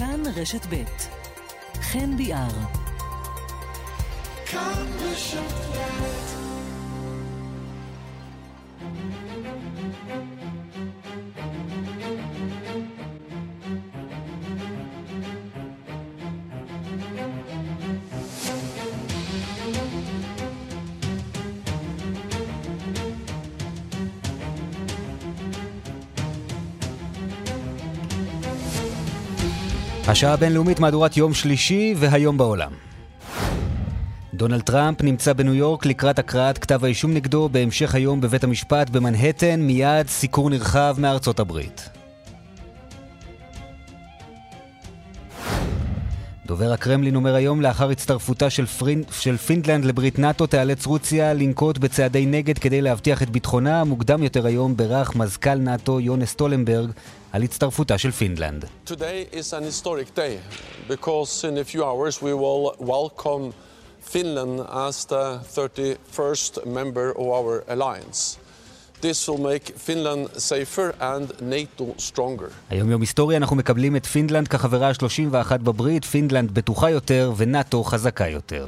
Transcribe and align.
כאן 0.00 0.22
רשת 0.36 0.66
ב' 0.70 0.84
חן 1.80 2.16
ביאר. 2.16 2.48
כאן 4.46 4.86
רשת 5.00 5.52
ב' 5.76 6.39
השעה 30.10 30.32
הבינלאומית 30.32 30.80
מהדורת 30.80 31.16
יום 31.16 31.34
שלישי 31.34 31.94
והיום 31.96 32.38
בעולם. 32.38 32.72
דונלד 34.34 34.60
טראמפ 34.60 35.02
נמצא 35.02 35.32
בניו 35.32 35.54
יורק 35.54 35.86
לקראת 35.86 36.18
הקראת 36.18 36.58
כתב 36.58 36.84
האישום 36.84 37.14
נגדו 37.14 37.48
בהמשך 37.52 37.94
היום 37.94 38.20
בבית 38.20 38.44
המשפט 38.44 38.90
במנהטן, 38.90 39.60
מיד 39.60 40.08
סיקור 40.08 40.50
נרחב 40.50 40.96
מארצות 40.98 41.40
הברית. 41.40 41.88
דובר 46.46 46.72
הקרמלין 46.72 47.16
אומר 47.16 47.34
היום, 47.34 47.60
לאחר 47.60 47.90
הצטרפותה 47.90 48.50
של, 48.50 48.66
פרין, 48.66 49.02
של 49.10 49.36
פינלנד 49.36 49.84
לברית 49.84 50.18
נאט"ו, 50.18 50.46
תיאלץ 50.46 50.86
רוסיה 50.86 51.34
לנקוט 51.34 51.78
בצעדי 51.78 52.26
נגד 52.26 52.58
כדי 52.58 52.80
להבטיח 52.80 53.22
את 53.22 53.30
ביטחונה. 53.30 53.84
מוקדם 53.84 54.22
יותר 54.22 54.46
היום 54.46 54.76
בירך 54.76 55.16
מזכ"ל 55.16 55.54
נאט"ו 55.54 56.00
יונס 56.00 56.34
סטולטנברג 56.34 56.90
על 57.32 57.42
הצטרפותה 57.42 57.98
של 57.98 58.10
פינלנד. 58.10 58.64
Today 58.86 59.34
is 59.34 59.52
an 59.52 59.64
historic 59.64 60.16
day 60.16 60.38
because 60.88 61.44
in 61.44 61.58
a 61.58 61.64
few 61.64 61.84
hours 61.84 62.22
we 62.22 62.34
will 62.34 62.74
welcome 62.80 63.52
Finland 64.12 64.60
as 64.88 65.04
the 65.04 65.40
31st 65.56 66.66
member 66.66 67.06
of 67.20 67.26
our 67.38 67.64
alliance. 67.74 68.38
This 69.02 69.28
will 69.28 69.42
make 69.52 69.66
Finland 69.86 70.22
safer 70.50 70.88
and 71.00 71.26
NATO 71.40 71.84
stronger. 71.98 72.50
היום 72.70 72.90
יום 72.90 73.00
היסטורי, 73.00 73.36
אנחנו 73.36 73.56
מקבלים 73.56 73.96
את 73.96 74.06
פינלנד 74.06 74.48
כחברה 74.48 74.88
ה-31 74.88 75.56
בברית, 75.58 76.04
פינלנד 76.04 76.50
בטוחה 76.54 76.90
יותר 76.90 77.32
ונאט"ו 77.36 77.84
חזקה 77.84 78.28
יותר. 78.28 78.66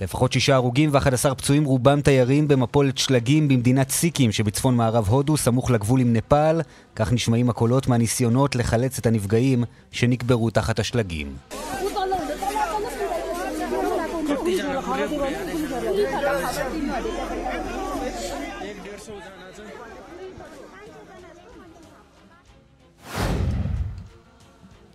לפחות 0.00 0.32
שישה 0.32 0.54
הרוגים 0.54 0.90
ו-11 0.92 1.34
פצועים, 1.34 1.64
רובם 1.64 2.00
תיירים 2.00 2.48
במפולת 2.48 2.98
שלגים 2.98 3.48
במדינת 3.48 3.90
סיקים 3.90 4.32
שבצפון 4.32 4.76
מערב 4.76 5.08
הודו, 5.08 5.36
סמוך 5.36 5.70
לגבול 5.70 6.00
עם 6.00 6.12
נפאל. 6.12 6.60
כך 6.96 7.12
נשמעים 7.12 7.50
הקולות 7.50 7.88
מהניסיונות 7.88 8.56
לחלץ 8.56 8.98
את 8.98 9.06
הנפגעים 9.06 9.64
שנקברו 9.92 10.50
תחת 10.50 10.78
השלגים. 10.78 11.34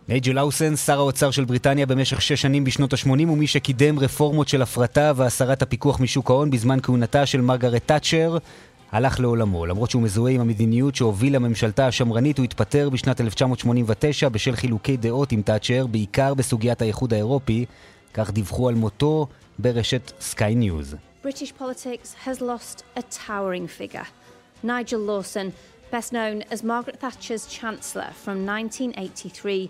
נייג'ל 0.09 0.31
לאוסן, 0.31 0.75
שר 0.75 0.99
האוצר 0.99 1.31
של 1.31 1.45
בריטניה 1.45 1.85
במשך 1.85 2.21
שש 2.21 2.41
שנים 2.41 2.63
בשנות 2.63 2.93
ה-80 2.93 3.09
ומי 3.09 3.47
שקידם 3.47 3.99
רפורמות 3.99 4.47
של 4.47 4.61
הפרטה 4.61 5.11
והסרת 5.15 5.61
הפיקוח 5.61 5.99
משוק 5.99 6.29
ההון 6.29 6.51
בזמן 6.51 6.77
כהונתה 6.83 7.25
של 7.25 7.41
מרגרט 7.41 7.81
תאצ'ר, 7.85 8.37
הלך 8.91 9.19
לעולמו. 9.19 9.65
למרות 9.65 9.89
שהוא 9.89 10.01
מזוהה 10.01 10.33
עם 10.33 10.41
המדיניות 10.41 10.95
שהובילה 10.95 11.39
ממשלתה 11.39 11.87
השמרנית, 11.87 12.37
הוא 12.37 12.43
התפטר 12.43 12.89
בשנת 12.89 13.21
1989 13.21 14.29
בשל 14.29 14.55
חילוקי 14.55 14.97
דעות 14.97 15.31
עם 15.31 15.41
תאצ'ר, 15.41 15.87
בעיקר 15.87 16.33
בסוגיית 16.33 16.81
האיחוד 16.81 17.13
האירופי, 17.13 17.65
כך 18.13 18.31
דיווחו 18.31 18.69
על 18.69 18.75
מותו 18.75 19.27
ברשת 19.59 20.11
סקיי 20.19 20.55
ניוז. 20.55 20.95
Best 25.91 26.11
known 26.11 26.43
as 26.51 26.63
Margaret 26.63 26.99
Thatcher's 26.99 27.45
Chancellor 27.45 28.11
from 28.23 28.45
1983 28.45 29.69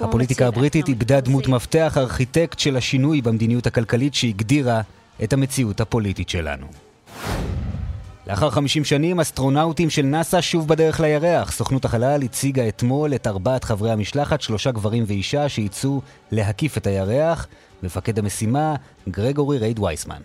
הפוליטיקה 0.00 0.46
הבריטית 0.46 0.88
איבדה 0.88 1.20
דמות 1.20 1.48
מפתח, 1.48 1.94
ארכיטקט 1.98 2.58
של 2.58 2.76
השינוי 2.76 3.22
במדיניות 3.22 3.66
הכלכלית 3.66 4.14
שהגדירה 4.14 4.80
את 5.24 5.32
המציאות 5.32 5.80
הפוליטית 5.80 6.28
שלנו. 6.28 6.66
לאחר 8.26 8.50
50 8.50 8.84
שנים, 8.84 9.20
אסטרונאוטים 9.20 9.90
של 9.90 10.02
נאס"א 10.02 10.40
שוב 10.40 10.68
בדרך 10.68 11.00
לירח. 11.00 11.52
סוכנות 11.52 11.84
החלל 11.84 12.22
הציגה 12.22 12.68
אתמול 12.68 13.14
את 13.14 13.26
ארבעת 13.26 13.64
חברי 13.64 13.90
המשלחת, 13.90 14.40
שלושה 14.40 14.70
גברים 14.70 15.04
ואישה, 15.06 15.48
שיצאו 15.48 16.00
להקיף 16.32 16.78
את 16.78 16.86
הירח. 16.86 17.46
מפקד 17.82 18.18
המשימה, 18.18 18.74
גרגורי 19.08 19.58
רייד 19.58 19.78
וייסמן. 19.78 20.22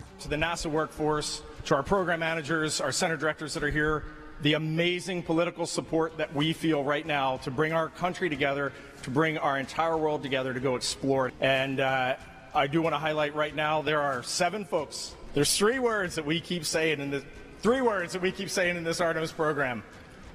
to 3.40 4.19
the 4.42 4.54
amazing 4.54 5.22
political 5.22 5.66
support 5.66 6.16
that 6.18 6.34
we 6.34 6.52
feel 6.52 6.82
right 6.82 7.06
now 7.06 7.36
to 7.38 7.50
bring 7.50 7.72
our 7.72 7.88
country 7.88 8.28
together, 8.28 8.72
to 9.02 9.10
bring 9.10 9.38
our 9.38 9.58
entire 9.58 9.96
world 9.96 10.22
together 10.22 10.54
to 10.54 10.60
go 10.60 10.76
explore. 10.76 11.32
And 11.40 11.80
uh, 11.80 12.16
I 12.54 12.66
do 12.66 12.82
want 12.82 12.94
to 12.94 12.98
highlight 12.98 13.34
right 13.34 13.54
now 13.54 13.82
there 13.82 14.00
are 14.00 14.22
seven 14.22 14.64
folks. 14.64 15.14
There's 15.34 15.56
three 15.56 15.78
words 15.78 16.14
that 16.16 16.26
we 16.26 16.40
keep 16.40 16.64
saying 16.64 17.00
in 17.00 17.10
this, 17.10 17.24
three 17.60 17.80
words 17.80 18.14
that 18.14 18.22
we 18.22 18.32
keep 18.32 18.50
saying 18.50 18.76
in 18.76 18.84
this 18.84 19.00
Artemis 19.00 19.32
program. 19.32 19.82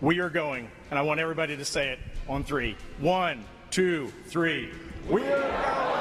We 0.01 0.19
are 0.19 0.29
going, 0.29 0.69
and 0.89 0.99
I 0.99 1.01
want 1.01 1.19
everybody 1.19 1.57
to 1.57 1.65
say 1.65 1.89
it 1.89 1.99
on 2.27 2.43
three. 2.43 2.77
One, 2.99 3.43
two, 3.71 4.11
three. 4.27 4.71
We 5.09 5.23
are 5.23 5.39
going. 5.39 5.94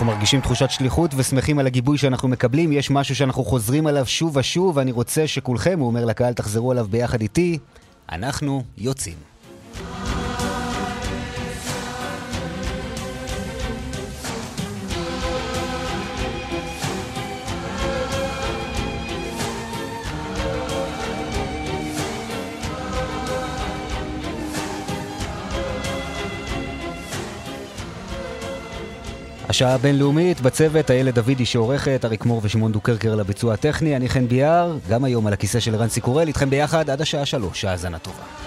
אנחנו 0.00 0.12
מרגישים 0.12 0.40
תחושת 0.40 0.70
שליחות 0.70 1.10
ושמחים 1.16 1.58
על 1.58 1.66
הגיבוי 1.66 1.98
שאנחנו 1.98 2.28
מקבלים. 2.28 2.72
יש 2.72 2.90
משהו 2.90 3.16
שאנחנו 3.16 3.44
חוזרים 3.44 3.86
עליו 3.86 4.06
שוב 4.06 4.36
ושוב, 4.36 4.76
ואני 4.76 4.92
רוצה 4.92 5.26
שכולכם, 5.26 5.78
הוא 5.78 5.86
אומר 5.86 6.04
לקהל, 6.04 6.32
תחזרו 6.32 6.70
עליו 6.70 6.86
ביחד 6.90 7.20
איתי. 7.20 7.58
אנחנו 8.12 8.62
יוצאים. 8.78 9.29
השעה 29.60 29.74
הבינלאומית, 29.74 30.40
בצוות 30.40 30.90
איילת 30.90 31.14
דוידי 31.14 31.46
שעורכת, 31.46 32.04
אריק 32.04 32.24
מור 32.24 32.40
ושמעון 32.44 32.72
דוקרקר 32.72 33.14
לביצוע 33.14 33.54
הטכני, 33.54 33.96
אני 33.96 34.08
חן 34.08 34.28
ביאר, 34.28 34.78
גם 34.88 35.04
היום 35.04 35.26
על 35.26 35.32
הכיסא 35.32 35.60
של 35.60 35.76
רנסי 35.76 36.00
קורל, 36.00 36.28
איתכם 36.28 36.50
ביחד 36.50 36.90
עד 36.90 37.00
השעה 37.00 37.26
שלוש, 37.26 37.64
האזנה 37.64 37.98
טובה. 37.98 38.39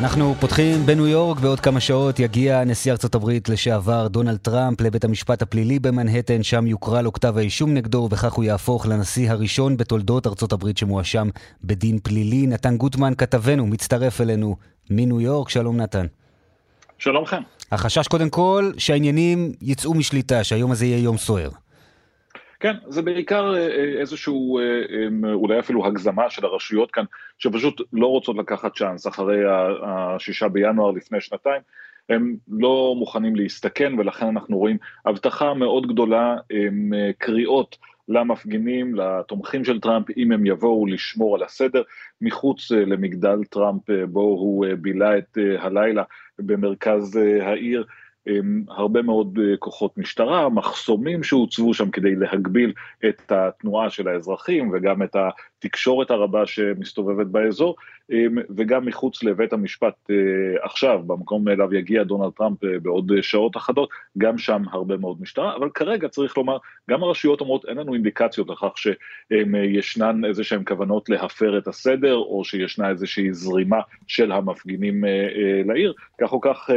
ואנחנו 0.00 0.34
פותחים 0.40 0.86
בניו 0.86 1.06
יורק, 1.06 1.40
בעוד 1.40 1.60
כמה 1.60 1.80
שעות 1.80 2.18
יגיע 2.18 2.64
נשיא 2.64 2.92
ארצות 2.92 3.14
הברית 3.14 3.48
לשעבר 3.48 4.08
דונלד 4.08 4.36
טראמפ 4.36 4.80
לבית 4.80 5.04
המשפט 5.04 5.42
הפלילי 5.42 5.78
במנהטן, 5.78 6.42
שם 6.42 6.66
יוקרא 6.66 7.00
לו 7.00 7.12
כתב 7.12 7.38
האישום 7.38 7.74
נגדו, 7.74 7.98
ובכך 7.98 8.32
הוא 8.32 8.44
יהפוך 8.44 8.86
לנשיא 8.86 9.30
הראשון 9.30 9.76
בתולדות 9.76 10.26
ארצות 10.26 10.52
הברית 10.52 10.78
שמואשם 10.78 11.28
בדין 11.64 11.98
פלילי. 12.02 12.46
נתן 12.46 12.76
גוטמן, 12.76 13.12
כתבנו, 13.18 13.66
מצטרף 13.66 14.20
אלינו 14.20 14.56
מניו 14.90 15.20
יורק. 15.20 15.48
שלום 15.48 15.76
נתן. 15.76 16.06
שלום 16.98 17.22
לכם. 17.24 17.42
החשש 17.72 18.08
קודם 18.08 18.30
כל 18.30 18.72
שהעניינים 18.78 19.52
יצאו 19.62 19.94
משליטה, 19.94 20.44
שהיום 20.44 20.70
הזה 20.70 20.86
יהיה 20.86 20.98
יום 20.98 21.18
סוער. 21.18 21.50
כן, 22.60 22.74
זה 22.88 23.02
בעיקר 23.02 23.54
אה, 23.54 23.58
אה, 23.58 24.00
איזשהו, 24.00 24.58
אה, 24.58 24.64
אולי 25.32 25.58
אפילו 25.58 25.86
הגזמה 25.86 26.30
של 26.30 26.44
הרשויות 26.44 26.90
כאן, 26.90 27.04
שפשוט 27.38 27.80
לא 27.92 28.06
רוצות 28.06 28.36
לקחת 28.36 28.76
צ'אנס 28.76 29.06
אחרי 29.06 29.38
השישה 29.82 30.48
בינואר 30.48 30.90
לפני 30.90 31.20
שנתיים, 31.20 31.62
הם 32.08 32.36
לא 32.48 32.94
מוכנים 32.98 33.36
להסתכן 33.36 33.98
ולכן 33.98 34.26
אנחנו 34.26 34.58
רואים 34.58 34.76
הבטחה 35.06 35.54
מאוד 35.54 35.86
גדולה, 35.86 36.36
קריאות 37.18 37.76
למפגינים, 38.08 38.94
לתומכים 38.94 39.64
של 39.64 39.80
טראמפ, 39.80 40.06
אם 40.16 40.32
הם 40.32 40.46
יבואו 40.46 40.86
לשמור 40.86 41.34
על 41.34 41.42
הסדר 41.42 41.82
מחוץ 42.20 42.70
למגדל 42.70 43.44
טראמפ 43.50 43.82
בו 44.08 44.20
הוא 44.20 44.66
בילה 44.80 45.18
את 45.18 45.38
הלילה 45.58 46.02
במרכז 46.38 47.16
העיר. 47.42 47.84
הרבה 48.68 49.02
מאוד 49.02 49.38
אה, 49.42 49.56
כוחות 49.56 49.98
משטרה, 49.98 50.48
מחסומים 50.48 51.22
שהוצבו 51.22 51.74
שם 51.74 51.90
כדי 51.90 52.16
להגביל 52.16 52.72
את 53.08 53.32
התנועה 53.32 53.90
של 53.90 54.08
האזרחים 54.08 54.70
וגם 54.72 55.02
את 55.02 55.16
התקשורת 55.64 56.10
הרבה 56.10 56.46
שמסתובבת 56.46 57.26
באזור, 57.26 57.76
וגם 58.56 58.86
מחוץ 58.86 59.22
לבית 59.22 59.52
המשפט 59.52 60.10
עכשיו, 60.62 61.00
במקום 61.06 61.48
אליו 61.48 61.74
יגיע 61.74 62.02
דונלד 62.02 62.32
טראמפ 62.32 62.58
בעוד 62.82 63.12
שעות 63.20 63.56
אחדות, 63.56 63.90
גם 64.18 64.38
שם 64.38 64.62
הרבה 64.72 64.96
מאוד 64.96 65.16
משטרה, 65.20 65.56
אבל 65.56 65.70
כרגע 65.70 66.08
צריך 66.08 66.36
לומר, 66.36 66.56
גם 66.90 67.02
הרשויות 67.02 67.40
אומרות, 67.40 67.64
אין 67.64 67.76
לנו 67.76 67.94
אינדיקציות 67.94 68.48
לכך 68.48 68.72
שישנן 68.76 70.24
איזה 70.24 70.44
שהן 70.44 70.62
כוונות 70.64 71.08
להפר 71.08 71.58
את 71.58 71.68
הסדר, 71.68 72.16
או 72.16 72.44
שישנה 72.44 72.90
איזושהי 72.90 73.32
זרימה 73.32 73.80
של 74.06 74.32
המפגינים 74.32 75.04
לעיר, 75.66 75.94
כך 76.20 76.32
או 76.32 76.40
כך, 76.40 76.70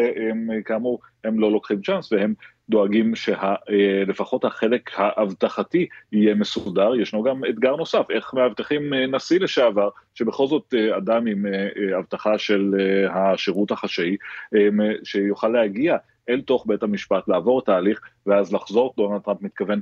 כאמור, 0.65 0.99
הם 1.23 1.39
לא 1.39 1.51
לוקחים 1.51 1.81
צ'אנס 1.81 2.11
והם 2.11 2.33
דואגים 2.69 3.13
שלפחות 3.15 4.45
החלק 4.45 4.89
האבטחתי 4.93 5.87
יהיה 6.11 6.35
מסודר. 6.35 6.95
ישנו 6.95 7.23
גם 7.23 7.41
אתגר 7.49 7.75
נוסף, 7.75 8.05
איך 8.09 8.33
מאבטחים 8.33 8.93
נשיא 8.93 9.39
לשעבר, 9.39 9.89
שבכל 10.15 10.47
זאת 10.47 10.73
אדם 10.97 11.27
עם 11.27 11.45
אבטחה 11.99 12.37
של 12.37 12.75
השירות 13.09 13.71
החשאי, 13.71 14.17
שיוכל 15.03 15.47
להגיע 15.47 15.97
אל 16.29 16.41
תוך 16.41 16.65
בית 16.67 16.83
המשפט, 16.83 17.27
לעבור 17.27 17.59
את 17.59 17.69
ההליך, 17.69 18.01
ואז 18.25 18.53
לחזור, 18.53 18.93
דונלד 18.97 19.21
טראמפ 19.21 19.41
מתכוון 19.41 19.77
אה, 19.77 19.81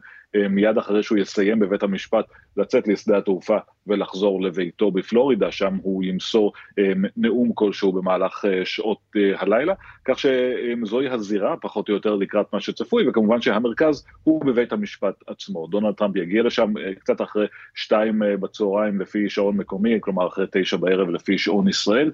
מיד 0.49 0.77
אחרי 0.77 1.03
שהוא 1.03 1.17
יסיים 1.17 1.59
בבית 1.59 1.83
המשפט, 1.83 2.25
לצאת 2.57 2.87
לשדה 2.87 3.17
התעופה 3.17 3.57
ולחזור 3.87 4.41
לביתו 4.41 4.91
בפלורידה, 4.91 5.51
שם 5.51 5.77
הוא 5.81 6.03
ימסור 6.03 6.53
אה, 6.79 6.91
נאום 7.17 7.51
כלשהו 7.53 7.91
במהלך 7.91 8.45
אה, 8.45 8.65
שעות 8.65 8.97
הלילה, 9.37 9.73
כך 10.05 10.19
שזוהי 10.19 11.09
הזירה, 11.09 11.55
פחות 11.61 11.89
או 11.89 11.93
יותר 11.93 12.15
לקראת 12.15 12.53
מה 12.53 12.61
שצפוי, 12.61 13.09
וכמובן 13.09 13.41
שהמרכז 13.41 14.05
הוא 14.23 14.45
בבית 14.45 14.73
המשפט 14.73 15.15
עצמו. 15.27 15.67
דונלד 15.67 15.93
טראמפ 15.93 16.15
יגיע 16.15 16.43
לשם 16.43 16.73
קצת 16.99 17.21
אחרי 17.21 17.47
שתיים 17.75 18.21
בצהריים 18.39 19.01
לפי 19.01 19.29
שעון 19.29 19.57
מקומי, 19.57 19.97
כלומר 20.01 20.27
אחרי 20.27 20.45
תשע 20.51 20.77
בערב 20.77 21.09
לפי 21.09 21.37
שעון 21.37 21.67
ישראל, 21.67 22.11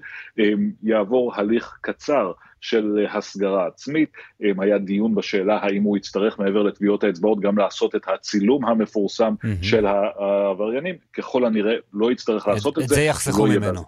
יעבור 0.82 1.34
הליך 1.34 1.78
קצר. 1.80 2.32
של 2.60 3.06
הסגרה 3.10 3.66
עצמית, 3.66 4.10
היה 4.40 4.78
דיון 4.78 5.14
בשאלה 5.14 5.58
האם 5.62 5.82
הוא 5.82 5.96
יצטרך 5.96 6.38
מעבר 6.38 6.62
לטביעות 6.62 7.04
האצבעות 7.04 7.40
גם 7.40 7.58
לעשות 7.58 7.94
את 7.94 8.02
הצילום 8.08 8.64
המפורסם 8.64 9.34
mm-hmm. 9.34 9.64
של 9.64 9.86
העבריינים, 9.86 10.94
ככל 11.12 11.44
הנראה 11.44 11.74
לא 11.92 12.12
יצטרך 12.12 12.48
לעשות 12.48 12.78
את, 12.78 12.82
את 12.82 12.88
זה. 12.88 12.94
את 12.94 12.98
זה 12.98 13.04
יחסכו 13.04 13.46
לא 13.46 13.52
ממנו. 13.52 13.80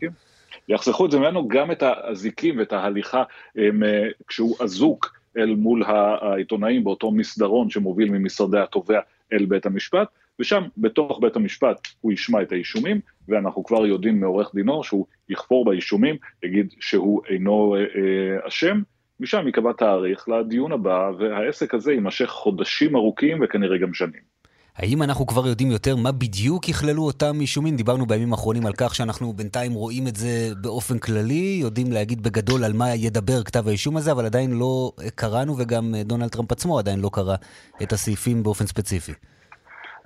יחסכו 0.69 1.07
את 1.07 1.11
זה 1.11 1.19
ממנו, 1.19 1.49
גם 1.49 1.73
את 1.73 1.83
האזיקים 1.83 2.59
ואת 2.59 2.73
ההליכה 2.73 3.23
הם, 3.57 3.83
אה, 3.83 4.09
כשהוא 4.29 4.57
אזוק 4.61 5.21
אל 5.37 5.55
מול 5.55 5.85
העיתונאים 5.87 6.85
באותו 6.85 7.11
מסדרון 7.11 7.71
שמוביל 7.71 8.11
ממשרדי 8.11 8.59
התובע 8.59 9.01
אל 9.33 9.47
בית 9.47 9.67
המשפט, 9.67 10.09
ושם 10.41 10.63
בתוך 10.77 11.19
בית 11.23 11.37
המשפט 11.37 11.89
הוא 12.01 12.13
ישמע 12.13 12.43
את 12.43 12.53
האישומים, 12.53 13.01
ואנחנו 13.29 13.65
כבר 13.65 13.87
יודעים 13.87 14.21
מעורך 14.21 14.55
דינו 14.55 14.85
שהוא 14.85 15.07
יכפור 15.29 15.65
באישומים, 15.65 16.17
יגיד 16.43 16.75
שהוא 16.81 17.23
אינו 17.29 17.75
אה, 17.75 17.81
אה, 17.81 18.49
אשם, 18.49 18.77
אה, 18.77 18.83
משם 19.21 19.47
ייקבע 19.47 19.73
תאריך 19.73 20.29
לדיון 20.29 20.73
הבא, 20.73 21.11
והעסק 21.19 21.75
הזה 21.75 21.93
יימשך 21.93 22.29
חודשים 22.29 22.97
ארוכים 22.97 23.39
וכנראה 23.43 23.79
גם 23.79 23.95
שנים. 23.95 24.31
האם 24.77 25.03
אנחנו 25.03 25.27
כבר 25.27 25.47
יודעים 25.47 25.71
יותר 25.71 25.97
מה 25.97 26.13
בדיוק 26.13 26.69
יכללו 26.69 27.03
אותם 27.03 27.41
אישומים? 27.41 27.77
דיברנו 27.77 28.07
בימים 28.07 28.33
האחרונים 28.33 28.67
על 28.67 28.73
כך 28.77 28.95
שאנחנו 28.95 29.33
בינתיים 29.33 29.73
רואים 29.73 30.09
את 30.09 30.17
זה 30.17 30.49
באופן 30.61 30.99
כללי, 30.99 31.59
יודעים 31.61 31.93
להגיד 31.93 32.23
בגדול 32.23 32.65
על 32.65 32.73
מה 32.73 32.95
ידבר 32.95 33.43
כתב 33.43 33.69
האישום 33.69 33.97
הזה, 33.97 34.13
אבל 34.13 34.27
עדיין 34.27 34.51
לא 34.51 34.93
קראנו, 35.15 35.55
וגם 35.59 35.95
דונלד 36.05 36.29
טראמפ 36.29 36.53
עצמו 36.53 36.79
עדיין 36.79 37.01
לא 37.01 37.11
קרא 37.13 37.37
את 37.83 37.93
הסעיפים 37.93 38.43
באופן 38.43 38.67
ספציפי. 38.67 39.13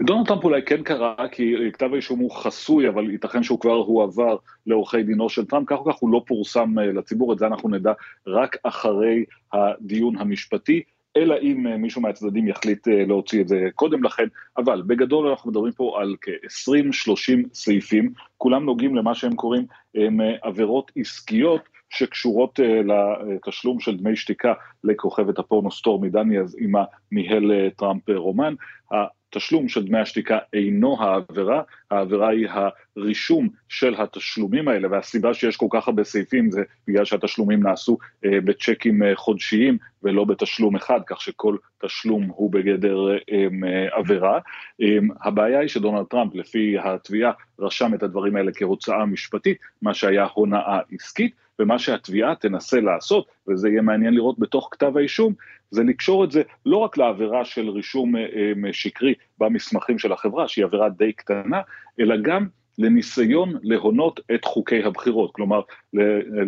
דונלד 0.01 0.27
טראמפ 0.27 0.45
אולי 0.45 0.63
כן 0.63 0.83
קרה, 0.83 1.15
כי 1.33 1.55
כתב 1.73 1.93
האישום 1.93 2.19
הוא 2.19 2.31
חסוי, 2.31 2.89
אבל 2.89 3.11
ייתכן 3.11 3.43
שהוא 3.43 3.61
כבר 3.61 3.75
הועבר 3.75 4.37
לעורכי 4.67 5.03
דינו 5.03 5.29
של 5.29 5.45
טראמפ, 5.45 5.67
כך 5.69 5.79
או 5.79 5.93
כך 5.93 5.99
הוא 5.99 6.11
לא 6.11 6.23
פורסם 6.27 6.79
אה, 6.79 6.87
לציבור, 6.87 7.33
את 7.33 7.39
זה 7.39 7.47
אנחנו 7.47 7.69
נדע 7.69 7.93
רק 8.27 8.57
אחרי 8.63 9.25
הדיון 9.53 10.19
המשפטי. 10.19 10.83
אלא 11.17 11.35
אם 11.43 11.67
אה, 11.67 11.77
מישהו 11.77 12.03
מהצדדים 12.03 12.49
יחליט 12.49 12.89
אה, 12.89 13.05
להוציא 13.07 13.41
את 13.41 13.49
זה 13.49 13.69
קודם 13.75 14.05
לכן, 14.05 14.27
אבל 14.57 14.83
בגדול 14.87 15.29
אנחנו 15.29 15.51
מדברים 15.51 15.73
פה 15.73 15.99
על 16.01 16.17
כ-20-30 16.21 17.49
סעיפים, 17.55 18.13
כולם 18.39 18.65
נוגעים 18.65 18.95
למה 18.95 19.15
שהם 19.15 19.35
קוראים 19.35 19.67
עבירות 20.43 20.93
עסקיות 20.97 21.61
שקשורות 21.91 22.61
לתשלום 22.85 23.81
של 23.81 23.97
דמי 23.97 24.17
שתיקה 24.17 24.53
לכוכבת 24.85 25.39
הפורנו 25.39 25.71
סטורמי 25.71 26.09
דניאלס, 26.09 26.55
עימה 26.55 26.85
ניהל 27.13 27.53
טראמפ 27.77 28.11
רומן. 28.11 28.55
תשלום 29.35 29.69
של 29.69 29.85
דמי 29.85 29.99
השתיקה 29.99 30.39
אינו 30.53 31.03
העבירה, 31.03 31.63
העבירה 31.91 32.29
היא 32.29 32.49
הרישום 32.97 33.49
של 33.69 33.95
התשלומים 33.99 34.69
האלה, 34.69 34.89
והסיבה 34.91 35.35
שיש 35.35 35.57
כל 35.57 35.67
כך 35.71 35.89
הרבה 35.89 36.05
סעיפים 36.05 36.51
זה 36.51 36.63
בגלל 36.89 37.05
שהתשלומים 37.05 37.63
נעשו 37.63 37.99
אה, 38.25 38.41
בצ'קים 38.45 39.03
אה, 39.03 39.17
חודשיים 39.17 39.79
ולא 40.05 40.25
בתשלום 40.25 40.77
אחד, 40.77 41.01
כך 41.07 41.21
שכל 41.21 41.57
תשלום 41.85 42.25
הוא 42.35 42.53
בגדר 42.53 43.11
אה, 43.13 43.17
אה, 43.33 43.99
עבירה. 43.99 44.39
אה, 44.83 44.99
הבעיה 45.23 45.61
היא 45.61 45.69
שדונלד 45.69 46.07
טראמפ, 46.07 46.35
לפי 46.35 46.77
התביעה, 46.79 47.33
רשם 47.59 47.95
את 47.95 48.03
הדברים 48.03 48.37
האלה 48.37 48.53
כהוצאה 48.55 49.07
משפטית, 49.07 49.59
מה 49.83 49.95
שהיה 49.95 50.27
הונאה 50.35 50.79
עסקית, 50.93 51.35
ומה 51.59 51.79
שהתביעה 51.79 52.35
תנסה 52.35 52.81
לעשות, 52.81 53.27
וזה 53.49 53.69
יהיה 53.69 53.83
מעניין 53.83 54.15
לראות 54.15 54.39
בתוך 54.39 54.69
כתב 54.73 54.97
האישום, 54.97 55.33
זה 55.71 55.83
לקשור 55.83 56.25
את 56.25 56.31
זה 56.31 56.43
לא 56.67 56.77
רק 56.77 56.97
לעבירה 56.97 57.45
של 57.45 57.69
רישום 57.69 58.17
אה, 58.17 58.23
אה, 58.67 58.73
שקרי 58.73 59.15
במסמכים 59.39 59.99
של 59.99 60.13
החברה, 60.13 60.49
שהיא 60.49 60.65
עבירה 60.65 60.89
די 60.89 61.13
קטנה, 61.13 61.61
אלא 62.01 62.17
גם 62.23 62.47
לניסיון 62.79 63.55
להונות 63.63 64.21
את 64.35 64.45
חוקי 64.45 64.83
הבחירות, 64.83 65.35
כלומר 65.35 65.61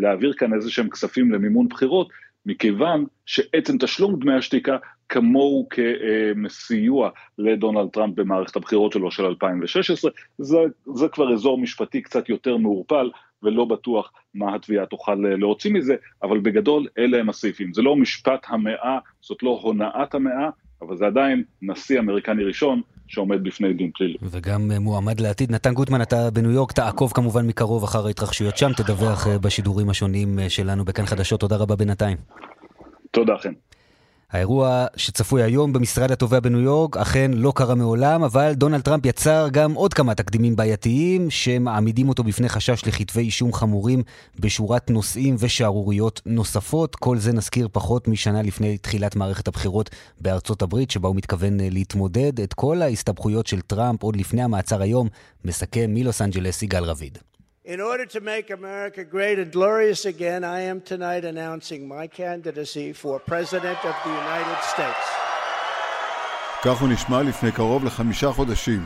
להעביר 0.00 0.32
כאן 0.32 0.54
איזה 0.54 0.70
שהם 0.70 0.88
כספים 0.88 1.32
למימון 1.32 1.68
בחירות, 1.68 2.08
מכיוון 2.46 3.04
שעצם 3.26 3.78
תשלום 3.78 4.20
דמי 4.20 4.34
השתיקה 4.34 4.76
כמוהו 5.08 5.68
כסיוע 5.70 7.10
לדונלד 7.38 7.88
טראמפ 7.88 8.14
במערכת 8.14 8.56
הבחירות 8.56 8.92
שלו 8.92 9.10
של 9.10 9.24
2016, 9.24 10.10
זה, 10.38 10.56
זה 10.94 11.08
כבר 11.08 11.34
אזור 11.34 11.58
משפטי 11.58 12.02
קצת 12.02 12.28
יותר 12.28 12.56
מעורפל, 12.56 13.10
ולא 13.42 13.64
בטוח 13.64 14.12
מה 14.34 14.54
התביעה 14.54 14.86
תוכל 14.86 15.14
להוציא 15.14 15.72
מזה, 15.72 15.96
אבל 16.22 16.38
בגדול 16.38 16.86
אלה 16.98 17.20
הם 17.20 17.28
הסעיפים. 17.28 17.74
זה 17.74 17.82
לא 17.82 17.96
משפט 17.96 18.46
המאה, 18.48 18.98
זאת 19.20 19.42
לא 19.42 19.60
הונאת 19.62 20.14
המאה, 20.14 20.50
אבל 20.82 20.96
זה 20.96 21.06
עדיין 21.06 21.42
נשיא 21.62 21.98
אמריקני 22.00 22.44
ראשון 22.44 22.80
שעומד 23.08 23.42
בפני 23.42 23.72
דין 23.72 23.90
פלילי. 23.94 24.16
וגם 24.22 24.70
אה, 24.70 24.78
מועמד 24.78 25.20
לעתיד. 25.20 25.52
נתן 25.52 25.72
גוטמן, 25.72 26.02
אתה 26.02 26.30
בניו 26.30 26.50
יורק, 26.50 26.72
תעקוב 26.72 27.12
כמובן 27.12 27.46
מקרוב 27.46 27.84
אחר 27.84 28.06
ההתרחשויות 28.06 28.56
שם, 28.56 28.72
תדווח 28.72 29.26
אה, 29.26 29.38
בשידורים 29.38 29.90
השונים 29.90 30.38
שלנו 30.48 30.84
בכאן 30.84 31.06
חדשות. 31.06 31.40
תודה 31.40 31.56
רבה 31.56 31.76
בינתיים. 31.76 32.16
תודה, 33.10 33.36
חן. 33.38 33.52
האירוע 34.32 34.86
שצפוי 34.96 35.42
היום 35.42 35.72
במשרד 35.72 36.10
התובע 36.10 36.40
בניו 36.40 36.60
יורק 36.60 36.96
אכן 36.96 37.30
לא 37.34 37.52
קרה 37.56 37.74
מעולם, 37.74 38.22
אבל 38.22 38.52
דונלד 38.52 38.80
טראמפ 38.80 39.06
יצר 39.06 39.48
גם 39.52 39.74
עוד 39.74 39.94
כמה 39.94 40.14
תקדימים 40.14 40.56
בעייתיים 40.56 41.30
שמעמידים 41.30 42.08
אותו 42.08 42.24
בפני 42.24 42.48
חשש 42.48 42.86
לכתבי 42.86 43.20
אישום 43.20 43.52
חמורים 43.52 44.02
בשורת 44.38 44.90
נושאים 44.90 45.36
ושערוריות 45.38 46.20
נוספות. 46.26 46.96
כל 46.96 47.18
זה 47.18 47.32
נזכיר 47.32 47.68
פחות 47.72 48.08
משנה 48.08 48.42
לפני 48.42 48.78
תחילת 48.78 49.16
מערכת 49.16 49.48
הבחירות 49.48 49.90
בארצות 50.20 50.62
הברית, 50.62 50.90
שבה 50.90 51.08
הוא 51.08 51.16
מתכוון 51.16 51.60
להתמודד. 51.60 52.40
את 52.40 52.54
כל 52.54 52.82
ההסתבכויות 52.82 53.46
של 53.46 53.60
טראמפ 53.60 54.02
עוד 54.02 54.16
לפני 54.16 54.42
המעצר 54.42 54.82
היום 54.82 55.08
מסכם 55.44 55.94
מלוס 55.94 56.22
אנג'לס 56.22 56.62
יגאל 56.62 56.84
רביד. 56.84 57.18
In 57.74 57.80
order 57.80 58.06
to 58.06 58.20
make 58.20 58.48
America 58.50 59.02
great 59.02 59.40
and 59.40 59.50
glorious 59.50 60.04
again, 60.04 60.44
I 60.44 60.60
am 60.72 60.80
tonight 60.80 61.24
announcing 61.24 61.88
my 61.88 62.06
candidacy 62.06 62.92
for 62.92 63.18
President 63.18 63.78
of 63.90 63.94
the 64.04 64.12
United 64.22 64.60
States. 64.72 65.06
כך 66.64 66.80
הוא 66.80 66.88
נשמע 66.88 67.22
לפני 67.22 67.52
קרוב 67.52 67.84
לחמישה 67.84 68.32
חודשים. 68.32 68.80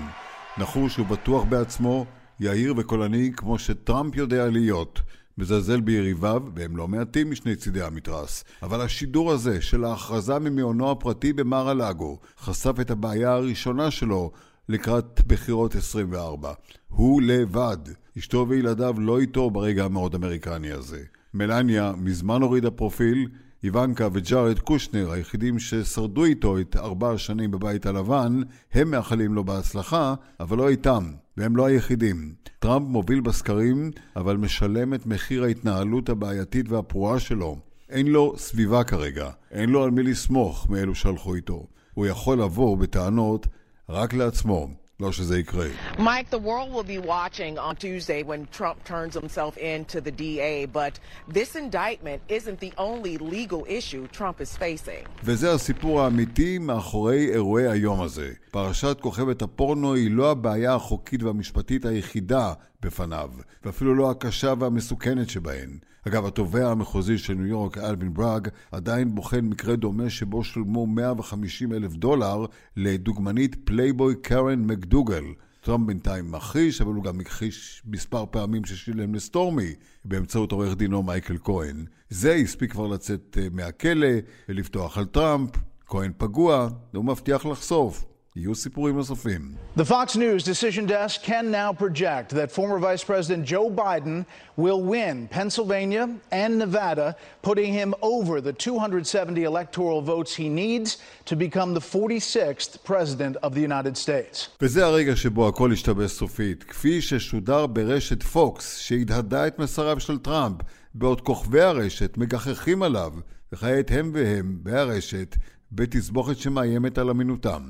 נחוש 0.59 0.99
ובטוח 0.99 1.45
בעצמו, 1.45 2.07
יהיר 2.41 2.75
וקולני 2.77 3.31
כמו 3.37 3.59
שטראמפ 3.59 4.17
יודע 4.17 4.47
להיות. 4.47 5.01
מזלזל 5.39 5.81
ביריביו, 5.81 6.43
והם 6.55 6.77
לא 6.77 6.89
מעטים 6.89 7.31
משני 7.31 7.57
צידי 7.57 7.83
המתרס. 7.83 8.45
אבל 8.63 8.81
השידור 8.81 9.33
הזה 9.33 9.63
של 9.63 9.85
ההכרזה 9.85 10.39
ממעונו 10.39 10.91
הפרטי 10.91 11.33
במר 11.33 11.69
הלאגו 11.69 12.19
חשף 12.39 12.81
את 12.81 12.91
הבעיה 12.91 13.33
הראשונה 13.33 13.91
שלו 13.91 14.31
לקראת 14.71 15.21
בחירות 15.27 15.75
24. 15.75 16.53
הוא 16.89 17.23
לבד. 17.23 17.77
אשתו 18.19 18.47
וילדיו 18.49 18.95
לא 19.00 19.21
איתו 19.21 19.50
ברגע 19.50 19.85
המאוד 19.85 20.15
אמריקני 20.15 20.73
הזה. 20.73 21.03
מלניה 21.35 21.93
מזמן 21.99 22.43
הורידה 22.43 22.71
פרופיל, 22.71 23.29
איוונקה 23.65 24.09
וג'ארד 24.12 24.59
קושנר, 24.59 25.11
היחידים 25.11 25.59
ששרדו 25.59 26.25
איתו 26.25 26.59
את 26.59 26.77
ארבע 26.77 27.11
השנים 27.11 27.50
בבית 27.50 27.87
הלבן, 27.87 28.41
הם 28.73 28.91
מאחלים 28.91 29.35
לו 29.35 29.45
בהצלחה, 29.45 30.15
אבל 30.41 30.57
לא 30.57 30.69
איתם, 30.69 31.12
והם 31.37 31.57
לא 31.57 31.67
היחידים. 31.67 32.35
טראמפ 32.59 32.89
מוביל 32.89 33.21
בסקרים, 33.21 33.91
אבל 34.17 34.37
משלם 34.37 34.95
את 34.95 35.07
מחיר 35.07 35.45
ההתנהלות 35.45 36.09
הבעייתית 36.09 36.69
והפרועה 36.69 37.21
שלו. 37.21 37.57
אין 37.89 38.07
לו 38.07 38.35
סביבה 38.37 38.85
כרגע, 38.85 39.31
אין 39.50 39.71
לו 39.71 39.85
על 39.85 39.91
מי 39.91 40.03
לסמוך 40.03 40.71
מאלו 40.71 40.95
שהלכו 40.95 41.35
איתו. 41.35 41.67
הוא 41.95 42.07
יכול 42.07 42.43
לבוא 42.43 42.77
בטענות 42.77 43.47
רק 43.90 44.14
לעצמו. 44.14 44.68
לא 45.00 45.12
שזה 45.12 45.38
יקרה. 45.38 45.66
Mike, 45.99 46.30
the 46.30 46.38
world 46.38 46.70
will 46.75 46.85
be 46.85 46.99
watching 46.99 47.59
on 47.59 47.75
Tuesday 47.76 48.23
when 48.23 48.47
Trump 48.59 48.76
turns 48.85 49.14
himself 49.14 49.56
in 49.56 49.85
to 49.92 50.00
the 50.00 50.11
DA, 50.11 50.66
but 50.66 50.94
this 51.38 51.56
indictment 51.56 52.20
isn't 52.28 52.61
the 52.61 52.73
only 52.78 53.14
legal 53.37 53.62
issue 53.78 54.06
Trump 54.18 54.40
is 54.40 54.56
facing. 54.56 55.09
וזה 55.25 55.52
הסיפור 55.52 56.00
האמיתי 56.00 56.59
מאחורי 56.59 57.30
אירועי 57.32 57.70
היום 57.70 58.00
הזה. 58.00 58.32
פרשת 58.50 58.97
כוכבת 59.00 59.42
הפורנו 59.42 59.94
היא 59.94 60.11
לא 60.11 60.30
הבעיה 60.30 60.75
החוקית 60.75 61.23
והמשפטית 61.23 61.85
היחידה 61.85 62.52
בפניו, 62.82 63.30
ואפילו 63.64 63.94
לא 63.94 64.11
הקשה 64.11 64.54
והמסוכנת 64.59 65.30
שבהן. 65.30 65.78
אגב, 66.09 66.26
התובע 66.26 66.71
המחוזי 66.71 67.19
של 67.19 67.35
ניו 67.35 67.47
יורק, 67.47 67.78
אלווין 67.78 68.14
בראג, 68.14 68.49
עדיין 68.73 69.14
בוחן 69.14 69.40
מקרה 69.40 69.76
דומה 69.76 70.11
שבו 70.11 70.45
שולמו 70.45 70.87
150 70.87 71.73
אלף 71.73 71.92
דולר 71.92 72.45
לדוגמנית 72.76 73.57
פלייבוי 73.64 74.14
קרן 74.14 74.64
מקדוגל. 74.64 75.25
טראמפ 75.61 75.87
בינתיים 75.87 76.33
מכחיש, 76.33 76.80
אבל 76.80 76.95
הוא 76.95 77.04
גם 77.04 77.21
הכחיש 77.21 77.83
מספר 77.87 78.25
פעמים 78.30 78.64
ששילם 78.64 79.14
לסטורמי 79.14 79.75
באמצעות 80.04 80.52
עורך 80.52 80.76
דינו 80.76 81.02
מייקל 81.02 81.37
כהן. 81.45 81.85
זה 82.11 82.35
הספיק 82.35 82.73
כבר 82.73 82.87
לצאת 82.87 83.38
אה, 83.40 83.47
מהכלא 83.52 84.09
ולפתוח 84.49 84.99
על 84.99 85.04
טראמפ. 85.04 85.50
כהן 85.90 86.12
פגוע, 86.19 86.69
והוא 86.95 87.04
מבטיח 87.04 87.47
לחשוף. 87.47 88.04
יהיו 88.37 88.55
סיפורים 88.55 88.97
נוספים. 88.97 89.55
The 89.77 89.85
Fox 89.85 90.17
News 90.17 90.45
decision 90.45 90.87
desk 90.87 91.23
can 91.23 91.51
now 91.51 91.73
project 91.73 92.29
that 92.31 92.53
former 92.53 92.79
Vice 92.79 93.05
President 93.05 93.45
Joe 93.45 93.69
Biden 93.71 94.25
will 94.57 94.83
win 94.95 95.29
Pennsylvania 95.39 96.05
and 96.31 96.53
Nevada, 96.59 97.17
putting 97.43 97.73
him 97.73 97.93
over 98.03 98.41
the 98.41 98.53
270 98.53 99.43
electoral 99.43 100.01
votes 100.01 100.35
he 100.37 100.49
needs 100.49 100.99
to 101.25 101.35
become 101.37 101.75
the 101.75 101.81
46th 101.81 102.85
President 102.85 103.37
of 103.43 103.55
the 103.55 103.61
United 103.61 103.97
States. 103.97 104.49
וזה 104.63 104.87
הרגע 104.87 105.17
שבו 105.17 105.49
הכל 105.49 105.73
השתבש 105.73 106.11
סופית, 106.11 106.65
כפי 106.65 107.03
ששודר 107.03 107.67
ברשת 107.67 108.23
פוקס, 108.23 108.79
שהדהדה 108.79 109.47
את 109.47 109.59
מסריו 109.59 110.01
של 110.01 110.19
טראמפ, 110.19 110.57
בעוד 110.95 111.21
כוכבי 111.21 111.61
הרשת 111.61 112.17
מגחכים 112.17 112.83
עליו, 112.83 113.13
וכעת 113.53 113.91
הם 113.91 114.11
והם, 114.15 114.59
בהרשת, 114.63 115.37
בתסבוכת 115.73 116.39
שמאיימת 116.39 116.99
על 116.99 117.11
אמינותם. 117.11 117.63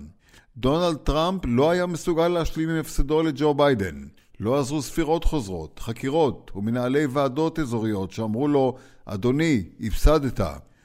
דונלד 0.60 0.96
טראמפ 0.96 1.42
לא 1.44 1.70
היה 1.70 1.86
מסוגל 1.86 2.28
להשלים 2.28 2.68
עם 2.68 2.76
הפסדו 2.76 3.22
לג'ו 3.22 3.54
ביידן. 3.54 4.04
לא 4.40 4.60
עזרו 4.60 4.82
ספירות 4.82 5.24
חוזרות, 5.24 5.78
חקירות 5.78 6.50
ומנהלי 6.54 7.06
ועדות 7.06 7.58
אזוריות 7.58 8.12
שאמרו 8.12 8.48
לו, 8.48 8.76
אדוני, 9.04 9.62
הפסדת. 9.80 10.40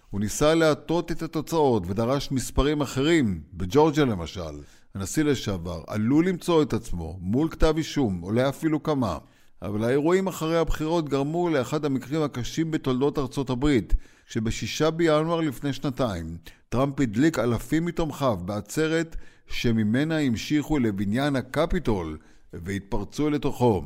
הוא 0.09 0.19
ניסה 0.19 0.55
להטות 0.55 1.11
את 1.11 1.21
התוצאות 1.21 1.83
ודרש 1.87 2.31
מספרים 2.31 2.81
אחרים, 2.81 3.41
בג'ורג'יה 3.53 4.05
למשל. 4.05 4.61
הנשיא 4.93 5.23
לשעבר 5.23 5.81
עלול 5.87 6.27
למצוא 6.27 6.63
את 6.63 6.73
עצמו 6.73 7.17
מול 7.21 7.49
כתב 7.49 7.73
אישום, 7.77 8.23
אולי 8.23 8.49
אפילו 8.49 8.83
כמה. 8.83 9.17
אבל 9.61 9.83
האירועים 9.83 10.27
אחרי 10.27 10.57
הבחירות 10.57 11.09
גרמו 11.09 11.49
לאחד 11.49 11.85
המקרים 11.85 12.21
הקשים 12.21 12.71
בתולדות 12.71 13.19
ארצות 13.19 13.49
הברית, 13.49 13.93
כשבשישה 14.27 14.91
בינואר 14.91 15.41
לפני 15.41 15.73
שנתיים, 15.73 16.37
טראמפ 16.69 16.99
הדליק 16.99 17.39
אלפים 17.39 17.85
מתומכיו 17.85 18.39
בעצרת 18.45 19.15
שממנה 19.47 20.17
המשיכו 20.19 20.79
לבניין 20.79 21.35
הקפיטול 21.35 22.17
והתפרצו 22.53 23.29
לתוכו. 23.29 23.83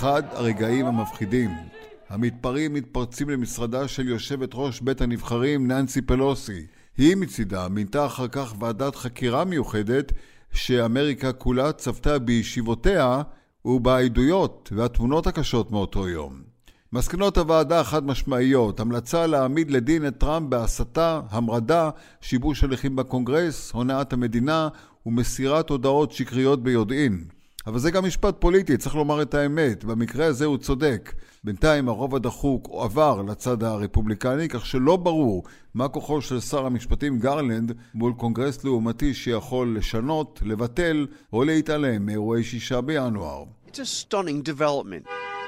אחד 0.00 0.22
הרגעים 0.32 0.86
המפחידים. 0.86 1.50
המתפרעים 2.08 2.74
מתפרצים 2.74 3.30
למשרדה 3.30 3.88
של 3.88 4.08
יושבת 4.08 4.50
ראש 4.54 4.80
בית 4.80 5.00
הנבחרים 5.00 5.68
ננסי 5.68 6.02
פלוסי. 6.02 6.66
היא 6.98 7.16
מצידה 7.16 7.68
מינתה 7.68 8.06
אחר 8.06 8.28
כך 8.28 8.54
ועדת 8.58 8.96
חקירה 8.96 9.44
מיוחדת 9.44 10.12
שאמריקה 10.52 11.32
כולה 11.32 11.72
צפתה 11.72 12.18
בישיבותיה 12.18 13.22
ובעדויות 13.64 14.72
והתמונות 14.76 15.26
הקשות 15.26 15.70
מאותו 15.70 16.08
יום. 16.08 16.42
מסקנות 16.92 17.38
הוועדה 17.38 17.84
חד 17.84 18.06
משמעיות, 18.06 18.80
המלצה 18.80 19.26
להעמיד 19.26 19.70
לדין 19.70 20.06
את 20.06 20.18
טראמפ 20.18 20.48
בהסתה, 20.48 21.20
המרדה, 21.30 21.90
שיבוש 22.20 22.64
הליכים 22.64 22.96
בקונגרס, 22.96 23.72
הונאת 23.72 24.12
המדינה 24.12 24.68
ומסירת 25.06 25.70
הודעות 25.70 26.12
שקריות 26.12 26.62
ביודעין. 26.62 27.24
אבל 27.66 27.78
זה 27.78 27.90
גם 27.90 28.04
משפט 28.04 28.34
פוליטי, 28.38 28.76
צריך 28.76 28.94
לומר 28.94 29.22
את 29.22 29.34
האמת. 29.34 29.84
במקרה 29.84 30.26
הזה 30.26 30.44
הוא 30.44 30.58
צודק. 30.58 31.14
בינתיים 31.44 31.88
הרוב 31.88 32.14
הדחוק 32.14 32.68
עבר 32.80 33.22
לצד 33.22 33.62
הרפובליקני, 33.62 34.48
כך 34.48 34.66
שלא 34.66 34.96
ברור 34.96 35.44
מה 35.74 35.88
כוחו 35.88 36.22
של 36.22 36.40
שר 36.40 36.66
המשפטים 36.66 37.18
גרלנד 37.18 37.72
מול 37.94 38.12
קונגרס 38.12 38.64
לעומתי 38.64 39.14
שיכול 39.14 39.76
לשנות, 39.78 40.42
לבטל 40.44 41.06
או 41.32 41.44
להתעלם 41.44 42.06
מאירועי 42.06 42.44
שישה 42.44 42.80
בינואר. 42.80 43.44
It's 43.68 43.78
a. 43.78 45.39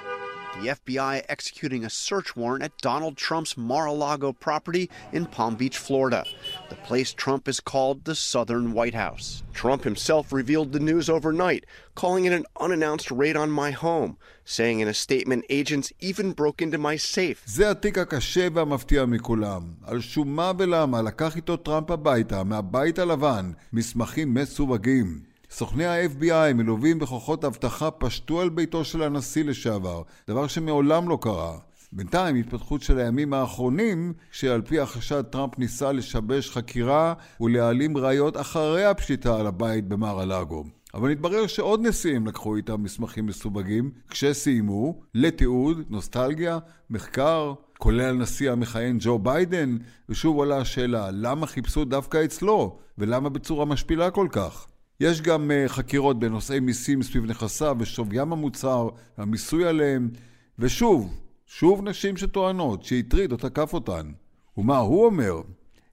the 0.62 0.70
FBI 0.70 1.24
executing 1.30 1.86
a 1.86 1.90
search 1.90 2.36
warrant 2.36 2.64
at 2.64 2.78
Donald 2.80 3.16
Trump's 3.16 3.56
Mar-a-Lago 3.58 4.34
property 4.34 4.90
in 5.12 5.26
Palm 5.26 5.56
Beach, 5.56 5.78
Florida, 5.78 6.26
the 6.70 6.76
place 6.76 7.14
Trump 7.14 7.46
has 7.46 7.60
called 7.60 8.06
the 8.06 8.16
Southern 8.16 8.74
White 8.74 8.96
House. 8.96 9.44
Trump 9.54 9.84
himself 9.84 10.34
revealed 10.34 10.72
the 10.72 10.80
news 10.80 11.10
overnight, 11.10 11.66
calling 11.96 12.26
it 12.26 12.34
an 12.34 12.46
unannounced 12.60 13.12
raid 13.12 13.38
on 13.38 13.52
my 13.52 13.72
home, 13.72 14.18
saying 14.46 14.80
in 14.80 14.88
a 14.88 14.94
statement 14.94 15.46
agents 15.50 15.94
even 16.00 16.32
broke 16.32 16.62
into 16.62 16.78
my 16.78 16.96
safe. 16.96 17.44
זה 17.46 17.72
התיק 17.72 17.98
הקשה 17.98 18.48
והמפתיע 18.54 19.06
מכולם. 19.06 19.62
על 19.84 20.02
שום 20.02 20.36
מה 20.36 20.52
ולמה 20.58 21.02
לקח 21.02 21.36
איתו 21.36 21.58
טראמפ 21.58 21.92
הביתה, 21.92 22.44
מהבית 22.44 23.00
הלבן, 23.00 23.52
מסמכים 23.74 24.34
מסווגים. 24.34 25.31
סוכני 25.55 25.87
ה-FBI 25.87 26.55
מלווים 26.55 26.99
בכוחות 26.99 27.45
אבטחה 27.45 27.91
פשטו 27.91 28.41
על 28.41 28.49
ביתו 28.49 28.85
של 28.85 29.03
הנשיא 29.03 29.45
לשעבר, 29.45 30.03
דבר 30.29 30.47
שמעולם 30.47 31.09
לא 31.09 31.19
קרה. 31.21 31.59
בינתיים 31.93 32.37
התפתחות 32.37 32.83
של 32.83 32.99
הימים 32.99 33.35
האחרונים, 33.35 34.13
שעל 34.31 34.63
פי 34.63 34.81
החשד 34.81 35.23
טראמפ 35.23 35.59
ניסה 35.59 35.93
לשבש 35.93 36.51
חקירה 36.51 37.15
ולהעלים 37.41 37.97
ראיות 37.97 38.37
אחרי 38.37 38.85
הפשיטה 38.85 39.37
על 39.37 39.47
הבית 39.47 39.89
במר 39.89 40.21
הלאגו. 40.21 40.65
אבל 40.95 41.11
התברר 41.11 41.47
שעוד 41.47 41.87
נשיאים 41.87 42.27
לקחו 42.27 42.57
איתם 42.57 42.83
מסמכים 42.83 43.27
מסווגים, 43.27 43.91
כשסיימו, 44.11 45.01
לתיעוד, 45.15 45.83
נוסטלגיה, 45.91 46.59
מחקר, 46.91 47.55
כולל 47.79 48.11
הנשיא 48.11 48.51
המכהן 48.51 48.97
ג'ו 49.01 49.19
ביידן, 49.19 49.77
ושוב 50.09 50.37
עולה 50.37 50.59
השאלה, 50.59 51.09
למה 51.13 51.47
חיפשו 51.47 51.85
דווקא 51.85 52.25
אצלו, 52.25 52.79
ולמה 52.99 53.29
בצורה 53.29 53.65
משפילה 53.65 54.11
כל 54.11 54.29
כך? 54.31 54.67
יש 55.03 55.23
גם 55.23 55.51
uh, 55.51 55.69
חקירות 55.69 56.19
בנושאי 56.19 56.61
מיסים 56.61 57.03
סביב 57.03 57.25
נכסיו 57.25 57.77
ושוויים 57.79 58.33
המוצר, 58.33 58.89
המיסוי 59.17 59.67
עליהם, 59.67 60.11
ושוב, 60.59 61.21
שוב 61.47 61.89
נשים 61.89 62.17
שטוענות 62.17 62.85
שהטריד 62.85 63.33
או 63.33 63.37
תקף 63.37 63.73
אותן. 63.73 64.13
ומה 64.57 64.79
הוא 64.79 65.07
אומר? 65.07 65.43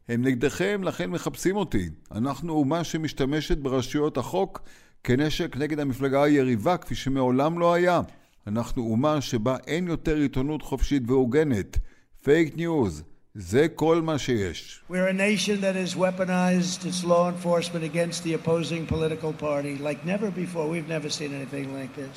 הם 0.08 0.22
נגדכם, 0.22 0.82
לכן 0.84 1.10
מחפשים 1.10 1.56
אותי. 1.56 1.90
אנחנו 2.12 2.54
אומה 2.54 2.84
שמשתמשת 2.84 3.58
ברשויות 3.58 4.18
החוק 4.18 4.62
כנשק 5.04 5.58
נגד 5.58 5.80
המפלגה 5.80 6.24
היריבה, 6.24 6.78
כפי 6.78 6.96
שמעולם 6.96 7.60
לא 7.60 7.74
היה. 7.74 8.02
אנחנו 8.48 8.84
אומה 8.84 9.22
שבה 9.22 9.58
אין 9.68 9.88
יותר 9.88 10.18
עיתונות 10.18 10.62
חופשית 10.62 11.04
והוגנת. 11.08 11.78
פייק 12.24 12.58
ניוז, 12.58 13.04
זה 13.42 13.68
כל 13.68 14.02
מה 14.02 14.18
שיש. 14.18 14.82
We're 14.92 15.08
a 15.08 15.14
nation 15.14 15.62
that 15.62 15.76
has 15.76 15.96
weaponized 15.96 16.80
its 16.90 17.04
law 17.06 17.26
enforcement 17.34 17.84
against 17.92 18.24
the 18.26 18.34
opposing 18.34 18.86
political 18.96 19.32
party 19.46 19.76
like 19.88 20.00
never 20.14 20.30
before. 20.44 20.66
We've 20.74 20.92
never 20.98 21.10
seen 21.10 21.32
anything 21.40 21.68
like 21.80 21.94
this. 22.02 22.16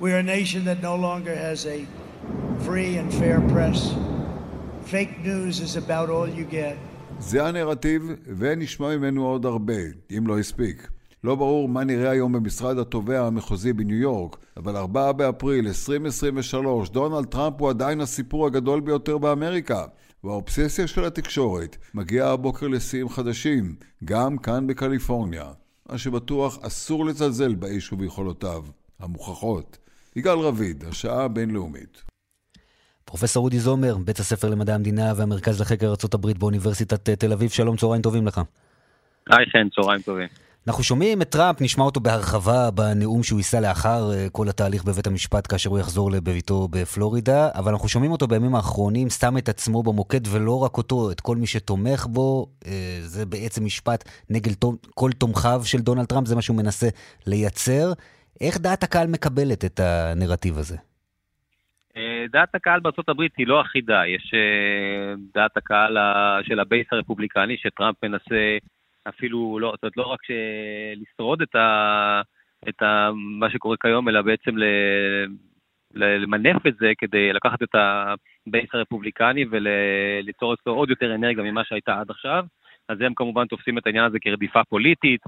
We're 0.00 0.20
a 0.26 0.28
nation 0.36 0.60
that 0.68 0.78
no 0.90 0.96
longer 1.08 1.34
has 1.46 1.60
a 1.76 1.78
free 2.66 2.92
and 3.00 3.08
fair 3.20 3.38
press. 3.54 3.78
Fake 4.94 5.14
news 5.28 5.54
is 5.66 5.72
about 5.84 6.08
all 6.10 6.28
you 6.38 6.46
get. 6.60 6.76
זה 7.18 7.46
הנרטיב, 7.46 8.02
ונשמע 8.38 8.96
ממנו 8.96 9.26
עוד 9.26 9.46
הרבה, 9.46 9.82
אם 10.18 10.26
לא 10.26 10.38
הספיק. 10.38 10.88
לא 11.24 11.34
ברור 11.34 11.68
מה 11.68 11.84
נראה 11.84 12.10
היום 12.10 12.32
במשרד 12.32 12.78
התובע 12.78 13.26
המחוזי 13.26 13.72
בניו 13.72 13.96
יורק, 13.96 14.36
אבל 14.56 14.76
4 14.76 15.12
באפריל 15.12 15.66
2023, 15.66 16.90
דונלד 16.90 17.26
טראמפ 17.26 17.60
הוא 17.60 17.70
עדיין 17.70 18.00
הסיפור 18.00 18.46
הגדול 18.46 18.80
ביותר 18.80 19.18
באמריקה. 19.18 19.84
והאובססיה 20.26 20.86
של 20.86 21.04
התקשורת 21.04 21.76
מגיעה 21.94 22.32
הבוקר 22.32 22.68
לשיאים 22.68 23.08
חדשים, 23.08 23.76
גם 24.04 24.38
כאן 24.38 24.66
בקליפורניה. 24.66 25.44
מה 25.88 25.98
שבטוח 25.98 26.58
אסור 26.64 27.06
לזלזל 27.06 27.54
באיש 27.54 27.92
וביכולותיו, 27.92 28.64
המוכחות. 29.00 29.78
יגאל 30.16 30.38
רביד, 30.38 30.84
השעה 30.84 31.24
הבינלאומית. 31.24 32.02
פרופסור 33.04 33.44
אודי 33.44 33.58
זומר, 33.58 33.96
בית 33.96 34.18
הספר 34.18 34.50
למדעי 34.50 34.74
המדינה 34.74 35.12
והמרכז 35.16 35.60
לחקר 35.60 35.86
ארה"ב 35.86 36.38
באוניברסיטת 36.38 37.10
תל 37.10 37.32
אביב, 37.32 37.50
שלום, 37.50 37.76
צהריים 37.76 38.02
טובים 38.02 38.26
לך. 38.26 38.40
היי 39.30 39.46
חן, 39.52 39.68
צהריים 39.74 40.02
טובים. 40.02 40.45
אנחנו 40.68 40.82
שומעים 40.82 41.22
את 41.22 41.28
טראמפ, 41.28 41.60
נשמע 41.60 41.84
אותו 41.84 42.00
בהרחבה 42.00 42.70
בנאום 42.70 43.22
שהוא 43.22 43.38
יישא 43.38 43.56
לאחר 43.56 44.02
אה, 44.12 44.26
כל 44.32 44.48
התהליך 44.48 44.84
בבית 44.84 45.06
המשפט 45.06 45.50
כאשר 45.50 45.70
הוא 45.70 45.78
יחזור 45.78 46.10
לביתו 46.10 46.68
בפלורידה, 46.68 47.48
אבל 47.54 47.72
אנחנו 47.72 47.88
שומעים 47.88 48.12
אותו 48.12 48.26
בימים 48.26 48.54
האחרונים, 48.54 49.08
שם 49.10 49.38
את 49.38 49.48
עצמו 49.48 49.82
במוקד 49.82 50.20
ולא 50.32 50.62
רק 50.64 50.76
אותו, 50.76 51.10
את 51.10 51.20
כל 51.20 51.36
מי 51.36 51.46
שתומך 51.46 52.06
בו. 52.06 52.46
אה, 52.66 52.98
זה 53.00 53.26
בעצם 53.26 53.64
משפט 53.64 54.04
נגד 54.30 54.52
כל 54.94 55.10
תומכיו 55.12 55.60
של 55.64 55.78
דונלד 55.78 56.04
טראמפ, 56.04 56.26
זה 56.26 56.34
מה 56.34 56.42
שהוא 56.42 56.56
מנסה 56.56 56.86
לייצר. 57.26 57.92
איך 58.40 58.58
דעת 58.58 58.82
הקהל 58.82 59.06
מקבלת 59.06 59.64
את 59.64 59.80
הנרטיב 59.80 60.58
הזה? 60.58 60.76
אה, 61.96 62.24
דעת 62.32 62.54
הקהל 62.54 62.80
הברית 63.08 63.32
היא 63.38 63.46
לא 63.46 63.60
אחידה, 63.60 64.00
יש 64.06 64.34
דעת 65.34 65.56
הקהל 65.56 65.96
של 66.42 66.60
ה 66.60 66.65
base 66.65 66.86
הרפובליקני 66.92 67.56
שטראמפ 67.56 67.96
מנסה 68.04 68.58
אפילו 69.08 69.58
לא, 69.58 69.72
זאת 69.74 69.82
אומרת, 69.82 69.96
לא 69.96 70.02
רק 70.02 70.20
לשרוד 70.96 71.42
את, 71.42 71.54
ה, 71.54 72.20
את 72.68 72.82
ה, 72.82 73.10
מה 73.14 73.50
שקורה 73.50 73.76
כיום, 73.76 74.08
אלא 74.08 74.22
בעצם 74.22 74.56
ל, 74.56 74.64
ל, 75.94 76.04
למנף 76.22 76.66
את 76.66 76.76
זה 76.76 76.92
כדי 76.98 77.32
לקחת 77.32 77.62
את 77.62 77.74
ה 77.74 77.93
base 77.93 78.68
הרפובליקני 78.72 79.44
וליצור 79.50 80.54
אצלו 80.54 80.74
עוד 80.74 80.90
יותר 80.90 81.14
אנרגיה 81.14 81.44
ממה 81.44 81.64
שהייתה 81.64 82.00
עד 82.00 82.10
עכשיו. 82.10 82.44
אז 82.88 83.00
הם 83.00 83.14
כמובן 83.14 83.46
תופסים 83.46 83.78
את 83.78 83.86
העניין 83.86 84.04
הזה 84.04 84.18
כרדיפה 84.20 84.64
פוליטית, 84.64 85.20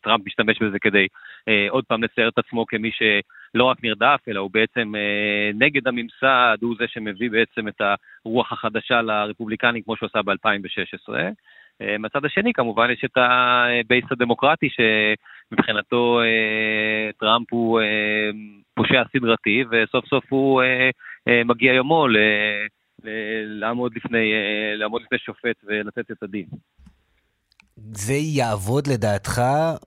טראמפ 0.00 0.26
משתמש 0.26 0.62
בזה 0.62 0.78
כדי 0.78 1.06
אה, 1.48 1.66
עוד 1.70 1.84
פעם 1.84 2.04
לצייר 2.04 2.28
את 2.28 2.38
עצמו 2.38 2.66
כמי 2.66 2.90
שלא 2.92 3.64
רק 3.64 3.84
נרדף, 3.84 4.20
אלא 4.28 4.40
הוא 4.40 4.50
בעצם 4.52 4.94
אה, 4.96 5.50
נגד 5.54 5.88
הממסד, 5.88 6.58
הוא 6.60 6.76
זה 6.78 6.84
שמביא 6.88 7.30
בעצם 7.30 7.68
את 7.68 7.80
הרוח 8.24 8.52
החדשה 8.52 9.02
לרפובליקנים 9.02 9.82
כמו 9.82 9.96
שהוא 9.96 10.06
עשה 10.06 10.22
ב-2016. 10.22 11.14
אה, 11.82 11.98
מהצד 11.98 12.24
השני 12.24 12.52
כמובן 12.52 12.90
יש 12.92 13.04
את 13.04 13.16
ה 13.16 13.34
base 13.34 14.04
הדמוקרטי 14.10 14.68
שמבחינתו 14.70 16.20
אה, 16.20 17.12
טראמפ 17.20 17.46
הוא 17.50 17.80
אה, 17.80 18.30
פושע 18.74 19.02
סדרתי 19.12 19.64
וסוף 19.70 20.06
סוף 20.06 20.24
הוא 20.28 20.62
מגיע 21.44 21.72
יומו 21.72 22.06
לעמוד 23.44 23.92
לפני, 23.96 24.32
לעמוד 24.76 25.02
לפני 25.02 25.18
שופט 25.18 25.56
ולתת 25.64 26.10
את 26.10 26.22
הדין. 26.22 26.46
זה 27.76 28.12
יעבוד 28.12 28.86
לדעתך, 28.86 29.42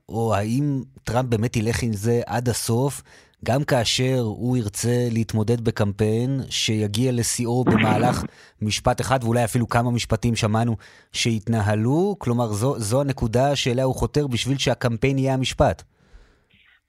או 0.08 0.34
האם 0.34 0.64
טראמפ 1.04 1.28
באמת 1.28 1.56
ילך 1.56 1.82
עם 1.82 1.92
זה 1.92 2.20
עד 2.26 2.48
הסוף? 2.48 3.02
גם 3.44 3.60
כאשר 3.70 4.18
הוא 4.20 4.56
ירצה 4.56 4.96
להתמודד 5.14 5.60
בקמפיין 5.60 6.30
שיגיע 6.50 7.12
לשיאו 7.12 7.64
במהלך 7.64 8.16
משפט 8.62 9.00
אחד, 9.00 9.18
ואולי 9.24 9.44
אפילו 9.44 9.68
כמה 9.68 9.90
משפטים 9.90 10.34
שמענו 10.36 10.76
שהתנהלו, 11.12 12.16
כלומר 12.18 12.46
זו, 12.46 12.78
זו 12.78 13.00
הנקודה 13.00 13.56
שאליה 13.56 13.84
הוא 13.84 13.94
חותר 13.94 14.26
בשביל 14.26 14.58
שהקמפיין 14.58 15.18
יהיה 15.18 15.34
המשפט. 15.34 15.82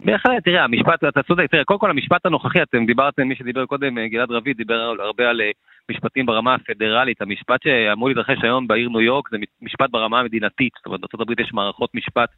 בהחלט, 0.06 0.44
תראה, 0.44 0.64
המשפט, 0.64 1.04
אתה 1.10 1.24
צודק, 1.24 1.46
תראה, 1.52 1.64
קודם 1.64 1.80
כל 1.80 1.90
המשפט 1.90 2.26
הנוכחי, 2.26 2.62
אתם 2.62 2.86
דיברתם, 2.86 3.28
מי 3.28 3.36
שדיבר 3.36 3.66
קודם, 3.66 4.08
גלעד 4.08 4.32
רביד, 4.32 4.58
דיבר 4.58 4.94
הרבה 5.00 5.30
על 5.30 5.42
אה, 5.42 5.52
משפטים 5.92 6.26
ברמה 6.26 6.56
הפדרלית, 6.56 7.22
המשפט 7.22 7.60
שאמור 7.64 8.10
להתרחש 8.10 8.44
היום 8.44 8.68
בעיר 8.68 8.90
ניו 8.90 9.02
יורק 9.02 9.30
זה 9.32 9.38
משפט 9.62 9.90
ברמה 9.92 10.20
המדינתית, 10.20 10.74
זאת 10.78 10.86
אומרת, 10.86 11.00
בארה"ב 11.14 11.40
יש 11.40 11.54
מערכות 11.54 11.90
משפט 11.96 12.30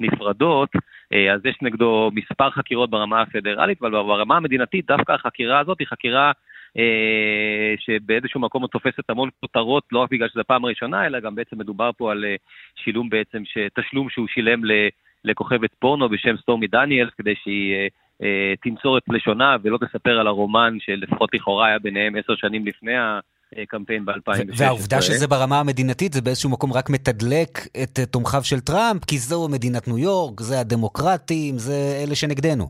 נפרדות, 0.00 0.68
אה, 1.12 1.34
אז 1.34 1.40
יש 1.44 1.56
נגדו 1.62 2.10
מספר 2.14 2.50
חקירות 2.50 2.90
ברמה 2.90 3.22
הפדרלית, 3.22 3.78
אבל 3.80 3.90
ברמה 3.90 4.36
המדינתית 4.36 4.86
דווקא 4.86 5.12
החקירה 5.12 5.58
הזאת 5.58 5.78
היא 5.78 5.86
חקירה 5.86 6.32
אה, 6.78 7.74
שבאיזשהו 7.78 8.40
מקום 8.40 8.66
תופסת 8.66 9.10
המון 9.10 9.28
כותרות, 9.40 9.84
לא 9.92 9.98
רק 9.98 10.10
בגלל 10.10 10.28
שזו 10.28 10.40
הפעם 10.40 10.64
הראשונה, 10.64 11.06
אלא 11.06 11.20
גם 11.20 11.34
בעצם 11.34 11.58
מדובר 11.58 11.90
פה 11.96 12.12
על 12.12 12.24
אה, 12.24 12.36
שילום 12.76 13.08
בעצם, 13.08 13.42
תשלום 13.74 14.10
שהוא 14.10 14.28
שילם 14.28 14.60
לכוכבת 15.24 15.70
פורנו 15.78 16.08
בשם 16.08 16.36
סטורמי 16.36 16.66
דניאלס, 16.66 17.14
כדי 17.18 17.34
שהיא 17.42 17.88
תנצור 18.62 18.98
את 18.98 19.02
לשונה 19.08 19.56
ולא 19.62 19.78
תספר 19.78 20.20
על 20.20 20.26
הרומן 20.26 20.76
שלפחות 20.80 21.34
לכאורה 21.34 21.66
היה 21.66 21.78
ביניהם 21.78 22.16
עשר 22.16 22.36
שנים 22.36 22.66
לפני 22.66 22.92
קמפיין 23.68 24.04
ב-2016. 24.04 24.54
והעובדה 24.58 25.02
שזה 25.02 25.26
ברמה 25.26 25.60
המדינתית, 25.60 26.12
זה 26.12 26.22
באיזשהו 26.22 26.50
מקום 26.50 26.72
רק 26.72 26.90
מתדלק 26.90 27.58
את 27.82 27.98
תומכיו 28.10 28.40
של 28.44 28.60
טראמפ, 28.60 29.04
כי 29.04 29.18
זו 29.18 29.48
מדינת 29.48 29.88
ניו 29.88 29.98
יורק, 29.98 30.40
זה 30.40 30.60
הדמוקרטים, 30.60 31.58
זה 31.58 32.04
אלה 32.04 32.14
שנגדנו. 32.14 32.68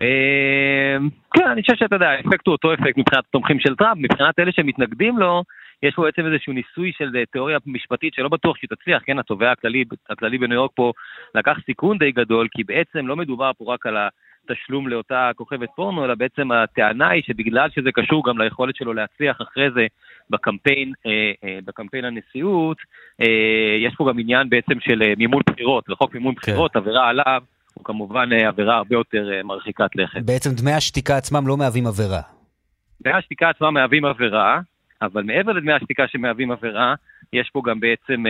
אמ, 0.00 1.08
כן, 1.34 1.48
אני 1.52 1.62
חושב 1.62 1.74
שאתה 1.76 1.96
יודע, 1.96 2.08
האפקט 2.08 2.46
הוא 2.46 2.52
אותו 2.52 2.74
אפקט 2.74 2.98
מבחינת 2.98 3.24
התומכים 3.28 3.60
של 3.60 3.76
טראמפ, 3.76 3.98
מבחינת 4.02 4.38
אלה 4.38 4.52
שמתנגדים 4.52 5.18
לו, 5.18 5.42
יש 5.82 5.94
פה 5.94 6.02
בעצם 6.02 6.22
איזשהו 6.26 6.52
ניסוי 6.52 6.92
של 6.98 7.24
תיאוריה 7.32 7.58
משפטית 7.66 8.14
שלא 8.14 8.28
בטוח 8.28 8.56
שהיא 8.56 8.68
תצליח, 8.70 9.02
כן, 9.06 9.18
התובע 9.18 9.50
הכללי, 9.50 9.84
הכללי 10.10 10.38
בניו 10.38 10.56
יורק 10.56 10.70
פה 10.74 10.92
לקח 11.34 11.56
סיכון 11.66 11.98
די 11.98 12.12
גדול, 12.12 12.48
כי 12.50 12.64
בעצם 12.64 13.06
לא 13.06 13.16
מדובר 13.16 13.50
פה 13.58 13.74
רק 13.74 13.86
על 13.86 13.96
ה... 13.96 14.08
תשלום 14.48 14.88
לאותה 14.88 15.30
כוכבת 15.36 15.68
פורנו, 15.76 16.04
אלא 16.04 16.14
בעצם 16.14 16.52
הטענה 16.52 17.08
היא 17.08 17.22
שבגלל 17.26 17.70
שזה 17.70 17.92
קשור 17.94 18.22
גם 18.28 18.38
ליכולת 18.38 18.76
שלו 18.76 18.92
להצליח 18.92 19.36
אחרי 19.42 19.70
זה 19.74 19.86
בקמפיין, 20.30 20.92
אה, 21.06 21.32
אה, 21.44 21.58
בקמפיין 21.64 22.04
הנשיאות, 22.04 22.76
אה, 23.20 23.76
יש 23.86 23.94
פה 23.96 24.08
גם 24.10 24.18
עניין 24.18 24.48
בעצם 24.48 24.80
של 24.80 25.12
מימון 25.18 25.42
בחירות, 25.50 25.90
וחוק 25.90 26.14
מימון 26.14 26.34
כן. 26.34 26.40
בחירות, 26.40 26.76
עבירה 26.76 27.08
עליו, 27.08 27.42
הוא 27.74 27.84
כמובן 27.84 28.32
עבירה 28.32 28.76
הרבה 28.76 28.94
יותר 28.94 29.30
מרחיקת 29.44 29.96
לכת. 29.96 30.22
בעצם 30.22 30.50
דמי 30.50 30.72
השתיקה 30.72 31.16
עצמם 31.16 31.48
לא 31.48 31.56
מהווים 31.56 31.86
עבירה. 31.86 32.20
דמי 33.02 33.14
השתיקה 33.14 33.48
עצמם 33.48 33.74
מהווים 33.74 34.04
עבירה, 34.04 34.60
אבל 35.02 35.22
מעבר 35.22 35.52
לדמי 35.52 35.72
השתיקה 35.72 36.08
שמהווים 36.08 36.50
עבירה, 36.50 36.94
יש 37.32 37.50
פה 37.52 37.62
גם 37.66 37.80
בעצם, 37.80 38.24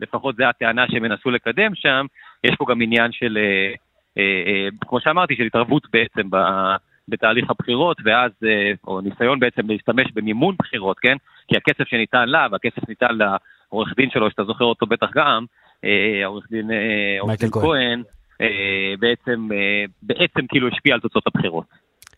לפחות 0.00 0.36
זו 0.36 0.44
הטענה 0.44 0.84
שהם 0.90 1.04
ינסו 1.04 1.30
לקדם 1.30 1.74
שם, 1.74 2.06
יש 2.44 2.54
פה 2.58 2.64
גם 2.68 2.82
עניין 2.82 3.12
של... 3.12 3.38
אה, 4.18 4.22
אה, 4.22 4.68
כמו 4.80 5.00
שאמרתי, 5.00 5.36
של 5.36 5.44
התערבות 5.44 5.82
בעצם 5.92 6.28
בתהליך 7.08 7.50
הבחירות, 7.50 7.96
ואז, 8.04 8.30
אה, 8.44 8.72
או 8.86 9.00
ניסיון 9.00 9.40
בעצם 9.40 9.70
להשתמש 9.70 10.06
במימון 10.14 10.54
בחירות, 10.58 10.98
כן? 10.98 11.16
כי 11.48 11.56
הכסף 11.56 11.88
שניתן 11.88 12.28
לה, 12.28 12.46
והכסף 12.52 12.88
ניתן 12.88 13.18
לעורך 13.18 13.88
דין 13.96 14.10
שלו, 14.10 14.30
שאתה 14.30 14.44
זוכר 14.44 14.64
אותו 14.64 14.86
בטח 14.86 15.08
גם, 15.14 15.44
העורך 16.22 16.46
דין, 16.50 16.70
דין 17.38 17.50
כהן, 17.50 18.02
בעצם, 18.98 19.48
בעצם 20.02 20.40
כאילו 20.48 20.68
השפיע 20.68 20.94
על 20.94 21.00
תוצאות 21.00 21.26
הבחירות. 21.26 21.64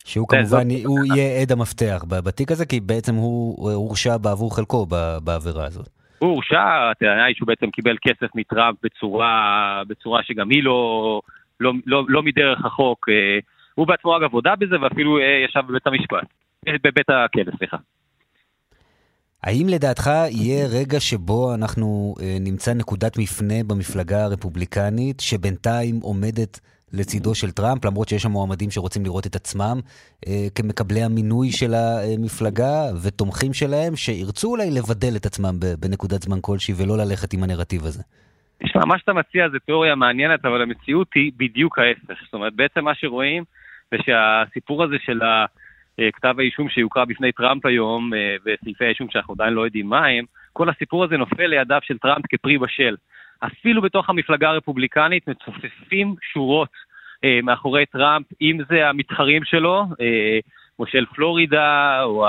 שהוא 0.04 0.28
כמובן, 0.28 0.68
הוא 0.84 0.98
יהיה 1.04 1.40
עד 1.42 1.52
המפתח 1.52 2.04
בתיק 2.08 2.50
הזה, 2.50 2.66
כי 2.66 2.80
בעצם 2.80 3.14
הוא 3.14 3.70
הורשע 3.72 4.16
בעבור 4.16 4.56
חלקו 4.56 4.86
בעבירה 5.24 5.66
הזאת. 5.66 5.88
הוא 6.18 6.30
הורשע, 6.30 6.90
הטענה 6.90 7.24
היא 7.24 7.34
שהוא 7.36 7.46
בעצם 7.46 7.70
קיבל 7.70 7.96
כסף 8.02 8.34
מטראמפ 8.34 8.76
בצורה, 8.82 9.82
בצורה 9.88 10.22
שגם 10.22 10.50
היא 10.50 10.64
לא, 10.64 11.20
לא, 11.62 11.72
לא, 11.86 12.04
לא 12.08 12.22
מדרך 12.22 12.64
החוק. 12.64 13.08
אה, 13.08 13.38
הוא 13.74 13.86
בעצמו 13.86 14.16
אגב 14.16 14.32
הודה 14.32 14.56
בזה 14.56 14.80
ואפילו 14.80 15.18
אה, 15.18 15.44
ישב 15.48 15.60
בבית 15.68 15.86
המשפט, 15.86 16.28
אה, 16.68 16.72
בבית 16.84 17.10
הכלא, 17.10 17.52
סליחה. 17.58 17.76
האם 19.42 19.66
לדעתך 19.68 20.10
יהיה 20.30 20.66
רגע 20.66 21.00
שבו 21.00 21.54
אנחנו 21.54 22.14
נמצא 22.40 22.74
נקודת 22.74 23.18
מפנה 23.18 23.64
במפלגה 23.66 24.24
הרפובליקנית 24.24 25.20
שבינתיים 25.20 26.00
עומדת 26.02 26.60
לצידו 26.92 27.34
של 27.34 27.50
טראמפ, 27.50 27.84
למרות 27.84 28.08
שיש 28.08 28.22
שם 28.22 28.30
מועמדים 28.30 28.70
שרוצים 28.70 29.04
לראות 29.04 29.26
את 29.26 29.36
עצמם 29.36 29.80
כמקבלי 30.54 31.02
המינוי 31.02 31.52
של 31.52 31.74
המפלגה 31.74 32.84
ותומכים 33.02 33.52
שלהם, 33.52 33.96
שירצו 33.96 34.50
אולי 34.50 34.70
לבדל 34.70 35.16
את 35.16 35.26
עצמם 35.26 35.56
בנקודת 35.78 36.22
זמן 36.22 36.38
כלשהי 36.40 36.74
ולא 36.76 36.98
ללכת 36.98 37.32
עם 37.32 37.42
הנרטיב 37.42 37.84
הזה? 37.84 38.02
תשמע, 38.64 38.84
מה 38.84 38.98
שאתה 38.98 39.12
מציע 39.12 39.48
זה 39.48 39.58
תיאוריה 39.58 39.94
מעניינת, 39.94 40.44
אבל 40.44 40.62
המציאות 40.62 41.08
היא 41.14 41.32
בדיוק 41.36 41.78
ההפך. 41.78 42.22
זאת 42.24 42.34
אומרת, 42.34 42.54
בעצם 42.54 42.84
מה 42.84 42.94
שרואים 42.94 43.44
זה 43.90 43.96
שהסיפור 44.04 44.84
הזה 44.84 44.96
של 45.04 45.20
כתב 46.12 46.34
האישום 46.38 46.68
שיוקרא 46.68 47.04
בפני 47.04 47.32
טראמפ 47.32 47.66
היום, 47.66 48.14
אה, 48.14 48.36
וסעיפי 48.44 48.84
האישום 48.84 49.06
שאנחנו 49.10 49.34
עדיין 49.34 49.54
לא 49.54 49.64
יודעים 49.64 49.86
מה 49.86 50.06
הם, 50.06 50.24
כל 50.52 50.68
הסיפור 50.68 51.04
הזה 51.04 51.16
נופל 51.16 51.46
לידיו 51.46 51.78
של 51.82 51.98
טראמפ 51.98 52.24
כפרי 52.28 52.58
בשל. 52.58 52.96
אפילו 53.40 53.82
בתוך 53.82 54.10
המפלגה 54.10 54.48
הרפובליקנית 54.48 55.28
מצופפים 55.28 56.14
שורות 56.32 56.68
אה, 57.24 57.40
מאחורי 57.42 57.86
טראמפ, 57.86 58.26
אם 58.40 58.58
זה 58.68 58.88
המתחרים 58.88 59.44
שלו, 59.44 59.86
אה, 60.82 60.86
מושל 60.86 61.04
פלורידה, 61.14 62.02
רון 62.02 62.26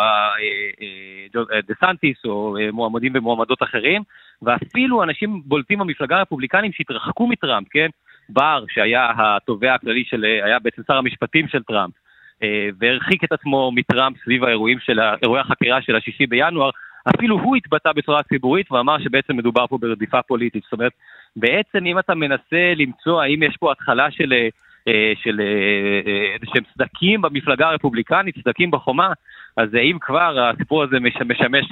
דה 1.68 1.74
סנטיס, 1.80 2.18
או 2.26 2.56
מועמדים 2.74 3.12
ומועמדות 3.16 3.64
אחרים, 3.64 4.02
ואפילו 4.42 5.04
אנשים 5.04 5.42
בולטים 5.46 5.80
במפלגה 5.80 6.18
הרפובליקנים 6.18 6.72
שהתרחקו 6.74 7.28
מטראמפ, 7.28 7.68
כן? 7.72 7.88
בר, 8.30 8.64
שהיה 8.70 9.12
התובע 9.18 9.74
הכללי 9.74 10.04
של, 10.06 10.26
היה 10.46 10.60
בעצם 10.60 10.82
שר 10.88 10.98
המשפטים 10.98 11.48
של 11.48 11.64
טראמפ, 11.64 11.94
אה, 12.44 12.70
והרחיק 12.80 13.24
את 13.24 13.32
עצמו 13.32 13.72
מטראמפ 13.72 14.18
סביב 14.24 14.44
האירועים 14.44 14.80
של, 14.80 15.00
אירועי 15.24 15.42
החקירה 15.42 15.82
של 15.82 15.96
השישי 15.96 16.26
בינואר, 16.28 16.70
אפילו 17.16 17.40
הוא 17.40 17.56
התבטא 17.56 17.92
בצורה 17.92 18.24
ציבורית 18.24 18.72
ואמר 18.72 19.00
שבעצם 19.00 19.38
מדובר 19.38 19.68
פה 19.68 19.78
ברדיפה 19.78 20.22
פוליטית. 20.22 20.64
זאת 20.64 20.74
אומרת, 20.74 20.92
בעצם 21.36 21.86
אם 21.86 22.00
אתה 22.00 22.16
מנסה 22.16 22.74
למצוא 22.76 23.22
האם 23.22 23.44
יש 23.44 23.58
פה 23.60 23.72
התחלה 23.72 24.12
של, 24.12 24.34
אה, 24.34 24.48
של 25.24 25.42
איזה 26.34 26.46
שהם 26.54 26.64
סדקים 26.74 27.22
במפלגה 27.22 27.70
הרפובליקנית, 27.70 28.36
סדקים 28.44 28.72
בחומה, 28.72 29.14
אז 29.58 29.70
אם 29.76 29.98
כבר 30.02 30.50
הסיפור 30.54 30.84
הזה 30.84 31.00
משמש 31.00 31.66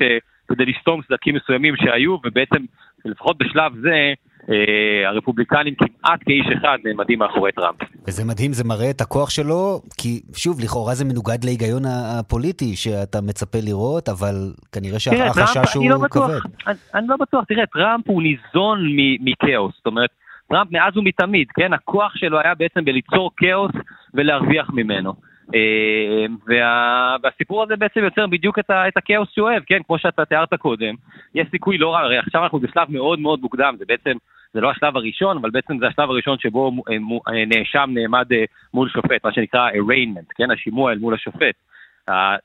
כדי 0.47 0.65
לסתום 0.65 1.01
סדקים 1.07 1.35
מסוימים 1.35 1.75
שהיו, 1.77 2.17
ובעצם 2.23 2.65
שלפחות 3.03 3.37
בשלב 3.37 3.71
זה, 3.81 4.13
אה, 4.49 5.09
הרפובליקנים 5.09 5.73
כמעט 5.75 6.19
כאיש 6.25 6.45
אחד 6.57 6.77
נעמדים 6.85 7.19
מאחורי 7.19 7.51
טראמפ. 7.51 7.77
וזה 8.07 8.25
מדהים, 8.25 8.53
זה 8.53 8.63
מראה 8.63 8.89
את 8.89 9.01
הכוח 9.01 9.29
שלו, 9.29 9.81
כי 9.97 10.21
שוב, 10.35 10.59
לכאורה 10.63 10.93
זה 10.93 11.05
מנוגד 11.05 11.43
להיגיון 11.43 11.83
הפוליטי 11.85 12.75
שאתה 12.75 13.21
מצפה 13.21 13.57
לראות, 13.63 14.09
אבל 14.09 14.35
כנראה 14.71 14.99
שהחשש 14.99 15.75
הוא 15.75 15.89
לא 15.89 15.97
כבד. 16.11 16.23
אני, 16.67 16.75
אני 16.95 17.07
לא 17.07 17.15
בטוח, 17.17 17.43
תראה, 17.47 17.65
טראמפ 17.65 18.07
הוא 18.07 18.21
ניזון 18.21 18.79
מכאוס, 19.19 19.73
זאת 19.77 19.85
אומרת, 19.85 20.09
טראמפ 20.51 20.71
מאז 20.71 20.97
ומתמיד, 20.97 21.47
כן, 21.51 21.73
הכוח 21.73 22.15
שלו 22.15 22.39
היה 22.39 22.55
בעצם 22.55 22.85
בליצור 22.85 23.31
כאוס 23.37 23.71
ולהרוויח 24.13 24.69
ממנו. 24.73 25.13
אה, 25.55 26.25
וה, 26.47 27.15
והסיפור 27.23 27.63
הזה 27.63 27.75
בעצם 27.75 27.99
יוצר 28.03 28.27
בדיוק 28.27 28.59
את, 28.59 28.69
ה, 28.69 28.87
את 28.87 28.97
הכאוס 28.97 29.29
שהוא 29.31 29.49
אוהב, 29.49 29.63
כן, 29.63 29.79
כמו 29.87 29.99
שאתה 29.99 30.25
תיארת 30.25 30.53
קודם, 30.53 30.95
יש 31.35 31.47
סיכוי 31.51 31.77
לא 31.77 31.93
רע, 31.93 31.99
הרי 31.99 32.17
עכשיו 32.17 32.43
אנחנו 32.43 32.59
בשלב 32.59 32.87
מאוד 32.89 33.19
מאוד 33.19 33.41
מוקדם, 33.41 33.75
זה 33.79 33.85
בעצם, 33.87 34.11
זה 34.53 34.61
לא 34.61 34.71
השלב 34.71 34.97
הראשון, 34.97 35.37
אבל 35.37 35.49
בעצם 35.49 35.77
זה 35.77 35.87
השלב 35.87 36.09
הראשון 36.09 36.37
שבו 36.39 36.71
אה, 36.89 36.95
אה, 37.33 37.45
נאשם 37.45 37.89
נעמד 37.93 38.27
מול 38.73 38.89
שופט, 38.89 39.25
מה 39.25 39.33
שנקרא 39.33 39.69
arraignment, 39.69 40.33
כן, 40.35 40.51
השימוע 40.51 40.91
אל 40.91 40.97
מול 40.97 41.13
השופט. 41.13 41.55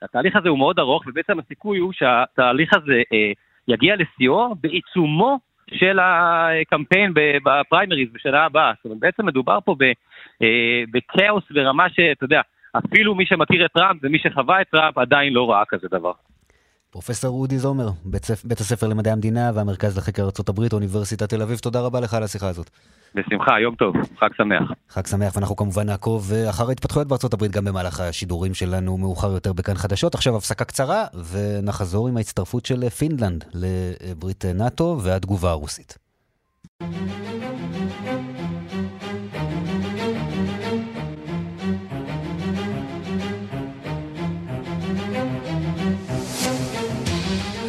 התהליך 0.02 0.36
הזה 0.36 0.48
הוא 0.48 0.58
מאוד 0.58 0.78
ארוך, 0.78 1.02
ובעצם 1.06 1.38
הסיכוי 1.38 1.78
הוא 1.78 1.92
שהתהליך 1.92 2.70
הזה 2.74 3.02
יגיע 3.68 3.94
לשיאו 3.96 4.54
בעיצומו 4.60 5.38
של 5.74 5.98
הקמפיין 6.02 7.12
בפריימריז 7.44 8.08
בשנה 8.12 8.44
הבאה. 8.44 8.72
זאת 8.76 8.84
אומרת, 8.84 8.98
בעצם 8.98 9.26
מדובר 9.26 9.58
פה 9.64 9.76
בכאוס 10.90 11.44
ברמה 11.50 11.90
שאתה 11.90 12.24
יודע, 12.24 12.40
אפילו 12.78 13.14
מי 13.14 13.26
שמכיר 13.26 13.64
את 13.64 13.72
טראמפ 13.72 14.00
ומי 14.02 14.18
שחווה 14.18 14.60
את 14.60 14.66
טראמפ 14.68 14.98
עדיין 14.98 15.32
לא 15.32 15.50
ראה 15.50 15.64
כזה 15.68 15.88
דבר. 15.90 16.12
פרופסור 16.96 17.40
אודי 17.40 17.58
זומר, 17.58 17.88
בית, 18.04 18.26
בית 18.44 18.60
הספר 18.60 18.88
למדעי 18.88 19.12
המדינה 19.12 19.50
והמרכז 19.54 19.98
לחקר 19.98 20.22
ארה"ב, 20.22 20.72
אוניברסיטת 20.72 21.28
תל 21.28 21.42
אביב, 21.42 21.58
תודה 21.58 21.80
רבה 21.80 22.00
לך 22.00 22.14
על 22.14 22.22
השיחה 22.22 22.48
הזאת. 22.48 22.70
בשמחה, 23.14 23.60
יום 23.60 23.74
טוב, 23.74 23.94
חג 24.20 24.28
שמח. 24.36 24.70
חג 24.88 25.06
שמח, 25.06 25.36
ואנחנו 25.36 25.56
כמובן 25.56 25.86
נעקוב 25.86 26.32
אחר 26.50 26.68
ההתפתחויות 26.68 27.08
בארצות 27.08 27.34
הברית 27.34 27.52
גם 27.52 27.64
במהלך 27.64 28.00
השידורים 28.00 28.54
שלנו 28.54 28.98
מאוחר 28.98 29.32
יותר 29.32 29.52
בכאן 29.52 29.74
חדשות. 29.74 30.14
עכשיו 30.14 30.36
הפסקה 30.36 30.64
קצרה, 30.64 31.04
ונחזור 31.32 32.08
עם 32.08 32.16
ההצטרפות 32.16 32.66
של 32.66 32.88
פינלנד 32.88 33.44
לברית 33.54 34.44
נאט"ו 34.44 34.98
והתגובה 35.02 35.50
הרוסית. 35.50 35.98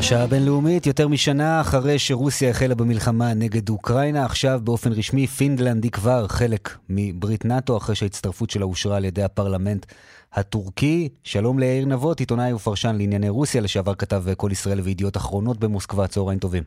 השעה 0.07 0.23
הבינלאומית, 0.23 0.85
יותר 0.85 1.07
משנה 1.07 1.61
אחרי 1.61 1.99
שרוסיה 1.99 2.49
החלה 2.49 2.75
במלחמה 2.75 3.33
נגד 3.33 3.69
אוקראינה, 3.69 4.25
עכשיו 4.25 4.59
באופן 4.63 4.91
רשמי 4.91 5.27
פינלנד 5.27 5.83
היא 5.83 5.91
כבר 5.91 6.27
חלק 6.27 6.77
מברית 6.89 7.45
נאט"ו, 7.45 7.77
אחרי 7.77 7.95
שההצטרפות 7.95 8.49
שלה 8.49 8.65
אושרה 8.65 8.97
על 8.97 9.05
ידי 9.05 9.23
הפרלמנט 9.23 9.85
הטורקי. 10.33 11.09
שלום 11.23 11.59
ליאיר 11.59 11.85
נבות, 11.85 12.19
עיתונאי 12.19 12.53
ופרשן 12.53 12.95
לענייני 12.95 13.29
רוסיה, 13.29 13.61
לשעבר 13.61 13.95
כתב 13.95 14.23
כל 14.37 14.49
ישראל 14.51 14.79
וידיעות 14.79 15.17
אחרונות 15.17 15.59
במוסקבה, 15.59 16.07
צהריים 16.07 16.39
טובים. 16.39 16.63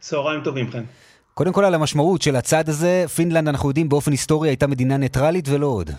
צהריים 0.00 0.40
טובים, 0.44 0.70
חן. 0.70 0.82
קודם 1.34 1.52
כל 1.52 1.64
על 1.64 1.74
המשמעות 1.74 2.22
של 2.22 2.36
הצעד 2.36 2.68
הזה, 2.68 3.04
פינלנד, 3.14 3.48
אנחנו 3.48 3.68
יודעים, 3.68 3.88
באופן 3.88 4.10
היסטורי 4.10 4.48
הייתה 4.48 4.66
מדינה 4.66 4.96
ניטרלית 4.96 5.48
ולא 5.48 5.66
עוד. 5.66 5.90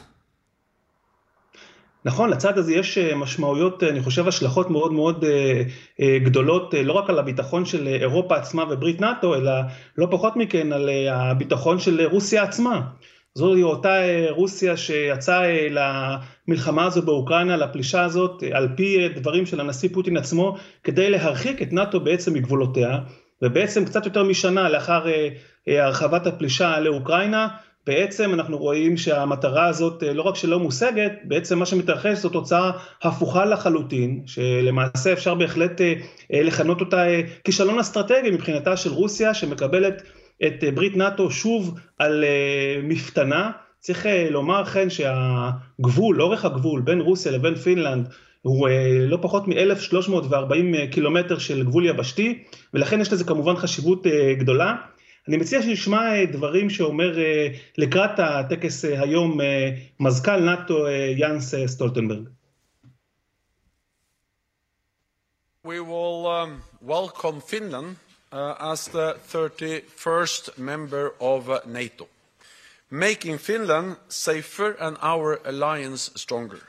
נכון, 2.08 2.30
לצעד 2.30 2.58
הזה 2.58 2.74
יש 2.74 2.98
אה, 2.98 3.16
משמעויות, 3.16 3.84
אה, 3.84 3.90
אני 3.90 4.02
חושב, 4.02 4.28
השלכות 4.28 4.70
מאוד 4.70 4.94
מאוד 4.94 5.26
אה, 6.00 6.20
גדולות, 6.20 6.74
לא 6.84 6.94
רק 6.94 7.10
על 7.10 7.20
הביטחון 7.20 7.66
של 7.66 7.88
אירופה 7.88 8.36
עצמה 8.36 8.64
וברית 8.70 9.02
נאט"ו, 9.02 9.36
אלא 9.36 9.52
לא 9.98 10.08
פחות 10.12 10.36
מכן 10.36 10.74
על 10.74 10.90
הביטחון 11.12 11.80
של 11.80 12.06
רוסיה 12.06 12.44
עצמה. 12.44 12.82
זוהי 13.34 13.64
אותה 13.64 13.96
רוסיה 14.30 14.78
שיצאה 14.78 15.68
למלחמה 15.70 16.86
הזו 16.86 17.02
באוקראינה, 17.02 17.58
לפלישה 17.58 18.04
הזאת, 18.04 18.44
על 18.54 18.70
פי 18.76 19.10
דברים 19.10 19.46
של 19.46 19.60
הנשיא 19.60 19.90
פוטין 19.94 20.18
עצמו, 20.18 20.58
כדי 20.84 21.10
להרחיק 21.10 21.62
את 21.62 21.74
נאט"ו 21.74 22.00
בעצם 22.00 22.34
מגבולותיה, 22.34 22.98
ובעצם 23.42 23.86
קצת 23.86 24.06
יותר 24.06 24.24
משנה 24.24 24.70
לאחר 24.70 25.06
הרחבת 25.68 26.28
הפלישה 26.28 26.80
לאוקראינה, 26.80 27.48
בעצם 27.88 28.34
אנחנו 28.34 28.58
רואים 28.58 28.98
שהמטרה 28.98 29.66
הזאת 29.68 30.04
אה, 30.04 30.14
לא 30.14 30.22
רק 30.22 30.36
שלא 30.36 30.60
מושגת, 30.60 31.12
בעצם 31.24 31.60
מה 31.60 31.66
שמתרחש 31.66 32.18
זו 32.18 32.30
תוצאה 32.30 32.72
הפוכה 33.04 33.46
לחלוטין, 33.46 34.24
שלמעשה 34.26 35.14
אפשר 35.14 35.36
בהחלט 35.36 35.82
אה, 35.82 35.94
אה, 36.34 36.44
לכנות 36.44 36.82
אותה 36.82 37.04
כישלון 37.44 37.80
אסטרטגי 37.80 38.32
מבחינתה 38.32 38.78
של 38.78 38.90
רוסיה, 38.90 39.34
שמקבלת 39.34 40.02
את 40.48 40.64
ברית 40.76 40.98
נאט"ו 40.98 41.32
שוב 41.32 41.80
על 42.00 42.24
מפתנה. 42.84 43.52
צריך 43.80 44.06
לומר 44.30 44.66
כן 44.66 44.90
שהגבול, 44.90 46.22
אורך 46.22 46.46
הגבול 46.46 46.82
בין 46.82 47.02
רוסיה 47.02 47.32
לבין 47.32 47.56
פינלנד 47.56 48.08
הוא 48.42 48.70
לא 49.08 49.18
פחות 49.22 49.48
מ-1340 49.48 50.92
קילומטר 50.92 51.38
של 51.38 51.64
גבול 51.64 51.86
יבשתי, 51.86 52.44
ולכן 52.74 53.02
יש 53.02 53.14
לזה 53.14 53.24
כמובן 53.24 53.56
חשיבות 53.56 54.08
גדולה. 54.38 54.76
אני 55.28 55.38
מציע 55.38 55.62
שנשמע 55.62 56.16
אה, 56.16 56.26
דברים 56.26 56.70
שאומר 56.70 57.20
אה, 57.20 57.48
לקראת 57.78 58.20
הטקס 58.20 58.86
אה, 58.86 59.02
היום 59.02 59.40
מזכ"ל 60.00 60.40
נאט"ו 60.40 60.88
יאנס 61.18 61.54
סטולטנברג. 61.66 62.28
We 65.66 65.82
will 65.82 66.26
um, 66.40 66.52
welcome 66.82 67.42
Finland 67.42 67.98
uh, 68.32 68.72
as 68.74 68.88
the 68.88 69.18
31st 69.34 70.58
member 70.58 71.06
of 71.20 71.50
uh, 71.50 71.60
NATO, 71.66 72.08
making 72.90 73.38
Finland 73.38 73.98
safer 74.08 74.70
and 74.80 74.96
our 75.02 75.42
alliance 75.44 76.04
stronger. 76.16 76.62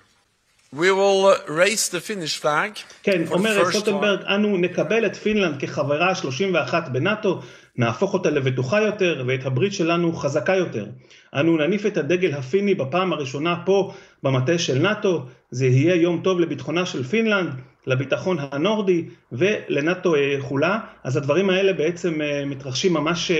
We 0.72 0.90
will 0.90 1.22
raise 1.46 1.88
the 1.88 2.00
Finnish 2.00 2.36
flag. 2.36 2.70
כן, 3.02 3.22
אומר 3.30 3.70
סטולטנברג, 3.70 4.22
אנו 4.22 4.56
נקבל 4.56 5.06
את 5.06 5.16
פינלנד 5.16 5.60
כחברה 5.60 6.14
31 6.14 6.88
בנאט"ו, 6.88 7.40
נהפוך 7.78 8.14
אותה 8.14 8.30
לבטוחה 8.30 8.80
יותר 8.82 9.24
ואת 9.26 9.46
הברית 9.46 9.72
שלנו 9.72 10.12
חזקה 10.12 10.56
יותר. 10.56 10.86
אנו 11.34 11.56
נניף 11.56 11.86
את 11.86 11.96
הדגל 11.96 12.34
הפיני 12.34 12.74
בפעם 12.74 13.12
הראשונה 13.12 13.56
פה 13.64 13.92
במטה 14.22 14.58
של 14.58 14.78
נאט"ו, 14.78 15.22
זה 15.50 15.66
יהיה 15.66 15.94
יום 15.94 16.20
טוב 16.24 16.40
לביטחונה 16.40 16.86
של 16.86 17.02
פינלנד, 17.02 17.50
לביטחון 17.86 18.36
הנורדי 18.40 19.04
ולנאט"ו 19.32 20.14
כולה, 20.48 20.78
אז 21.04 21.16
הדברים 21.16 21.50
האלה 21.50 21.72
בעצם 21.72 22.22
אה, 22.22 22.44
מתרחשים 22.46 22.92
ממש 22.94 23.30
אה, 23.30 23.36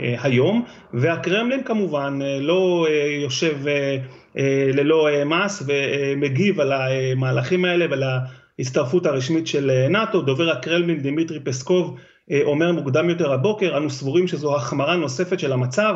אה, 0.00 0.16
היום, 0.22 0.64
והקרמלין 0.94 1.64
כמובן 1.64 2.18
לא 2.40 2.86
יושב 3.22 3.56
ללא 4.74 5.08
מעש 5.26 5.62
ומגיב 5.66 6.60
על 6.60 6.72
המהלכים 6.72 7.64
האלה 7.64 7.86
ועל 7.90 8.02
ההצטרפות 8.58 9.06
הרשמית 9.06 9.46
של 9.46 9.86
נאט"ו, 9.90 10.22
דובר 10.22 10.50
הקרמלין 10.50 11.02
דמיטרי 11.02 11.40
פסקוב 11.40 11.96
אומר 12.42 12.72
מוקדם 12.72 13.10
יותר 13.10 13.32
הבוקר, 13.32 13.76
אנו 13.76 13.90
סבורים 13.90 14.28
שזו 14.28 14.56
החמרה 14.56 14.96
נוספת 14.96 15.40
של 15.40 15.52
המצב, 15.52 15.94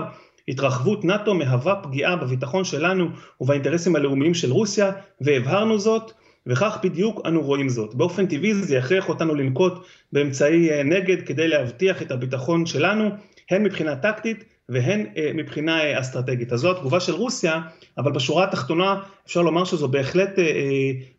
התרחבות 0.48 1.04
נאט"ו 1.04 1.34
מהווה 1.34 1.74
פגיעה 1.82 2.16
בביטחון 2.16 2.64
שלנו 2.64 3.08
ובאינטרסים 3.40 3.96
הלאומיים 3.96 4.34
של 4.34 4.52
רוסיה, 4.52 4.92
והבהרנו 5.20 5.78
זאת, 5.78 6.12
וכך 6.46 6.78
בדיוק 6.82 7.20
אנו 7.26 7.42
רואים 7.42 7.68
זאת. 7.68 7.94
באופן 7.94 8.26
טבעי 8.26 8.54
זה 8.54 8.76
יכריח 8.76 9.08
אותנו 9.08 9.34
לנקוט 9.34 9.72
באמצעי 10.12 10.70
אה, 10.70 10.82
נגד 10.82 11.26
כדי 11.26 11.48
להבטיח 11.48 12.02
את 12.02 12.10
הביטחון 12.10 12.66
שלנו, 12.66 13.10
הן 13.50 13.62
מבחינה 13.62 13.96
טקטית 13.96 14.44
והן 14.68 15.06
אה, 15.16 15.30
מבחינה 15.34 15.80
אה, 15.80 16.00
אסטרטגית. 16.00 16.52
אז 16.52 16.60
זו 16.60 16.70
התגובה 16.70 17.00
של 17.00 17.12
רוסיה, 17.12 17.60
אבל 17.98 18.12
בשורה 18.12 18.44
התחתונה 18.44 19.00
אפשר 19.26 19.42
לומר 19.42 19.64
שזו 19.64 19.88
בהחלט 19.88 20.38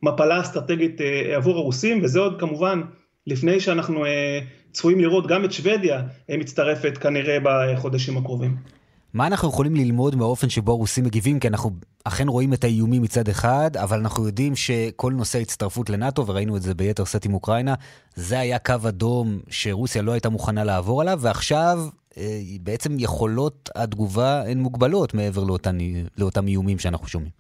מפלה 0.04 0.42
אסטרטגית 0.42 1.02
עבור 1.36 1.58
הרוסים, 1.58 2.04
וזה 2.04 2.20
עוד 2.20 2.40
כמובן 2.40 2.82
לפני 3.28 3.60
שאנחנו 3.60 4.06
צפויים 4.76 5.00
לראות 5.00 5.28
גם 5.28 5.46
את 5.46 5.52
שוודיה 5.52 6.02
מצטרפת 6.30 6.98
כנראה 6.98 7.38
בחודשים 7.44 8.18
הקרובים. 8.18 8.56
מה 9.14 9.28
אנחנו 9.28 9.50
יכולים 9.50 9.76
ללמוד 9.76 10.16
מהאופן 10.16 10.50
שבו 10.50 10.72
הרוסים 10.72 11.04
מגיבים? 11.04 11.40
כי 11.40 11.48
אנחנו 11.48 11.72
אכן 12.04 12.28
רואים 12.28 12.54
את 12.54 12.64
האיומים 12.64 13.02
מצד 13.02 13.30
אחד, 13.30 13.78
אבל 13.78 13.98
אנחנו 14.00 14.26
יודעים 14.26 14.56
שכל 14.56 15.14
נושא 15.14 15.40
ההצטרפות 15.40 15.90
לנאט"ו, 15.90 16.28
וראינו 16.28 16.58
את 16.58 16.62
זה 16.62 16.74
ביתר 16.74 17.06
שאת 17.06 17.26
עם 17.26 17.34
אוקראינה, 17.34 17.74
זה 18.16 18.40
היה 18.40 18.60
קו 18.60 18.74
אדום 18.88 19.40
שרוסיה 19.50 20.02
לא 20.02 20.12
הייתה 20.12 20.30
מוכנה 20.30 20.64
לעבור 20.64 21.02
עליו, 21.02 21.20
ועכשיו 21.22 21.80
אה, 22.18 22.42
בעצם 22.62 23.00
יכולות 23.00 23.70
התגובה 23.76 24.44
הן 24.48 24.58
מוגבלות 24.58 25.14
מעבר 25.14 25.44
לאותן, 25.44 25.78
לאותם 26.18 26.48
איומים 26.48 26.80
שאנחנו 26.80 27.08
שומעים. 27.08 27.32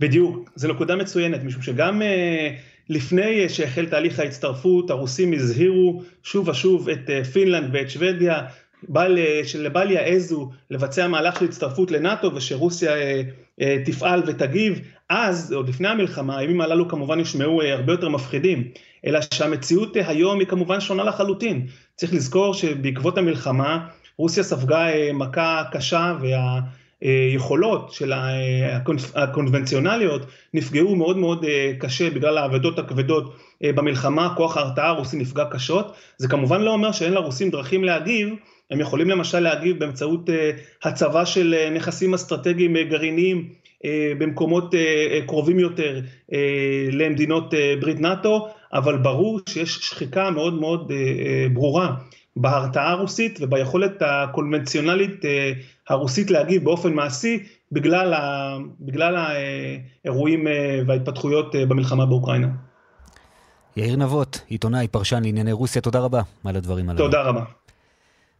בדיוק, 0.00 0.50
זו 0.54 0.68
נקודה 0.68 0.96
מצוינת, 0.96 1.44
משום 1.44 1.62
שגם 1.62 2.02
אה, 2.02 2.54
לפני 2.88 3.48
שהחל 3.48 3.86
תהליך 3.86 4.18
ההצטרפות, 4.18 4.90
הרוסים 4.90 5.32
הזהירו 5.32 6.02
שוב 6.22 6.48
ושוב 6.48 6.88
את 6.88 7.10
אה, 7.10 7.24
פינלנד 7.24 7.70
ואת 7.72 7.90
שוודיה, 7.90 8.42
בל, 8.88 9.18
שלבל 9.44 9.90
יעזו 9.90 10.50
לבצע 10.70 11.08
מהלך 11.08 11.38
של 11.38 11.44
הצטרפות 11.44 11.90
לנאט"ו 11.90 12.34
ושרוסיה 12.34 12.96
אה, 12.96 13.22
אה, 13.60 13.76
תפעל 13.84 14.22
ותגיב, 14.26 14.80
אז, 15.08 15.52
עוד 15.52 15.68
לפני 15.68 15.88
המלחמה, 15.88 16.38
הימים 16.38 16.60
הללו 16.60 16.88
כמובן 16.88 17.20
נשמעו 17.20 17.62
הרבה 17.62 17.92
יותר 17.92 18.08
מפחידים, 18.08 18.68
אלא 19.06 19.20
שהמציאות 19.34 19.96
היום 19.96 20.38
היא 20.38 20.46
כמובן 20.46 20.80
שונה 20.80 21.04
לחלוטין. 21.04 21.66
צריך 21.96 22.14
לזכור 22.14 22.54
שבעקבות 22.54 23.18
המלחמה 23.18 23.86
רוסיה 24.16 24.42
ספגה 24.42 24.86
מכה 25.14 25.62
קשה 25.72 26.16
וה... 26.20 26.60
היכולות 27.00 27.92
של 27.92 28.12
הקונבנציונליות 29.14 30.22
נפגעו 30.54 30.96
מאוד 30.96 31.16
מאוד 31.16 31.44
קשה 31.78 32.10
בגלל 32.10 32.38
האבדות 32.38 32.78
הכבדות 32.78 33.36
במלחמה, 33.60 34.34
כוח 34.36 34.56
ההרתעה 34.56 34.88
הרוסי 34.88 35.16
נפגע 35.16 35.44
קשות, 35.50 35.92
זה 36.16 36.28
כמובן 36.28 36.60
לא 36.60 36.70
אומר 36.70 36.92
שאין 36.92 37.12
לרוסים 37.12 37.50
דרכים 37.50 37.84
להגיב, 37.84 38.28
הם 38.70 38.80
יכולים 38.80 39.10
למשל 39.10 39.40
להגיב 39.40 39.78
באמצעות 39.78 40.30
הצבה 40.82 41.26
של 41.26 41.68
נכסים 41.74 42.14
אסטרטגיים 42.14 42.76
גרעיניים 42.76 43.48
במקומות 44.18 44.74
קרובים 45.26 45.58
יותר 45.58 46.00
למדינות 46.92 47.54
ברית 47.80 48.00
נאט"ו, 48.00 48.48
אבל 48.72 48.96
ברור 48.96 49.40
שיש 49.48 49.74
שחיקה 49.74 50.30
מאוד 50.30 50.60
מאוד 50.60 50.92
ברורה 51.52 51.94
בהרתעה 52.40 52.90
הרוסית 52.90 53.38
וביכולת 53.42 53.92
הקונבנציונלית 54.00 55.24
הרוסית 55.88 56.30
להגיב 56.30 56.64
באופן 56.64 56.92
מעשי 56.92 57.42
בגלל, 57.72 58.14
ה, 58.14 58.56
בגלל 58.80 59.16
האירועים 59.16 60.46
וההתפתחויות 60.86 61.54
במלחמה 61.68 62.06
באוקראינה. 62.06 62.48
יאיר 63.76 63.96
נבות, 63.96 64.40
עיתונאי, 64.48 64.88
פרשן 64.88 65.22
לענייני 65.22 65.52
רוסיה, 65.52 65.82
תודה 65.82 65.98
רבה 65.98 66.20
על 66.44 66.56
הדברים 66.56 66.88
הללו. 66.90 67.04
תודה 67.04 67.22
רבה. 67.22 67.44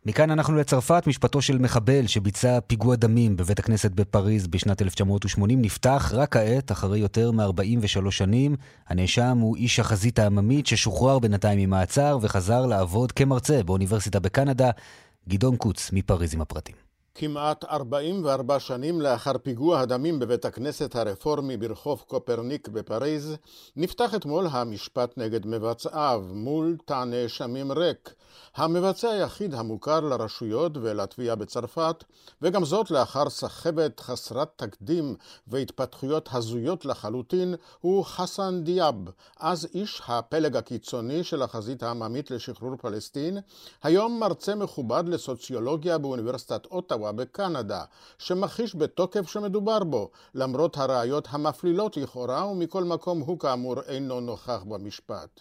מכאן 0.06 0.30
אנחנו 0.30 0.56
לצרפת, 0.56 1.02
משפטו 1.06 1.42
של 1.42 1.58
מחבל 1.58 2.06
שביצע 2.06 2.60
פיגוע 2.60 2.96
דמים 2.96 3.36
בבית 3.36 3.58
הכנסת 3.58 3.90
בפריז 3.90 4.46
בשנת 4.46 4.82
1980 4.82 5.62
נפתח 5.62 6.12
רק 6.14 6.32
כעת, 6.32 6.72
אחרי 6.72 6.98
יותר 6.98 7.30
מ-43 7.32 8.10
שנים. 8.10 8.56
הנאשם 8.88 9.38
הוא 9.40 9.56
איש 9.56 9.80
החזית 9.80 10.18
העממית 10.18 10.66
ששוחרר 10.66 11.18
בינתיים 11.18 11.58
ממעצר 11.58 12.18
וחזר 12.22 12.66
לעבוד 12.66 13.12
כמרצה 13.12 13.62
באוניברסיטה 13.62 14.20
בקנדה. 14.20 14.70
גדעון 15.28 15.56
קוץ 15.56 15.90
מפריז 15.92 16.34
עם 16.34 16.40
הפרטים. 16.40 16.87
כמעט 17.20 17.64
44 17.64 18.60
שנים 18.60 19.00
לאחר 19.00 19.38
פיגוע 19.42 19.80
הדמים 19.80 20.18
בבית 20.18 20.44
הכנסת 20.44 20.96
הרפורמי 20.96 21.56
ברחוב 21.56 22.04
קופרניק 22.06 22.68
בפריז, 22.68 23.36
נפתח 23.76 24.14
אתמול 24.14 24.46
המשפט 24.50 25.18
נגד 25.18 25.46
מבצעיו 25.46 26.24
מול 26.32 26.76
תא 26.84 27.04
נאשמים 27.04 27.72
ריק. 27.72 28.14
המבצע 28.56 29.08
היחיד 29.10 29.54
המוכר 29.54 30.00
לרשויות 30.00 30.72
ולתביעה 30.76 31.36
בצרפת, 31.36 32.04
וגם 32.42 32.64
זאת 32.64 32.90
לאחר 32.90 33.30
סחבת 33.30 34.00
חסרת 34.00 34.48
תקדים 34.56 35.14
והתפתחויות 35.46 36.28
הזויות 36.32 36.84
לחלוטין, 36.84 37.54
הוא 37.80 38.04
חסן 38.04 38.64
דיאב, 38.64 38.94
אז 39.40 39.68
איש 39.74 40.02
הפלג 40.08 40.56
הקיצוני 40.56 41.24
של 41.24 41.42
החזית 41.42 41.82
העממית 41.82 42.30
לשחרור 42.30 42.76
פלסטין, 42.76 43.38
היום 43.82 44.20
מרצה 44.20 44.54
מכובד 44.54 45.04
לסוציולוגיה 45.06 45.98
באוניברסיטת 45.98 46.66
אוטווה 46.66 47.07
בקנדה, 47.12 47.84
שמכחיש 48.18 48.76
בתוקף 48.76 49.28
שמדובר 49.28 49.84
בו, 49.84 50.10
למרות 50.34 50.76
הראיות 50.76 51.28
המפלילות 51.30 51.96
לכאורה, 51.96 52.46
ומכל 52.46 52.84
מקום 52.84 53.20
הוא 53.20 53.38
כאמור 53.38 53.80
אינו 53.80 54.20
נוכח 54.20 54.62
במשפט. 54.68 55.40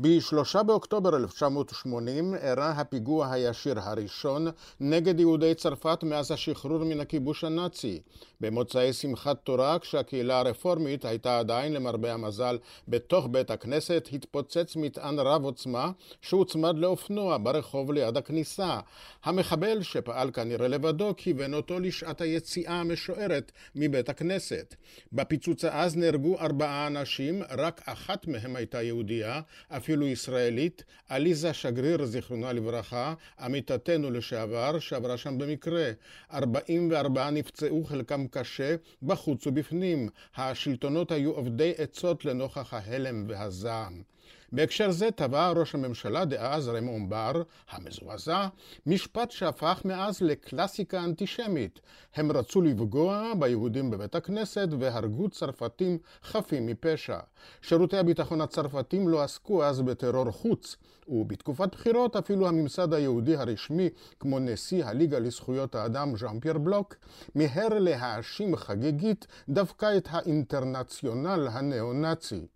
ב-3 0.00 0.62
באוקטובר 0.62 1.16
1980 1.16 2.34
אירע 2.34 2.68
הפיגוע 2.68 3.32
הישיר 3.32 3.80
הראשון 3.80 4.46
נגד 4.80 5.20
יהודי 5.20 5.54
צרפת 5.54 5.98
מאז 6.02 6.30
השחרור 6.30 6.84
מן 6.84 7.00
הכיבוש 7.00 7.44
הנאצי. 7.44 8.00
במוצאי 8.40 8.92
שמחת 8.92 9.36
תורה, 9.44 9.78
כשהקהילה 9.78 10.38
הרפורמית 10.38 11.04
הייתה 11.04 11.38
עדיין, 11.38 11.72
למרבה 11.72 12.12
המזל, 12.12 12.58
בתוך 12.88 13.26
בית 13.30 13.50
הכנסת, 13.50 14.08
התפוצץ 14.12 14.76
מטען 14.76 15.18
רב 15.18 15.44
עוצמה 15.44 15.90
שהוצמד 16.22 16.78
לאופנוע 16.78 17.38
ברחוב 17.42 17.92
ליד 17.92 18.16
הכניסה. 18.16 18.80
המחבל, 19.24 19.82
שפעל 19.82 20.30
כנראה 20.30 20.68
לבדו, 20.68 21.14
כיוון 21.16 21.54
אותו 21.54 21.80
לשעת 21.80 22.20
היציאה 22.20 22.74
המשוערת 22.74 23.52
מבית 23.74 24.08
הכנסת. 24.08 24.74
בפיצוץ 25.12 25.64
אז 25.64 25.96
נהרגו 25.96 26.38
ארבעה 26.38 26.86
אנשים, 26.86 27.42
רק 27.50 27.80
אחת 27.84 28.26
מהם 28.26 28.56
הייתה 28.56 28.82
יהודייה, 28.82 29.40
אפילו 29.88 30.06
ישראלית, 30.06 30.84
עליזה 31.08 31.52
שגריר, 31.52 32.04
זיכרונה 32.04 32.52
לברכה, 32.52 33.14
עמיתתנו 33.40 34.10
לשעבר, 34.10 34.78
שעברה 34.78 35.16
שם 35.16 35.38
במקרה. 35.38 35.90
44 36.32 37.30
נפצעו, 37.30 37.84
חלקם 37.84 38.26
קשה, 38.26 38.76
בחוץ 39.02 39.46
ובפנים. 39.46 40.08
השלטונות 40.36 41.12
היו 41.12 41.30
עובדי 41.30 41.72
עצות 41.78 42.24
לנוכח 42.24 42.74
ההלם 42.74 43.24
והזעם. 43.28 44.02
בהקשר 44.52 44.90
זה 44.90 45.10
טבע 45.10 45.50
ראש 45.50 45.74
הממשלה 45.74 46.24
דאז 46.24 46.68
רמון 46.68 47.08
בר, 47.08 47.42
המזועזע, 47.70 48.46
משפט 48.86 49.30
שהפך 49.30 49.82
מאז 49.84 50.22
לקלאסיקה 50.22 51.04
אנטישמית. 51.04 51.80
הם 52.14 52.32
רצו 52.32 52.62
לפגוע 52.62 53.32
ביהודים 53.38 53.90
בבית 53.90 54.14
הכנסת 54.14 54.68
והרגו 54.78 55.28
צרפתים 55.28 55.98
חפים 56.22 56.66
מפשע. 56.66 57.18
שירותי 57.62 57.96
הביטחון 57.96 58.40
הצרפתים 58.40 59.08
לא 59.08 59.22
עסקו 59.22 59.64
אז 59.64 59.80
בטרור 59.80 60.30
חוץ, 60.30 60.76
ובתקופת 61.08 61.72
בחירות 61.72 62.16
אפילו 62.16 62.48
הממסד 62.48 62.94
היהודי 62.94 63.36
הרשמי, 63.36 63.88
כמו 64.20 64.38
נשיא 64.38 64.84
הליגה 64.84 65.18
לזכויות 65.18 65.74
האדם 65.74 66.16
ז'אן 66.16 66.40
פייר 66.40 66.58
בלוק, 66.58 66.94
מיהר 67.34 67.68
להאשים 67.78 68.56
חגיגית 68.56 69.26
דווקא 69.48 69.96
את 69.96 70.08
האינטרנציונל 70.10 71.48
הניאו-נאצי. 71.52 72.46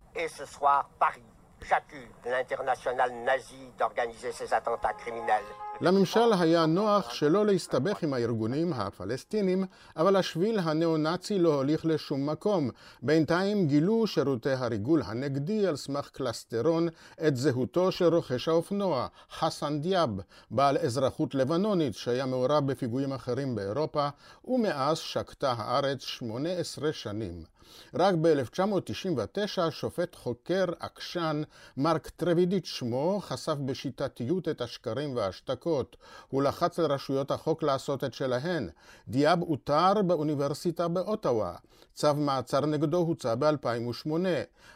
J'accuse 1.69 2.09
l'international 2.25 3.11
nazi 3.25 3.63
d'organiser 3.77 4.31
ces 4.31 4.53
attentats 4.53 4.93
criminels. 4.93 5.49
לממשל 5.81 6.33
היה 6.39 6.65
נוח 6.65 7.13
שלא 7.13 7.45
להסתבך 7.45 8.03
עם 8.03 8.13
הארגונים 8.13 8.73
הפלסטינים, 8.73 9.65
אבל 9.97 10.15
השביל 10.15 10.59
הניאו-נאצי 10.59 11.39
לא 11.39 11.53
הוליך 11.53 11.85
לשום 11.85 12.29
מקום. 12.29 12.69
בינתיים 13.01 13.67
גילו 13.67 14.07
שירותי 14.07 14.51
הריגול 14.51 15.01
הנגדי 15.05 15.67
על 15.67 15.75
סמך 15.75 16.09
קלסטרון 16.09 16.87
את 17.27 17.35
זהותו 17.35 17.91
של 17.91 18.15
רוכש 18.15 18.47
האופנוע, 18.47 19.07
חסן 19.31 19.79
דיאב, 19.81 20.09
בעל 20.51 20.77
אזרחות 20.77 21.35
לבנונית 21.35 21.95
שהיה 21.95 22.25
מעורב 22.25 22.67
בפיגועים 22.67 23.13
אחרים 23.13 23.55
באירופה, 23.55 24.07
ומאז 24.45 24.97
שקטה 24.97 25.53
הארץ 25.57 26.01
18 26.01 26.93
שנים. 26.93 27.52
רק 27.93 28.15
ב-1999 28.21 29.71
שופט 29.71 30.15
חוקר 30.15 30.65
עקשן, 30.79 31.41
מרק 31.77 32.09
טרווידיץ' 32.09 32.65
שמו, 32.65 33.19
חשף 33.21 33.55
בשיטתיות 33.65 34.49
את 34.49 34.61
השקרים 34.61 35.15
וההשתקות. 35.15 35.97
הוא 36.29 36.43
לחץ 36.43 36.79
על 36.79 36.85
רשויות 36.85 37.31
החוק 37.31 37.63
לעשות 37.63 38.03
את 38.03 38.13
שלהן. 38.13 38.69
דיאב 39.07 39.41
אותר 39.41 40.01
באוניברסיטה 40.01 40.87
באוטווה. 40.87 41.55
צו 41.95 42.13
מעצר 42.13 42.65
נגדו 42.65 42.97
הוצא 42.97 43.35
ב-2008, 43.35 44.09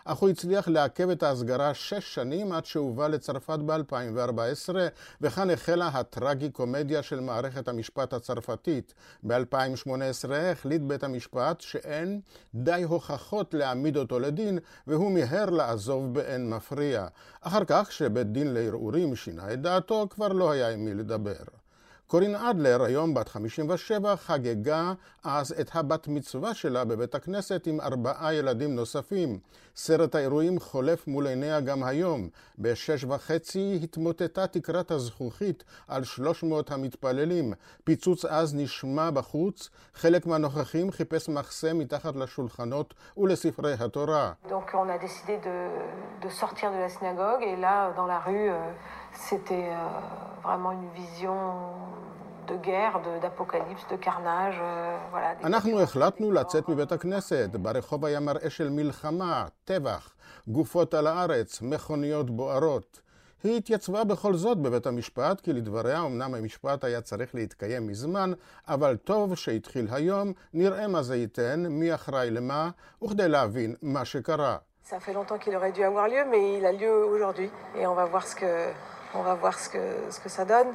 אך 0.06 0.18
הוא 0.18 0.30
הצליח 0.30 0.68
לעכב 0.68 1.10
את 1.10 1.24
ההסגרה 1.24 1.74
שש 1.74 2.16
שנים 2.16 2.52
עד 2.52 2.66
שהובא 2.66 3.08
לצרפת 3.08 3.60
ב-2014, 3.66 4.76
וכאן 5.22 5.50
החלה 5.50 5.88
הטרגי-קומדיה 5.88 7.04
של 7.04 7.20
מערכת 7.20 7.68
המשפט 7.68 8.14
הצרפתית. 8.14 8.94
ב-2018 9.24 10.32
החליט 10.52 10.82
בית 10.82 11.04
המשפט 11.04 11.62
שאין 11.62 12.22
די 12.56 12.77
הוכחות 12.84 13.54
להעמיד 13.54 13.98
אותו 13.98 14.20
לדין, 14.20 14.60
והוא 14.88 15.12
מיהר 15.12 15.50
לעזוב 15.50 16.14
באין 16.14 16.50
מפריע. 16.50 17.08
אחר 17.42 17.66
כך, 17.66 17.86
כשבית 17.88 18.32
דין 18.32 18.54
לערעורים 18.54 19.16
שינה 19.16 19.54
את 19.54 19.62
דעתו, 19.62 20.08
כבר 20.10 20.28
לא 20.28 20.52
היה 20.52 20.70
עם 20.70 20.86
מי 20.86 20.94
לדבר. 20.94 21.67
קורין 22.08 22.36
אדלר, 22.36 22.84
היום 22.84 23.14
בת 23.14 23.30
57, 23.30 24.16
חגגה 24.16 24.94
אז 25.24 25.56
את 25.62 25.76
הבת 25.76 26.08
מצווה 26.08 26.54
שלה 26.54 26.86
בבית 26.86 27.16
הכנסת 27.16 27.68
עם 27.68 27.82
ארבעה 27.82 28.34
ילדים 28.34 28.76
נוספים. 28.76 29.40
סרט 29.76 30.16
האירועים 30.16 30.60
חולף 30.60 31.08
מול 31.08 31.28
עיניה 31.28 31.60
גם 31.60 31.84
היום. 31.84 32.30
בשש 32.60 33.04
וחצי 33.04 33.80
התמוטטה 33.84 34.48
תקרת 34.48 34.92
הזכוכית 34.92 35.64
על 35.88 36.04
300 36.04 36.72
המתפללים. 36.72 37.54
פיצוץ 37.84 38.26
אז 38.26 38.56
נשמע 38.56 39.12
בחוץ, 39.12 39.70
חלק 39.94 40.26
מהנוכחים 40.26 40.92
חיפש 40.92 41.30
מחסה 41.30 41.74
מתחת 41.74 42.16
לשולחנות 42.16 42.94
ולספרי 43.18 43.74
התורה. 43.80 44.32
Donc 44.46 44.74
on 44.74 44.90
a 44.90 44.98
c'était 49.18 49.70
euh, 49.72 50.44
vraiment 50.44 50.72
une 50.72 50.90
vision 50.96 51.38
אנחנו 55.44 55.82
החלטנו 55.82 56.32
לצאת 56.32 56.70
מבית 56.70 56.92
הכנסת. 56.92 57.50
ברחוב 57.52 58.06
היה 58.06 58.20
מראה 58.20 58.50
של 58.50 58.70
מלחמה, 58.70 59.46
טבח, 59.66 60.14
גופות 60.48 60.94
על 60.94 61.08
הארץ, 61.08 61.62
מכוניות 61.62 62.30
בוערות. 62.30 63.02
היא 63.44 63.58
התייצבה 63.58 64.04
בכל 64.04 64.34
זאת 64.34 64.58
בבית 64.58 64.88
המשפט, 64.88 65.42
כי 65.42 65.54
לדבריה 65.54 66.02
אמנם 66.02 66.34
המשפט 66.34 66.84
היה 66.84 67.02
צריך 67.02 67.36
להתקיים 67.36 67.88
מזמן, 67.88 68.32
אבל 68.68 68.96
טוב 68.96 69.36
שהתחיל 69.36 69.88
היום, 69.92 70.34
נראה 70.54 70.88
מה 70.88 71.04
זה 71.04 71.16
ייתן, 71.16 71.66
מי 71.70 71.94
אחראי 71.94 72.32
למה, 72.32 72.70
וכדי 73.04 73.28
להבין 73.28 73.76
מה 73.82 74.06
שקרה. 74.06 74.58
Ça 74.90 75.00
fait 75.02 75.14
longtemps 75.14 75.38
qu'il 75.38 75.54
aurait 75.58 75.74
dû 75.74 75.84
avoir 75.84 76.08
lieu, 76.08 76.24
mais 76.32 76.58
il 76.58 76.66
a 76.66 76.72
lieu 76.72 76.94
aujourd'hui, 77.14 77.50
et 77.76 77.86
on 77.86 77.94
va 77.94 78.06
voir 78.06 78.26
ce 78.26 78.36
que, 78.36 78.52
On 79.20 79.24
va 79.24 79.36
voir 79.44 79.58
ce 79.64 79.70
que, 79.70 79.84
ce 80.16 80.20
que 80.20 80.30
ça 80.30 80.46
donne. 80.46 80.72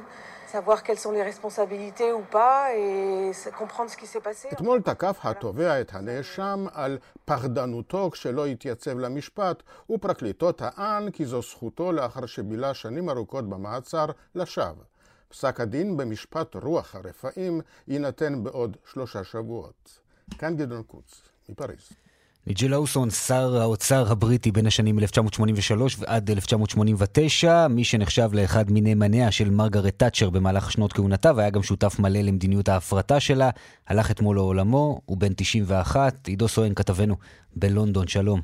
savoir 0.57 0.83
quelles 0.83 1.01
sont 1.05 1.15
les 1.19 1.25
responsabilités 1.31 2.09
ou 2.19 2.23
pas, 2.39 2.59
et 2.75 3.31
comprendre 3.61 3.89
ce 3.93 3.97
qui 3.97 4.07
s'est 4.11 4.21
passé. 4.21 4.47
אתמול 4.53 4.81
תקף 4.81 5.19
התובע 5.23 5.81
את 5.81 5.93
הנאשם 5.93 6.65
על 6.73 6.97
פחדנותו 7.25 8.09
כשלא 8.11 8.45
התייצב 8.45 8.99
למשפט, 8.99 9.63
ופרקליטו 9.89 10.51
טען 10.51 11.11
כי 11.11 11.25
זו 11.25 11.41
זכותו 11.41 11.91
לאחר 11.91 12.25
שבילה 12.25 12.73
שנים 12.73 13.09
ארוכות 13.09 13.49
במעצר 13.49 14.05
לשווא. 14.35 14.83
פסק 15.29 15.59
הדין 15.59 15.97
במשפט 15.97 16.55
רוח 16.55 16.95
הרפאים 16.95 17.61
יינתן 17.87 18.43
בעוד 18.43 18.77
שלושה 18.85 19.23
שבועות. 19.23 19.99
כאן 20.37 20.55
גדעון 20.55 20.83
קוץ, 20.83 21.21
מפריז. 21.49 22.02
ניג'י 22.47 22.67
לאוסון, 22.69 23.09
שר 23.09 23.61
האוצר 23.61 24.03
הבריטי 24.11 24.51
בין 24.51 24.65
השנים 24.65 24.99
1983 24.99 25.95
ועד 25.99 26.29
1989, 26.29 27.67
מי 27.69 27.83
שנחשב 27.83 28.29
לאחד 28.33 28.65
מנאמניה 28.69 29.31
של 29.31 29.49
מרגרט 29.49 29.99
תאצ'ר 29.99 30.29
במהלך 30.29 30.71
שנות 30.71 30.93
כהונתה, 30.93 31.31
והיה 31.35 31.49
גם 31.49 31.63
שותף 31.63 31.99
מלא 31.99 32.19
למדיניות 32.19 32.69
ההפרטה 32.69 33.19
שלה, 33.19 33.49
הלך 33.87 34.11
אתמול 34.11 34.35
לעולמו, 34.35 35.01
הוא 35.05 35.17
בן 35.17 35.33
91, 35.37 36.27
עידו 36.27 36.47
סואן 36.47 36.73
כתבנו 36.75 37.15
בלונדון, 37.55 38.07
שלום. 38.07 38.39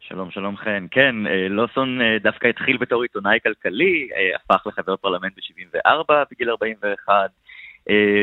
שלום, 0.00 0.30
שלום 0.30 0.56
חן. 0.56 0.86
כן, 0.90 1.26
אה, 1.26 1.48
לוסון 1.48 2.00
אה, 2.00 2.18
דווקא 2.22 2.46
התחיל 2.46 2.76
בתור 2.76 3.02
עיתונאי 3.02 3.38
כלכלי, 3.42 4.08
אה, 4.16 4.36
הפך 4.36 4.66
לחבר 4.66 4.96
פרלמנט 4.96 5.32
ב-74 5.36 6.12
בגיל 6.30 6.50
41, 6.50 7.30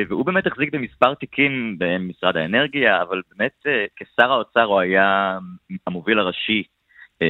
והוא 0.09 0.25
באמת 0.25 0.47
החזיק 0.47 0.73
במספר 0.73 1.13
תיקים 1.13 1.75
במשרד 1.77 2.37
האנרגיה, 2.37 3.01
אבל 3.01 3.21
באמת 3.31 3.65
כשר 3.95 4.31
האוצר 4.31 4.63
הוא 4.63 4.79
היה 4.79 5.37
המוביל 5.87 6.19
הראשי, 6.19 6.63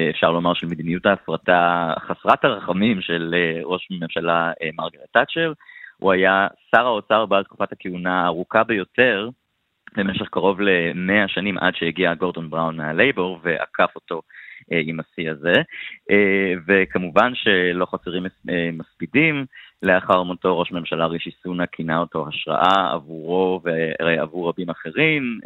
אפשר 0.10 0.32
לומר, 0.32 0.54
של 0.54 0.68
מדיניות 0.68 1.06
ההפרטה 1.06 1.94
חסרת 2.00 2.46
הרחמים 2.46 3.02
של 3.02 3.36
ראש 3.64 3.88
ממשלה 3.92 4.52
מרגרט 4.78 5.10
תאצ'ר. 5.14 5.54
הוא 5.98 6.12
היה 6.12 6.48
שר 6.76 6.86
האוצר 6.86 7.26
בעל 7.26 7.44
תקופת 7.44 7.72
הכהונה 7.72 8.24
הארוכה 8.24 8.64
ביותר, 8.64 9.30
במשך 9.98 10.28
קרוב 10.30 10.62
למאה 10.62 11.28
שנים 11.28 11.58
עד 11.58 11.76
שהגיע 11.76 12.14
גורדון 12.14 12.50
בראון 12.50 12.78
מהלייבור 12.78 13.40
ועקף 13.44 13.92
אותו 13.96 14.22
אה, 14.72 14.82
עם 14.84 15.00
השיא 15.00 15.32
הזה, 15.32 15.54
אה, 16.12 16.54
וכמובן 16.68 17.32
שלא 17.36 17.86
חסרים 17.86 18.26
אה, 18.26 18.70
מספידים, 18.74 19.46
לאחר 19.84 20.24
מותו 20.24 20.60
ראש 20.60 20.72
ממשלה 20.72 21.06
רישי 21.06 21.32
סונה 21.44 21.68
כינה 21.68 21.98
אותו 22.00 22.28
השראה 22.28 22.94
עבורו 22.94 23.62
ועבור 23.64 24.50
רבים 24.50 24.70
אחרים, 24.70 25.40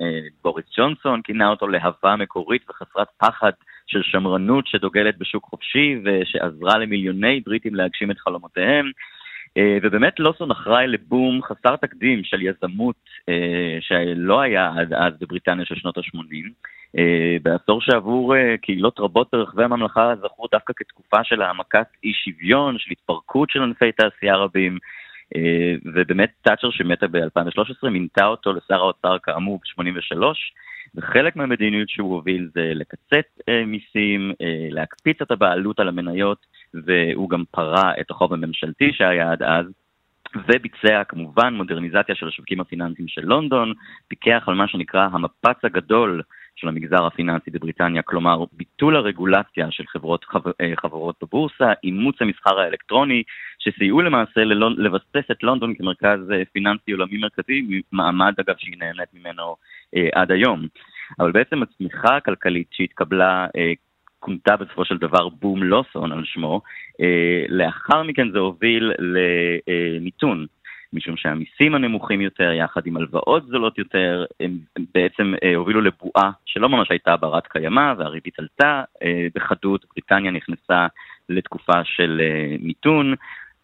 בוריס 0.44 0.66
ג'ונסון 0.78 1.22
כינה 1.22 1.50
אותו 1.50 1.68
להבה 1.68 2.16
מקורית 2.16 2.70
וחסרת 2.70 3.08
פחד 3.18 3.52
של 3.88 4.02
שמרנות 4.04 4.68
שדוגלת 4.68 5.18
בשוק 5.18 5.44
חופשי 5.44 5.96
ושעזרה 6.06 6.78
למיליוני 6.78 7.42
בריטים 7.46 7.76
להגשים 7.76 8.12
את 8.12 8.20
חלומותיהם. 8.20 8.92
ובאמת 9.84 10.20
לוסון 10.20 10.52
אחראי 10.52 10.88
לבום 10.88 11.42
חסר 11.44 11.76
תקדים 11.76 12.24
של 12.24 12.42
יזמות 12.42 12.96
שלא 13.80 14.42
היה 14.42 14.72
עד 14.78 14.94
אז 14.94 15.14
בבריטניה 15.22 15.66
של 15.66 15.76
שנות 15.76 15.98
ה-80. 15.98 16.77
אה, 16.98 17.38
בעשור 17.44 17.82
שעבור 17.82 18.36
אה, 18.36 18.56
קהילות 18.62 19.00
רבות 19.00 19.30
ברחבי 19.32 19.64
הממלכה 19.64 20.14
זכו 20.16 20.48
דווקא 20.52 20.74
כתקופה 20.76 21.24
של 21.24 21.42
העמקת 21.42 21.88
אי 22.04 22.14
שוויון, 22.14 22.78
של 22.78 22.92
התפרקות 22.92 23.50
של 23.50 23.64
ענפי 23.64 23.92
תעשייה 23.92 24.36
רבים, 24.36 24.78
אה, 25.36 25.76
ובאמת 25.86 26.30
תאצ'ר 26.42 26.72
שמתה 26.72 27.08
ב-2013 27.08 27.90
מינתה 27.90 28.26
אותו 28.26 28.54
לשר 28.54 28.76
האוצר 28.76 29.18
כאמור 29.24 29.60
ב-83, 29.60 30.24
וחלק 30.96 31.36
מהמדיניות 31.36 31.90
שהוא 31.90 32.14
הוביל 32.16 32.50
זה 32.54 32.72
לקצץ 32.76 33.48
מיסים, 33.68 34.34
להקפיץ 34.72 35.22
את 35.22 35.32
הבעלות 35.32 35.80
על 35.80 35.88
המניות, 35.88 36.46
והוא 36.74 37.30
גם 37.30 37.44
פרע 37.52 37.92
את 38.02 38.12
החוב 38.12 38.34
הממשלתי 38.34 38.94
שהיה 38.94 39.32
עד 39.32 39.44
אז. 39.44 39.66
וביצע 40.36 41.04
כמובן 41.04 41.54
מודרניזציה 41.54 42.16
של 42.16 42.28
השווקים 42.28 42.60
הפיננסיים 42.60 43.08
של 43.08 43.22
לונדון, 43.26 43.74
פיקח 44.08 44.44
על 44.48 44.56
מה 44.56 44.68
שנקרא 44.68 45.08
המפץ 45.12 45.58
הגדול 45.64 46.22
של 46.58 46.68
המגזר 46.68 47.06
הפיננסי 47.06 47.52
בבריטניה, 47.52 48.02
כלומר 48.02 48.44
ביטול 48.54 48.96
הרגולציה 48.96 49.68
של 49.72 49.84
חברות, 49.88 50.26
חבר, 50.26 50.52
אה, 50.62 50.74
חברות 50.82 51.16
בבורסה, 51.22 51.72
אימוץ 51.84 52.16
המסחר 52.22 52.60
האלקטרוני, 52.60 53.24
שסייעו 53.60 54.02
למעשה 54.02 54.44
ללון, 54.44 54.76
לבסס 54.78 55.32
את 55.32 55.44
לונדון 55.44 55.74
כמרכז 55.76 56.32
אה, 56.32 56.44
פיננסי 56.54 56.92
עולמי 56.92 57.18
מרכזי, 57.18 57.82
מעמד 57.92 58.34
אגב 58.40 58.56
שהיא 58.58 58.78
נהנית 58.80 59.10
ממנו 59.14 59.56
אה, 59.96 60.08
עד 60.14 60.32
היום. 60.32 60.68
אבל 61.20 61.32
בעצם 61.32 61.64
הצמיחה 61.64 62.18
הכלכלית 62.18 62.68
שהתקבלה 62.72 63.48
אה, 63.58 63.74
כונתה 64.20 64.58
בסופו 64.58 64.86
של 64.86 64.98
דבר 64.98 65.30
בום 65.30 65.64
לוסון 65.64 66.12
על 66.12 66.26
שמו, 66.26 66.62
אה, 67.02 67.46
לאחר 67.50 68.04
מכן 68.04 68.32
זה 68.32 68.40
הוביל 68.40 68.92
למיתון. 69.00 70.46
משום 70.94 71.18
שהמיסים 71.18 71.76
הנמוכים 71.76 72.22
יותר, 72.22 72.52
יחד 72.52 72.82
עם 72.86 72.98
הלוואות 72.98 73.46
זולות 73.46 73.78
יותר, 73.78 74.26
הם 74.40 74.58
בעצם 74.94 75.34
אה, 75.44 75.56
הובילו 75.56 75.82
לבועה 75.82 76.32
שלא 76.46 76.70
ממש 76.70 76.92
הייתה 76.92 77.18
ברת 77.18 77.48
קיימא, 77.48 77.94
והריבית 77.98 78.40
עלתה 78.40 78.84
אה, 79.04 79.28
בחדות, 79.36 79.86
בריטניה 79.96 80.32
נכנסה 80.32 80.88
לתקופה 81.30 81.84
של 81.84 82.22
אה, 82.24 82.56
מיתון. 82.60 83.14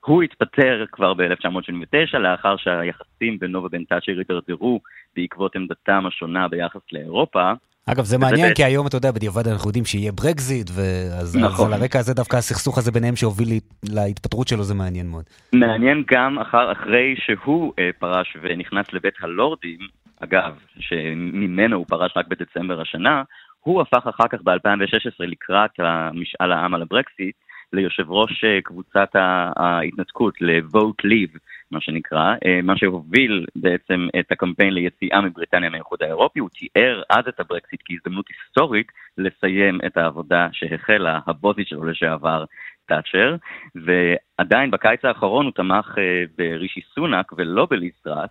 הוא 0.05 0.23
התפטר 0.23 0.85
כבר 0.91 1.13
ב-1979, 1.13 2.17
לאחר 2.17 2.57
שהיחסים 2.57 3.39
בינו 3.39 3.63
ובין 3.63 3.83
תאצ'ר 3.83 4.11
הידרדרו 4.17 4.79
בעקבות 5.15 5.55
עמדתם 5.55 6.05
השונה 6.05 6.47
ביחס 6.47 6.81
לאירופה. 6.91 7.53
אגב, 7.85 8.03
זה 8.03 8.17
מעניין, 8.17 8.53
כי 8.53 8.63
היום, 8.63 8.87
אתה 8.87 8.97
יודע, 8.97 9.11
בדיעבד 9.11 9.47
אנחנו 9.47 9.69
יודעים 9.69 9.85
שיהיה 9.85 10.11
ברקזיט, 10.11 10.69
ואז 10.73 11.35
נכון. 11.35 11.73
על 11.73 11.81
הרקע 11.81 11.99
הזה 11.99 12.13
דווקא 12.13 12.37
הסכסוך 12.37 12.77
הזה 12.77 12.91
ביניהם 12.91 13.15
שהוביל 13.15 13.47
להתפטרות 13.83 14.47
שלו, 14.47 14.63
זה 14.63 14.73
מעניין 14.73 15.07
מאוד. 15.09 15.23
מעניין 15.53 16.03
גם 16.11 16.39
אחר, 16.39 16.71
אחרי 16.71 17.15
שהוא 17.17 17.73
אה, 17.79 17.89
פרש 17.99 18.37
ונכנס 18.41 18.93
לבית 18.93 19.13
הלורדים, 19.21 19.79
אגב, 20.19 20.59
שממנו 20.79 21.77
הוא 21.77 21.85
פרש 21.87 22.11
רק 22.15 22.27
בדצמבר 22.27 22.81
השנה, 22.81 23.23
הוא 23.59 23.81
הפך 23.81 24.07
אחר 24.07 24.27
כך 24.29 24.39
ב-2016 24.43 25.15
לקראת 25.19 25.71
משאל 26.13 26.51
העם 26.51 26.73
על 26.73 26.81
הברקסיט, 26.81 27.35
ליושב 27.73 28.11
ראש 28.11 28.43
אה, 28.43 28.61
קבוצת 28.63 29.09
ההתנתקות, 29.55 30.41
ל-vote 30.41 31.05
leave, 31.05 31.37
מה 31.73 31.81
שנקרא, 31.81 32.35
אה, 32.45 32.59
מה 32.63 32.77
שהוביל 32.77 33.45
בעצם 33.55 34.07
את 34.19 34.31
הקמפיין 34.31 34.73
ליציאה 34.73 35.21
מבריטניה 35.21 35.69
מהאיחוד 35.69 36.03
האירופי, 36.03 36.39
הוא 36.39 36.49
תיאר 36.49 37.01
אז 37.09 37.27
את 37.27 37.39
הברקסיט 37.39 37.81
כהזדמנות 37.85 38.25
היסטורית 38.27 38.87
לסיים 39.17 39.79
את 39.85 39.97
העבודה 39.97 40.47
שהחלה 40.51 41.19
הבוסית 41.27 41.67
שלו 41.67 41.85
לשעבר, 41.85 42.45
תאצ'ר, 42.85 43.35
ועדיין 43.75 44.71
בקיץ 44.71 45.05
האחרון 45.05 45.45
הוא 45.45 45.53
תמך 45.53 45.95
אה, 45.97 46.23
ברישי 46.37 46.81
סונאק 46.95 47.33
ולא 47.37 47.67
בליז 47.69 47.96
טראס, 47.96 48.29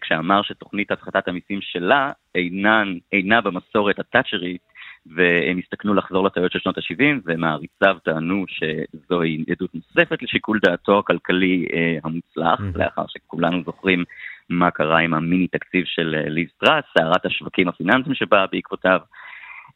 כשאמר 0.00 0.42
שתוכנית 0.42 0.90
הפחתת 0.90 1.28
המיסים 1.28 1.58
שלה 1.60 2.12
אינן, 2.34 2.94
אינה 3.12 3.40
במסורת 3.40 3.98
התאצ'רית 3.98 4.60
והם 5.06 5.58
הסתכנו 5.58 5.94
לחזור 5.94 6.26
לטעויות 6.26 6.52
של 6.52 6.58
שנות 6.58 6.78
ה-70, 6.78 7.20
ומעריציו 7.24 7.96
טענו 8.04 8.44
שזוהי 8.48 9.44
עדות 9.50 9.74
נוספת 9.74 10.22
לשיקול 10.22 10.58
דעתו 10.62 10.98
הכלכלי 10.98 11.66
אה, 11.72 11.98
המוצלח, 12.04 12.60
mm-hmm. 12.60 12.78
לאחר 12.78 13.04
שכולנו 13.08 13.62
זוכרים 13.64 14.04
מה 14.48 14.70
קרה 14.70 14.98
עם 14.98 15.14
המיני 15.14 15.46
תקציב 15.46 15.84
של 15.84 16.14
אה, 16.18 16.28
ליז 16.28 16.48
טראס, 16.58 16.84
סערת 16.98 17.26
השווקים 17.26 17.68
הפיננסיים 17.68 18.14
שבאה 18.14 18.46
בעקבותיו. 18.52 19.00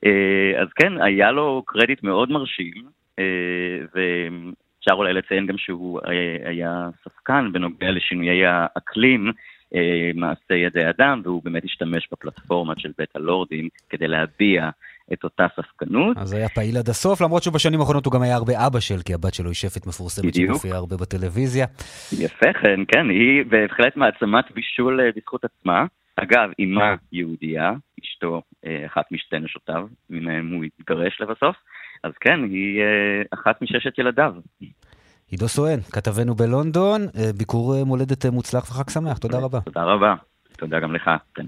אה, 0.05 0.63
אז 0.63 0.69
כן, 0.77 1.03
היה 1.03 1.31
לו 1.31 1.63
קרדיט 1.67 2.03
מאוד 2.03 2.31
מרשים, 2.31 2.75
אה, 3.19 3.25
ואפשר 3.95 4.93
אולי 4.93 5.13
לציין 5.13 5.47
גם 5.47 5.59
שהוא 5.59 6.01
אה, 6.01 6.49
היה 6.51 6.89
ספקן 7.05 7.53
בנוגע 7.53 7.91
לשינויי 7.91 8.47
האקלים. 8.47 9.33
אה, 9.75 10.11
מעשה 10.15 10.55
ידי 10.55 10.89
אדם, 10.89 11.21
והוא 11.25 11.43
באמת 11.45 11.65
השתמש 11.65 12.09
בפלטפורמה 12.13 12.75
של 12.79 12.93
בית 12.99 13.17
הלורדים 13.17 13.69
כדי 13.91 14.09
להביע 14.09 14.71
את 15.13 15.25
אותה 15.25 15.47
ספקנות. 15.57 16.17
אז 16.17 16.33
היה 16.33 16.49
פעיל 16.49 16.77
עד 16.77 16.89
הסוף, 16.89 17.21
למרות 17.21 17.43
שבשנים 17.43 17.81
האחרונות 17.81 18.07
הוא 18.07 18.13
גם 18.13 18.23
היה 18.23 18.37
הרבה 18.37 18.67
אבא 18.67 18.81
של, 18.81 19.03
כי 19.05 19.15
הבת 19.15 19.35
שלו 19.35 19.49
היא 19.49 19.55
שפת 19.55 19.87
מפורסמת 19.87 20.35
שמופיעה 20.35 20.77
הרבה 20.77 20.97
בטלוויזיה. 20.97 21.67
יפה 22.13 22.53
כן, 22.63 22.81
כן, 22.89 23.09
היא 23.09 23.45
בהחלט 23.49 23.97
מעצמת 23.97 24.45
בישול 24.55 25.01
אה, 25.01 25.11
בזכות 25.17 25.45
עצמה. 25.45 25.87
אגב, 26.17 26.51
אימה 26.59 26.95
יהודייה, 27.13 27.73
אשתו 28.05 28.43
אה, 28.67 28.87
אחת 28.87 29.13
משתי 29.13 29.39
נשותיו, 29.39 29.87
ממהם 30.11 30.53
הוא 30.55 30.65
התגרש 30.65 31.21
לבסוף, 31.21 31.57
אז 32.05 32.13
כן, 32.21 32.43
היא 32.45 32.81
אה, 32.81 33.23
אחת 33.31 33.63
מששת 33.63 33.99
ילדיו. 33.99 34.35
עידו 35.31 35.49
סואן, 35.49 35.81
כתבנו 35.81 36.35
בלונדון, 36.35 37.01
ביקור 37.37 37.85
מולדת 37.85 38.27
מוצלח 38.27 38.71
וחג 38.71 38.91
שמח, 38.91 39.19
תודה 39.19 39.39
רבה. 39.39 39.61
תודה 39.61 39.83
רבה, 39.83 40.15
תודה 40.57 40.81
גם 40.81 40.95
לך. 40.95 41.11
כן. 41.35 41.47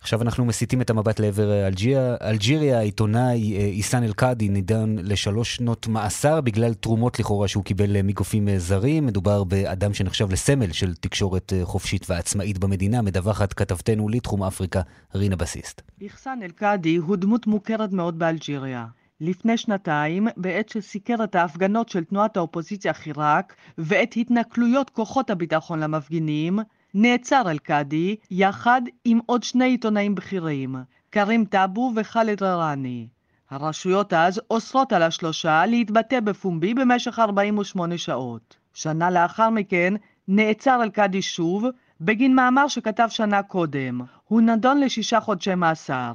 עכשיו 0.00 0.22
אנחנו 0.22 0.44
מסיטים 0.44 0.80
את 0.80 0.90
המבט 0.90 1.20
לעבר 1.20 1.50
אה, 1.50 1.66
אלג'יריה. 1.66 2.16
אלג'יריה, 2.22 2.78
העיתונאי 2.78 3.56
אה, 3.56 3.64
איסן 3.64 4.02
אל-קאדי 4.02 4.48
נידון 4.48 4.96
לשלוש 5.02 5.56
שנות 5.56 5.86
מאסר 5.86 6.40
בגלל 6.40 6.74
תרומות 6.74 7.18
לכאורה 7.20 7.48
שהוא 7.48 7.64
קיבל 7.64 7.96
אה, 7.96 8.02
מגופים 8.02 8.48
זרים. 8.58 9.06
מדובר 9.06 9.44
באדם 9.44 9.94
שנחשב 9.94 10.32
לסמל 10.32 10.72
של 10.72 10.94
תקשורת 10.94 11.52
חופשית 11.62 12.10
ועצמאית 12.10 12.58
במדינה, 12.58 13.02
מדווחת 13.02 13.52
כתבתנו 13.52 14.08
לתחום 14.08 14.42
אפריקה, 14.42 14.80
רינה 15.14 15.36
בסיסט. 15.36 15.82
איחסן 16.00 16.38
אל-קאדי 16.42 16.96
הוא 16.96 17.16
דמות 17.16 17.46
מוכרת 17.46 17.92
מאוד 17.92 18.18
באלג'יריה. 18.18 18.86
לפני 19.20 19.56
שנתיים, 19.56 20.28
בעת 20.36 20.68
שסיקר 20.68 21.24
את 21.24 21.34
ההפגנות 21.34 21.88
של 21.88 22.04
תנועת 22.04 22.36
האופוזיציה 22.36 22.92
חיראק 22.92 23.54
ואת 23.78 24.14
התנכלויות 24.16 24.90
כוחות 24.90 25.30
הביטחון 25.30 25.80
למפגינים, 25.80 26.58
נעצר 26.94 27.42
אל-קאדי 27.50 28.16
יחד 28.30 28.82
עם 29.04 29.18
עוד 29.26 29.42
שני 29.42 29.64
עיתונאים 29.64 30.14
בכירים, 30.14 30.76
כרים 31.12 31.44
טאבו 31.44 31.92
וח'אלד 31.96 32.42
רראני. 32.42 33.06
הרשויות 33.50 34.12
אז 34.12 34.40
אוסרות 34.50 34.92
על 34.92 35.02
השלושה 35.02 35.66
להתבטא 35.66 36.20
בפומבי 36.20 36.74
במשך 36.74 37.18
48 37.18 37.98
שעות. 37.98 38.56
שנה 38.74 39.10
לאחר 39.10 39.50
מכן 39.50 39.94
נעצר 40.28 40.82
אל-קאדי 40.82 41.22
שוב 41.22 41.64
בגין 42.00 42.34
מאמר 42.34 42.68
שכתב 42.68 43.06
שנה 43.10 43.42
קודם. 43.42 44.00
הוא 44.24 44.40
נדון 44.40 44.80
לשישה 44.80 45.20
חודשי 45.20 45.54
מאסר. 45.54 46.12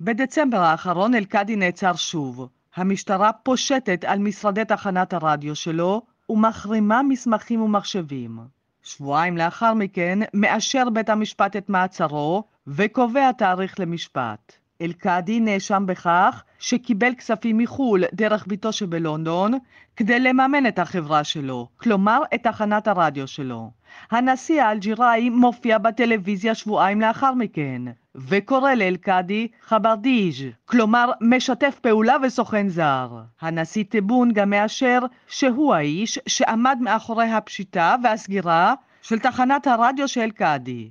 בדצמבר 0.00 0.58
האחרון 0.58 1.14
אל-קאדי 1.14 1.56
נעצר 1.56 1.94
שוב. 1.94 2.48
המשטרה 2.76 3.32
פושטת 3.32 4.04
על 4.04 4.18
משרדי 4.18 4.64
תחנת 4.64 5.12
הרדיו 5.12 5.56
שלו 5.56 6.02
ומחרימה 6.28 7.02
מסמכים 7.02 7.62
ומחשבים. 7.62 8.38
שבועיים 8.82 9.36
לאחר 9.36 9.74
מכן 9.74 10.18
מאשר 10.34 10.90
בית 10.90 11.08
המשפט 11.08 11.56
את 11.56 11.68
מעצרו 11.68 12.44
וקובע 12.66 13.32
תאריך 13.32 13.80
למשפט. 13.80 14.52
אל-קאדי 14.80 15.40
נאשם 15.40 15.84
בכך 15.86 16.44
שקיבל 16.58 17.14
כספים 17.14 17.58
מחו"ל 17.58 18.04
דרך 18.12 18.46
ביתו 18.46 18.72
שבלונדון 18.72 19.52
כדי 19.96 20.20
לממן 20.20 20.66
את 20.66 20.78
החברה 20.78 21.24
שלו, 21.24 21.68
כלומר 21.76 22.22
את 22.34 22.42
תחנת 22.42 22.88
הרדיו 22.88 23.28
שלו. 23.28 23.70
הנשיא 24.10 24.62
האלג'יראי 24.62 25.30
מופיע 25.30 25.78
בטלוויזיה 25.78 26.54
שבועיים 26.54 27.00
לאחר 27.00 27.34
מכן, 27.34 27.82
וקורא 28.14 28.74
לאל-קאדי 28.74 29.48
חברדיג', 29.62 30.50
כלומר 30.64 31.10
משתף 31.20 31.78
פעולה 31.82 32.16
וסוכן 32.22 32.68
זר. 32.68 33.08
הנשיא 33.40 33.84
טיבון 33.84 34.32
גם 34.32 34.50
מאשר 34.50 34.98
שהוא 35.28 35.74
האיש 35.74 36.18
שעמד 36.26 36.78
מאחורי 36.80 37.30
הפשיטה 37.30 37.96
והסגירה 38.02 38.74
של 39.02 39.18
תחנת 39.18 39.66
הרדיו 39.66 40.08
של 40.08 40.20
אל-קאדי. 40.20 40.90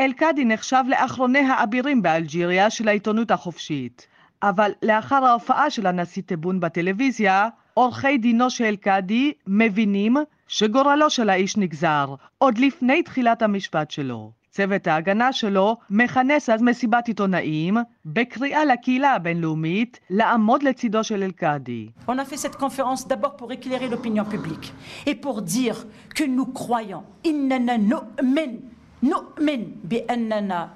אל-קאדי 0.00 0.44
נחשב 0.44 0.84
לאחרוני 0.88 1.38
האבירים 1.38 2.02
באלג'יריה 2.02 2.70
של 2.70 2.88
העיתונות 2.88 3.30
החופשית. 3.30 4.06
אבל 4.42 4.70
לאחר 4.82 5.24
ההופעה 5.24 5.70
של 5.70 5.86
הנשיא 5.86 6.22
טיבון 6.22 6.60
בטלוויזיה, 6.60 7.48
עורכי 7.74 8.18
דינו 8.18 8.50
של 8.50 8.64
אל-קאדי 8.64 9.32
מבינים 9.46 10.16
שגורלו 10.48 11.10
של 11.10 11.30
האיש 11.30 11.56
נגזר, 11.56 12.14
עוד 12.38 12.58
לפני 12.58 13.02
תחילת 13.02 13.42
המשפט 13.42 13.90
שלו. 13.90 14.39
צוות 14.51 14.87
ההגנה 14.87 15.33
שלו 15.33 15.77
מכנס 15.89 16.49
אז 16.49 16.61
מסיבת 16.61 17.07
עיתונאים 17.07 17.77
בקריאה 18.05 18.65
לקהילה 18.65 19.13
הבינלאומית 19.13 19.99
לעמוד 20.09 20.63
לצידו 20.63 21.03
של 21.03 21.23
אל-קאדי. 21.23 21.89
On 22.07 22.11
a 22.11 22.25
fait 22.25 22.37
cette 22.37 22.55
conférence 22.55 23.07
d'abord 23.07 23.35
pour 23.35 23.51
éclairer 23.51 23.87
l'opinion 23.89 24.25
publique 24.25 24.73
et 25.05 25.15
pour 25.15 25.41
dire 25.41 25.85
que 26.15 26.23
nous 26.23 26.45
croyons 26.45 27.03
إننا 27.25 27.77
نؤمن 27.77 28.59
نؤمن 29.03 29.71
بأننا 29.83 30.69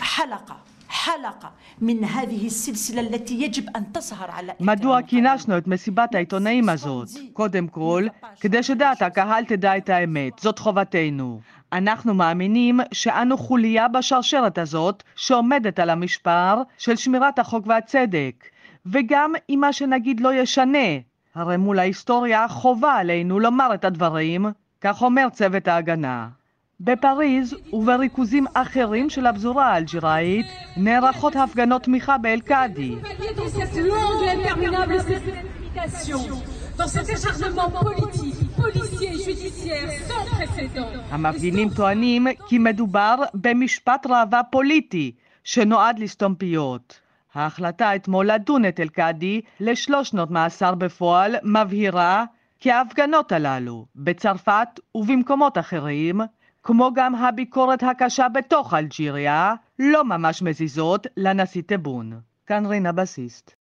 حلقة 0.00 0.56
حلقة 1.03 1.51
من 1.81 2.03
هذه 2.03 2.45
السلسلة 2.45 3.01
التي 3.01 3.33
يجب 3.33 3.65
أن 3.75 3.91
تسهر 3.93 4.31
على 4.31 4.53
מדוע 4.59 5.01
כינסנו 5.01 5.57
את 5.57 5.67
מסיבת 5.67 6.15
העיתונאים 6.15 6.69
הזאת? 6.69 7.07
קודם 7.33 7.67
כל, 7.67 8.07
כדי 8.39 8.63
שדעת 8.63 9.01
הקהל 9.01 9.45
תדע 9.45 9.77
את 9.77 9.89
האמת, 9.89 10.33
זאת 10.39 10.59
חובתנו. 10.59 11.39
אנחנו 11.73 12.13
מאמינים 12.13 12.79
שאנו 12.91 13.37
חוליה 13.37 13.87
בשרשרת 13.87 14.57
הזאת 14.57 15.03
שעומדת 15.15 15.79
על 15.79 15.89
המשפר 15.89 16.61
של 16.77 16.95
שמירת 16.95 17.39
החוק 17.39 17.67
והצדק. 17.67 18.45
וגם 18.85 19.33
אם 19.49 19.59
מה 19.61 19.73
שנגיד 19.73 20.19
לא 20.19 20.33
ישנה, 20.33 20.87
הרי 21.35 21.57
מול 21.57 21.79
ההיסטוריה 21.79 22.47
חובה 22.47 22.93
עלינו 22.93 23.39
לומר 23.39 23.73
את 23.73 23.85
הדברים, 23.85 24.45
כך 24.81 25.01
אומר 25.01 25.27
צוות 25.31 25.67
ההגנה. 25.67 26.27
בפריז 26.79 27.55
ובריכוזים 27.73 28.45
אחרים 28.53 29.09
של 29.09 29.25
הפזורה 29.25 29.65
האלג'יראית 29.67 30.45
נערכות 30.77 31.35
הפגנות 31.35 31.83
תמיכה 31.83 32.17
באל-קאדי. 32.17 32.95
המפגינים 41.11 41.69
טוענים 41.69 42.27
כי 42.47 42.57
מדובר 42.57 43.15
במשפט 43.33 44.07
ראווה 44.09 44.41
פוליטי 44.43 45.11
שנועד 45.43 45.99
לסתום 45.99 46.35
פיות. 46.35 46.99
ההחלטה 47.33 47.95
אתמול 47.95 48.25
לדון 48.31 48.65
את 48.65 48.79
אל-קאדי 48.79 49.41
לשלוש 49.59 50.09
שנות 50.09 50.31
מאסר 50.31 50.75
בפועל 50.75 51.35
מבהירה 51.43 52.25
כי 52.59 52.71
ההפגנות 52.71 53.31
הללו 53.31 53.85
בצרפת 53.95 54.67
ובמקומות 54.95 55.57
אחרים 55.57 56.21
כמו 56.65 56.91
גם 56.95 57.15
הביקורת 57.15 57.83
הקשה 57.83 58.29
בתוך 58.29 58.73
אלג'יריה, 58.73 59.53
לא 59.79 60.03
ממש 60.03 60.41
מזיזות 60.41 61.07
לנשיא 61.17 61.61
טבון. 61.61 62.19
כאן 62.45 62.65
רינה 62.65 62.91
בסיסט. 62.91 63.55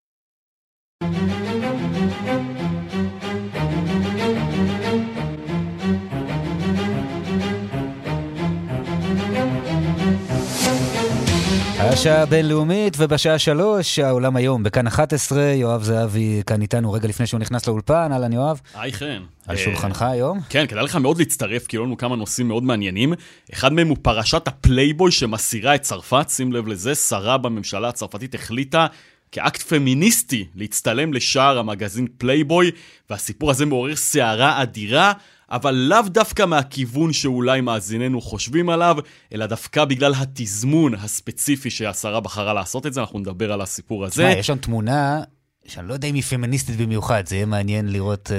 השעה 11.94 12.22
הבינלאומית, 12.22 12.94
ובשעה 12.98 13.38
שלוש, 13.38 13.98
העולם 13.98 14.36
היום, 14.36 14.62
בכאן 14.62 14.86
11, 14.86 15.42
יואב 15.42 15.82
זהבי 15.82 16.42
כאן 16.46 16.62
איתנו 16.62 16.92
רגע 16.92 17.08
לפני 17.08 17.26
שהוא 17.26 17.40
נכנס 17.40 17.66
לאולפן, 17.66 18.12
אהלן 18.12 18.32
יואב. 18.32 18.60
היי 18.74 18.92
חן. 18.92 19.22
על 19.46 19.56
שולחנך 19.56 20.02
היום? 20.02 20.40
כן, 20.48 20.66
כדאי 20.66 20.84
לך 20.84 20.96
מאוד 20.96 21.18
להצטרף, 21.18 21.66
כי 21.66 21.76
היו 21.76 21.84
לנו 21.84 21.96
כמה 21.96 22.16
נושאים 22.16 22.48
מאוד 22.48 22.62
מעניינים. 22.62 23.12
אחד 23.52 23.72
מהם 23.72 23.88
הוא 23.88 23.96
פרשת 24.02 24.48
הפלייבוי 24.48 25.12
שמסעירה 25.12 25.74
את 25.74 25.82
צרפת, 25.82 26.26
שים 26.28 26.52
לב 26.52 26.68
לזה, 26.68 26.94
שרה 26.94 27.38
בממשלה 27.38 27.88
הצרפתית 27.88 28.34
החליטה 28.34 28.86
כאקט 29.32 29.62
פמיניסטי 29.62 30.46
להצטלם 30.54 31.12
לשער 31.12 31.58
המגזין 31.58 32.06
פלייבוי, 32.18 32.70
והסיפור 33.10 33.50
הזה 33.50 33.66
מעורר 33.66 33.96
סערה 33.96 34.62
אדירה. 34.62 35.12
אבל 35.50 35.74
לאו 35.74 36.02
דווקא 36.06 36.46
מהכיוון 36.46 37.12
שאולי 37.12 37.60
מאזיננו 37.60 38.20
חושבים 38.20 38.68
עליו, 38.68 38.96
אלא 39.32 39.46
דווקא 39.46 39.84
בגלל 39.84 40.12
התזמון 40.16 40.94
הספציפי 40.94 41.70
שהשרה 41.70 42.20
בחרה 42.20 42.52
לעשות 42.52 42.86
את 42.86 42.92
זה, 42.92 43.00
אנחנו 43.00 43.18
נדבר 43.18 43.52
על 43.52 43.60
הסיפור 43.60 44.04
הזה. 44.04 44.22
תשמע, 44.22 44.38
יש 44.38 44.46
שם 44.46 44.56
תמונה 44.56 45.22
שאני 45.66 45.88
לא 45.88 45.94
יודע 45.94 46.08
אם 46.08 46.14
היא 46.14 46.22
פמיניסטית 46.22 46.76
במיוחד, 46.76 47.26
זה 47.26 47.36
יהיה 47.36 47.46
מעניין 47.46 47.92
לראות 47.92 48.30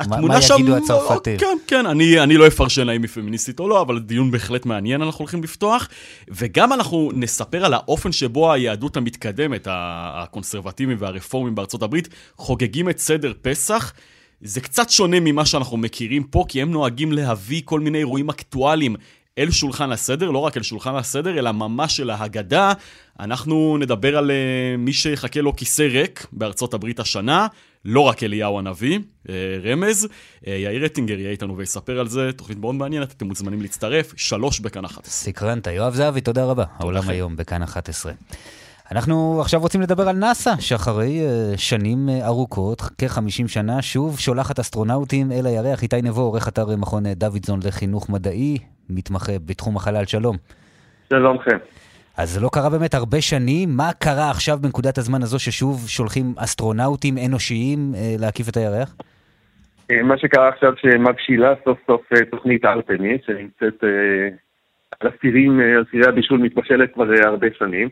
uh, 0.00 0.08
מה, 0.08 0.20
מה 0.20 0.42
שם, 0.42 0.54
יגידו 0.54 0.76
הצרפתים. 0.76 1.38
כן, 1.38 1.56
כן, 1.66 1.86
אני, 1.86 2.20
אני 2.20 2.36
לא 2.36 2.46
אפרשן 2.46 2.88
האם 2.88 3.02
היא 3.02 3.10
פמיניסטית 3.10 3.60
או 3.60 3.68
לא, 3.68 3.82
אבל 3.82 3.98
דיון 3.98 4.30
בהחלט 4.30 4.66
מעניין 4.66 5.02
אנחנו 5.02 5.22
הולכים 5.22 5.42
לפתוח. 5.42 5.88
וגם 6.28 6.72
אנחנו 6.72 7.10
נספר 7.14 7.64
על 7.64 7.74
האופן 7.74 8.12
שבו 8.12 8.52
היהדות 8.52 8.96
המתקדמת, 8.96 9.68
הקונסרבטיבים 9.70 10.96
והרפורמים 11.00 11.54
בארצות 11.54 11.82
הברית, 11.82 12.08
חוגגים 12.36 12.88
את 12.88 12.98
סדר 12.98 13.32
פסח. 13.42 13.92
זה 14.40 14.60
קצת 14.60 14.90
שונה 14.90 15.20
ממה 15.20 15.46
שאנחנו 15.46 15.76
מכירים 15.76 16.22
פה, 16.24 16.44
כי 16.48 16.62
הם 16.62 16.70
נוהגים 16.70 17.12
להביא 17.12 17.62
כל 17.64 17.80
מיני 17.80 17.98
אירועים 17.98 18.30
אקטואליים 18.30 18.96
אל 19.38 19.50
שולחן 19.50 19.92
הסדר, 19.92 20.30
לא 20.30 20.38
רק 20.38 20.56
אל 20.56 20.62
שולחן 20.62 20.94
הסדר, 20.94 21.38
אלא 21.38 21.52
ממש 21.52 22.00
אל 22.00 22.10
ההגדה. 22.10 22.72
אנחנו 23.20 23.78
נדבר 23.80 24.16
על 24.18 24.30
uh, 24.30 24.78
מי 24.78 24.92
שיחכה 24.92 25.40
לו 25.40 25.56
כיסא 25.56 25.82
ריק 25.82 26.26
בארצות 26.32 26.74
הברית 26.74 27.00
השנה, 27.00 27.46
לא 27.84 28.00
רק 28.00 28.22
אליהו 28.22 28.58
הנביא, 28.58 28.98
uh, 28.98 29.30
רמז. 29.64 30.04
Uh, 30.04 30.48
יאיר 30.48 30.86
אטינגר 30.86 31.18
יהיה 31.18 31.30
איתנו 31.30 31.56
ויספר 31.56 32.00
על 32.00 32.08
זה, 32.08 32.30
תוכנית 32.36 32.58
מאוד 32.58 32.74
מעניינת, 32.74 33.12
אתם 33.12 33.26
מוזמנים 33.26 33.62
להצטרף, 33.62 34.12
שלוש 34.16 34.60
בכאן 34.60 34.84
11. 34.84 35.12
סקרנת, 35.12 35.66
יואב 35.66 35.94
זהבי, 35.94 36.20
תודה 36.20 36.44
רבה. 36.44 36.64
העולם 36.78 37.08
היום 37.08 37.36
בכאן 37.36 37.62
11. 37.62 38.12
אנחנו 38.92 39.40
עכשיו 39.40 39.60
רוצים 39.60 39.80
לדבר 39.80 40.08
על 40.08 40.16
נאס"א, 40.16 40.50
שאחרי 40.60 41.20
uh, 41.20 41.58
שנים 41.58 41.98
uh, 42.08 42.26
ארוכות, 42.26 42.80
כ-50 42.80 43.48
שנה, 43.48 43.82
שוב 43.82 44.18
שולחת 44.18 44.58
אסטרונאוטים 44.58 45.32
אל 45.32 45.46
הירח. 45.46 45.82
איתי 45.82 46.02
נבו, 46.02 46.20
עורך 46.20 46.48
אתר 46.48 46.64
מכון 46.78 47.02
דוידזון 47.16 47.60
לחינוך 47.66 48.10
מדעי, 48.10 48.58
מתמחה 48.90 49.32
בתחום 49.46 49.76
החלל, 49.76 50.04
שלום. 50.04 50.36
שלום 51.10 51.36
לכם. 51.36 51.56
אז 52.18 52.30
זה 52.30 52.40
לא 52.40 52.48
קרה 52.52 52.70
באמת 52.70 52.94
הרבה 52.94 53.20
שנים, 53.20 53.68
מה 53.76 53.90
קרה 53.98 54.30
עכשיו 54.30 54.58
בנקודת 54.62 54.98
הזמן 54.98 55.22
הזו 55.22 55.38
ששוב 55.38 55.88
שולחים 55.88 56.34
אסטרונאוטים 56.36 57.14
אנושיים 57.26 57.78
uh, 57.94 58.20
להקיף 58.20 58.48
את 58.48 58.56
הירח? 58.56 58.96
מה 60.04 60.18
שקרה 60.18 60.48
עכשיו 60.48 60.72
שמבשילה 60.76 61.54
סוף 61.64 61.78
סוף 61.86 62.02
תוכנית 62.30 62.64
ארטמיס, 62.64 63.20
שנמצאת 63.26 63.84
על 65.00 65.10
אסירים, 65.10 65.60
אסירי 65.88 66.08
הבישול 66.08 66.38
מתבשלת 66.40 66.94
כבר 66.94 67.04
הרבה 67.24 67.46
שנים. 67.58 67.88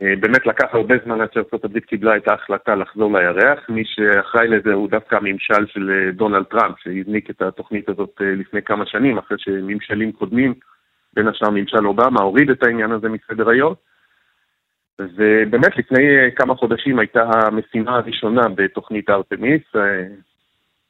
באמת 0.00 0.46
לקח 0.46 0.74
הרבה 0.74 0.94
זמן 1.04 1.20
עד 1.20 1.28
הברית 1.64 1.84
קיבלה 1.84 2.16
את 2.16 2.28
ההחלטה 2.28 2.74
לחזור 2.74 3.18
לירח. 3.18 3.68
מי 3.68 3.82
שאחראי 3.84 4.48
לזה 4.48 4.72
הוא 4.72 4.88
דווקא 4.90 5.16
הממשל 5.16 5.66
של 5.66 6.10
דונלד 6.12 6.44
טראמפ, 6.44 6.78
שהזניק 6.78 7.30
את 7.30 7.42
התוכנית 7.42 7.88
הזאת 7.88 8.20
לפני 8.20 8.62
כמה 8.62 8.86
שנים, 8.86 9.18
אחרי 9.18 9.36
שממשלים 9.38 10.12
קודמים, 10.12 10.54
בין 11.14 11.28
השאר 11.28 11.50
ממשל 11.50 11.86
אובמה, 11.86 12.20
הוריד 12.20 12.50
את 12.50 12.62
העניין 12.62 12.92
הזה 12.92 13.08
מסדר 13.08 13.48
היום. 13.48 13.74
ובאמת 15.00 15.76
לפני 15.76 16.30
כמה 16.36 16.54
חודשים 16.54 16.98
הייתה 16.98 17.30
המשימה 17.34 17.96
הראשונה 17.96 18.48
בתוכנית 18.54 19.10
ארתמיס, 19.10 19.62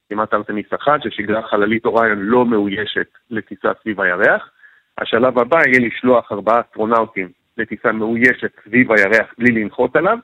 משימת 0.06 0.34
ארתמיס 0.34 0.66
אחת, 0.74 1.02
ששיגרה 1.02 1.42
חללית 1.42 1.84
אוריון 1.84 2.18
לא 2.18 2.46
מאוישת 2.46 3.08
לטיסה 3.30 3.72
סביב 3.82 4.00
הירח. 4.00 4.50
השלב 4.98 5.38
הבא 5.38 5.58
יהיה 5.66 5.88
לשלוח 5.88 6.32
ארבעה 6.32 6.60
אסטרונאוטים 6.60 7.37
לטיסה 7.58 7.92
מאוישת 7.92 8.50
סביב 8.64 8.92
הירח 8.92 9.26
בלי 9.38 9.50
לנחות 9.52 9.96
עליו, 9.96 10.18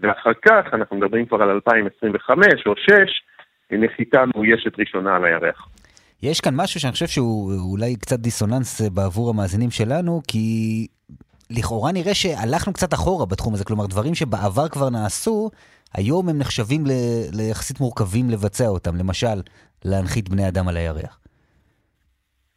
ואחר 0.00 0.32
כך, 0.46 0.64
אנחנו 0.72 0.96
מדברים 0.96 1.26
כבר 1.26 1.42
על 1.42 1.50
2025 1.50 2.46
או 2.66 2.76
6, 2.76 2.90
נחיתה 3.70 4.24
מאוישת 4.34 4.78
ראשונה 4.78 5.16
על 5.16 5.24
הירח. 5.24 5.68
יש 6.22 6.40
כאן 6.40 6.54
משהו 6.56 6.80
שאני 6.80 6.92
חושב 6.92 7.06
שהוא 7.06 7.52
אולי 7.72 7.96
קצת 7.96 8.18
דיסוננס 8.18 8.80
בעבור 8.80 9.30
המאזינים 9.30 9.70
שלנו, 9.70 10.20
כי 10.28 10.46
לכאורה 11.50 11.92
נראה 11.92 12.14
שהלכנו 12.14 12.72
קצת 12.72 12.94
אחורה 12.94 13.26
בתחום 13.26 13.54
הזה, 13.54 13.64
כלומר 13.64 13.86
דברים 13.86 14.14
שבעבר 14.14 14.68
כבר 14.68 14.90
נעשו, 14.90 15.50
היום 15.94 16.28
הם 16.28 16.38
נחשבים 16.38 16.86
ל- 16.86 17.36
ליחסית 17.36 17.80
מורכבים 17.80 18.30
לבצע 18.30 18.68
אותם, 18.68 18.96
למשל, 18.96 19.38
להנחית 19.84 20.28
בני 20.28 20.48
אדם 20.48 20.68
על 20.68 20.76
הירח. 20.76 21.18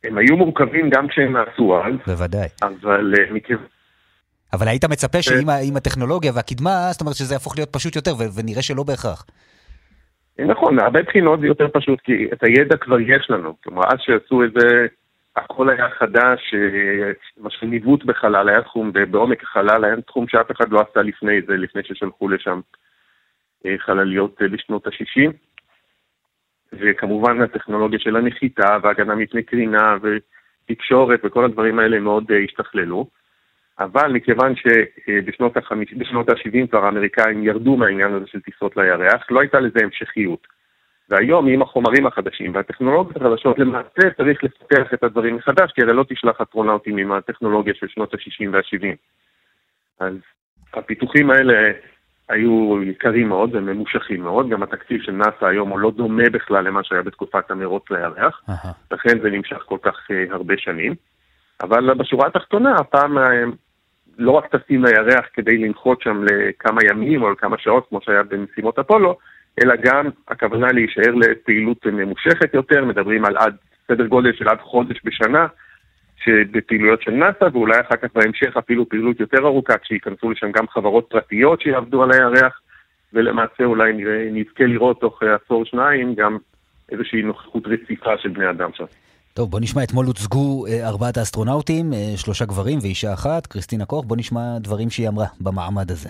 הם 0.04 0.18
היו 0.18 0.38
מורכבים 0.38 0.90
גם 0.90 1.08
כשהם 1.08 1.38
נעשו 1.38 1.82
אז. 1.86 1.94
בוודאי. 2.08 2.48
אבל 2.64 3.14
uh, 3.14 3.34
מכיוון... 3.34 3.66
אבל 4.54 4.68
היית 4.68 4.86
מצפה 4.86 5.22
שעם 5.22 5.78
הטכנולוגיה 5.78 6.32
והקדמה, 6.36 6.90
זאת 6.92 7.02
אומרת 7.02 7.16
שזה 7.16 7.36
יהפוך 7.36 7.58
להיות 7.58 7.70
פשוט 7.74 7.96
יותר, 7.96 8.12
ונראה 8.36 8.62
שלא 8.62 8.84
בהכרח. 8.84 9.26
נכון, 10.40 10.76
מהרבה 10.76 11.04
בחינות 11.04 11.40
זה 11.40 11.48
יותר 11.48 11.68
פשוט, 11.74 12.02
כי 12.02 12.28
את 12.34 12.44
הידע 12.44 12.78
כבר 12.78 13.00
יש 13.00 13.30
לנו. 13.30 13.56
כלומר, 13.64 13.82
אז 13.88 13.98
שעשו 14.00 14.44
איזה, 14.44 14.88
הכל 15.36 15.70
היה 15.70 15.90
חדש, 16.00 16.54
משהו 17.38 17.68
ניווט 17.68 18.04
בחלל, 18.04 18.50
היה 18.50 18.62
תחום, 18.62 18.92
בעומק 19.12 19.44
החלל 19.44 19.86
היה 19.86 20.02
תחום 20.02 20.28
שאף 20.28 20.52
אחד 20.52 20.72
לא 20.72 20.80
עשה 20.90 21.02
לפני 21.02 21.42
זה, 21.48 21.54
לפני 21.58 21.82
ששלחו 21.84 22.30
לשם 22.30 22.60
חלליות 23.78 24.42
בשנות 24.52 24.88
ה-60. 24.88 25.32
וכמובן 26.74 27.42
הטכנולוגיה 27.42 28.00
של 28.00 28.16
הנחיתה 28.16 28.78
והגנה 28.84 29.16
מפני 29.16 29.44
קרינה 29.44 29.98
ותקשורת 30.02 31.20
וכל 31.24 31.46
הדברים 31.46 31.80
האלה 31.80 32.00
מאוד 32.00 32.32
השתכללו. 32.44 33.08
אבל 33.80 34.12
מכיוון 34.12 34.54
שבשנות 34.56 35.58
ה-70 36.30 36.68
כבר 36.70 36.86
האמריקאים 36.86 37.44
ירדו 37.44 37.78
מהעניין 37.78 38.14
הזה 38.14 38.28
של 38.28 38.42
טיסות 38.42 38.78
לירח, 38.78 39.32
לא 39.32 39.40
הייתה 39.40 39.60
לזה 39.60 39.80
המשכיות. 39.84 40.48
והיום 41.10 41.48
עם 41.48 41.62
החומרים 41.62 42.08
החדשים 42.08 42.56
והטכנולוגיות 42.56 43.18
החדשות, 43.18 43.60
למעשה 43.60 44.10
צריך 44.18 44.44
לפתח 44.44 44.94
את 44.94 45.04
הדברים 45.04 45.36
מחדש, 45.36 45.72
כי 45.72 45.82
הרי 45.82 45.94
לא 45.94 46.06
תשלח 46.10 46.42
אסטרונאוטים 46.42 46.98
עם 46.98 47.12
הטכנולוגיה 47.12 47.74
של 47.74 47.88
שנות 47.88 48.14
ה-60 48.14 48.50
וה-70. 48.52 48.96
אז 50.00 50.14
הפיתוחים 50.74 51.32
האלה 51.32 51.72
היו 52.30 52.84
יקרים 52.84 53.30
מאוד 53.30 53.56
וממושכים 53.56 54.22
מאוד, 54.22 54.50
גם 54.50 54.64
התקציב 54.64 55.02
של 55.02 55.12
נאס"א 55.12 55.46
היום 55.46 55.70
הוא 55.70 55.80
לא 55.80 55.92
דומה 55.92 56.30
בכלל 56.32 56.68
למה 56.68 56.84
שהיה 56.84 57.02
בתקופת 57.02 57.52
המרוץ 57.52 57.84
לירח, 57.92 58.42
לכן 58.92 59.20
זה 59.20 59.30
נמשך 59.30 59.58
כל 59.66 59.78
כך 59.82 60.08
הרבה 60.30 60.54
שנים. 60.58 60.96
אבל 61.62 61.94
בשורה 61.94 62.28
התחתונה, 62.28 62.76
הפעם 62.76 63.18
לא 64.18 64.32
רק 64.32 64.56
טסים 64.56 64.86
לירח 64.86 65.26
כדי 65.34 65.58
לנחות 65.58 66.02
שם 66.02 66.24
לכמה 66.24 66.82
ימים 66.92 67.22
או 67.22 67.32
לכמה 67.32 67.58
שעות, 67.58 67.86
כמו 67.90 68.00
שהיה 68.02 68.24
במשימות 68.24 68.80
אפולו, 68.80 69.18
אלא 69.64 69.76
גם 69.82 70.10
הכוונה 70.28 70.68
להישאר 70.72 71.16
לפעילות 71.16 71.86
ממושכת 71.86 72.54
יותר, 72.54 72.86
מדברים 72.86 73.26
על 73.26 73.38
עד 73.38 73.56
סדר 73.88 74.08
גודל 74.08 74.34
של 74.34 74.50
עד 74.50 74.60
חודש 74.62 75.02
בשנה, 75.04 75.48
שבפעילויות 76.24 77.02
של 77.02 77.12
נאס"א, 77.12 77.48
ואולי 77.54 77.80
אחר 77.82 77.96
כך 77.96 78.10
בהמשך 78.16 78.58
אפילו 78.58 78.90
פעילות 78.90 79.20
יותר 79.20 79.46
ארוכה, 79.46 79.78
כשייכנסו 79.78 80.32
לשם 80.32 80.52
גם 80.52 80.68
חברות 80.68 81.08
פרטיות 81.10 81.62
שיעבדו 81.62 82.04
על 82.04 82.12
הירח, 82.12 82.62
ולמעשה 83.14 83.64
אולי 83.64 83.94
נזכה 84.32 84.64
לראות 84.64 85.02
תוך 85.02 85.24
עשור 85.24 85.66
שניים 85.66 86.16
גם 86.16 86.38
איזושהי 86.92 87.22
נוכחות 87.22 87.64
רציפה 87.68 88.18
של 88.18 88.30
בני 88.30 88.50
אדם 88.50 88.70
שם. 88.74 88.86
טוב, 89.37 89.51
בוא 89.51 89.61
נשמע, 89.61 89.83
אתמול 89.83 90.07
הוצגו 90.07 90.67
ארבעת 90.83 91.17
האסטרונאוטים, 91.17 91.93
שלושה 92.17 92.45
גברים 92.45 92.79
ואישה 92.83 93.13
אחת, 93.13 93.47
קריסטינה 93.47 93.85
קוך, 93.85 94.05
בוא 94.07 94.17
נשמע 94.17 94.59
דברים 94.59 94.91
שהיא 94.91 95.09
אמרה 95.09 95.27
במעמד 95.41 95.91
הזה. 95.91 96.09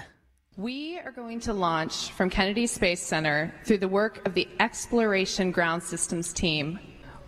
We 0.58 0.98
are 1.04 1.12
going 1.12 1.40
to 1.48 1.52
launch 1.52 1.94
from 2.16 2.28
Kennedy 2.28 2.66
Space 2.66 3.02
Center 3.12 3.38
through 3.64 3.78
the 3.78 3.88
work 3.88 4.14
of 4.26 4.34
the 4.34 4.46
Exploration 4.60 5.50
Ground 5.50 5.82
Systems 5.82 6.32
team. 6.32 6.78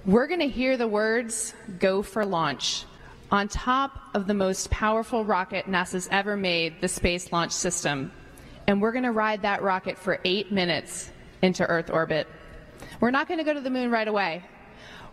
We're 0.05 0.27
going 0.27 0.45
to 0.49 0.53
hear 0.61 0.77
the 0.77 0.91
words, 1.01 1.55
go 1.79 2.03
for 2.03 2.23
launch, 2.27 2.85
on 3.31 3.49
top 3.49 3.91
of 4.17 4.27
the 4.27 4.35
most 4.35 4.71
powerful 4.71 5.25
rocket 5.25 5.65
NASA's 5.67 6.09
ever 6.21 6.37
made, 6.37 6.71
the 6.83 6.89
Space 7.01 7.33
Launch 7.33 7.53
System. 7.53 8.13
And 8.67 8.75
we're 8.83 8.93
going 8.93 9.05
to 9.05 9.17
ride 9.25 9.41
that 9.43 9.63
rocket 9.63 9.97
for 10.05 10.15
eight 10.25 10.53
minutes 10.53 11.11
into 11.41 11.63
Earth 11.65 11.89
orbit. 11.91 12.27
We're 13.01 13.17
not 13.19 13.27
going 13.29 13.39
to 13.39 13.45
go 13.45 13.55
to 13.55 13.61
the 13.61 13.71
moon 13.71 13.91
right 13.91 14.11
away. 14.15 14.33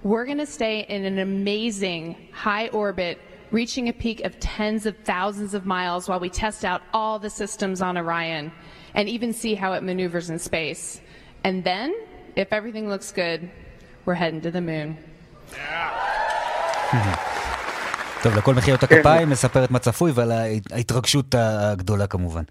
We're 0.03 0.27
going 0.27 0.39
to 0.39 0.47
stay 0.47 0.81
in 0.89 1.05
an 1.05 1.19
amazing 1.19 2.17
high 2.33 2.69
orbit, 2.69 3.19
reaching 3.51 3.89
a 3.89 3.93
peak 3.93 4.21
of 4.25 4.39
tens 4.39 4.85
of 4.87 4.97
thousands 5.05 5.55
of 5.55 5.65
miles 5.65 6.09
while 6.09 6.21
we 6.21 6.29
test 6.29 6.65
out 6.65 6.83
all 6.93 7.19
the 7.19 7.31
systems 7.31 7.81
on 7.81 7.97
Orion 7.97 8.53
and 8.95 9.09
even 9.09 9.33
see 9.33 9.55
how 9.55 9.73
it 9.73 9.83
maneuvers 9.83 10.31
in 10.31 10.39
space. 10.39 11.01
And 11.45 11.65
then, 11.65 11.95
if 12.37 12.53
everything 12.53 12.89
looks 12.89 13.11
good, 13.11 13.51
we're 14.05 14.15
heading 14.15 14.41
to 14.43 14.51
the 14.51 14.61
moon. 14.61 14.97
טוב, 18.23 18.37
לכל 18.39 18.55
מחיאות 18.55 18.83
הכפיים, 18.83 19.31
מספרת 19.31 19.71
מה 19.71 19.79
צפוי 19.79 20.11
ועל 20.15 20.33
ההתרגשות 20.73 21.35
הגדולה 21.39 22.07
כמובן. 22.07 22.43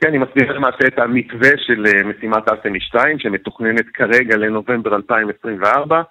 כן, 0.00 0.08
אני 0.08 0.18
מסביר 0.18 0.52
למעשה 0.52 0.86
את 0.86 0.98
המתווה 0.98 1.50
של 1.66 1.84
משימת 2.04 2.48
ארתמי 2.48 2.80
2, 2.80 3.18
שמתוכננת 3.18 3.86
כרגע 3.94 4.36
לנובמבר 4.36 4.96
2024. 4.96 6.02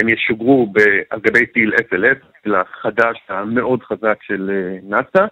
הם 0.00 0.08
ישוגרו 0.08 0.72
על 1.10 1.20
גבי 1.20 1.46
טיל 1.46 1.74
SLS, 1.74 2.26
לחדש 2.44 3.18
המאוד 3.28 3.82
חזק 3.82 4.18
של 4.22 4.50
נאס"א, 4.82 5.26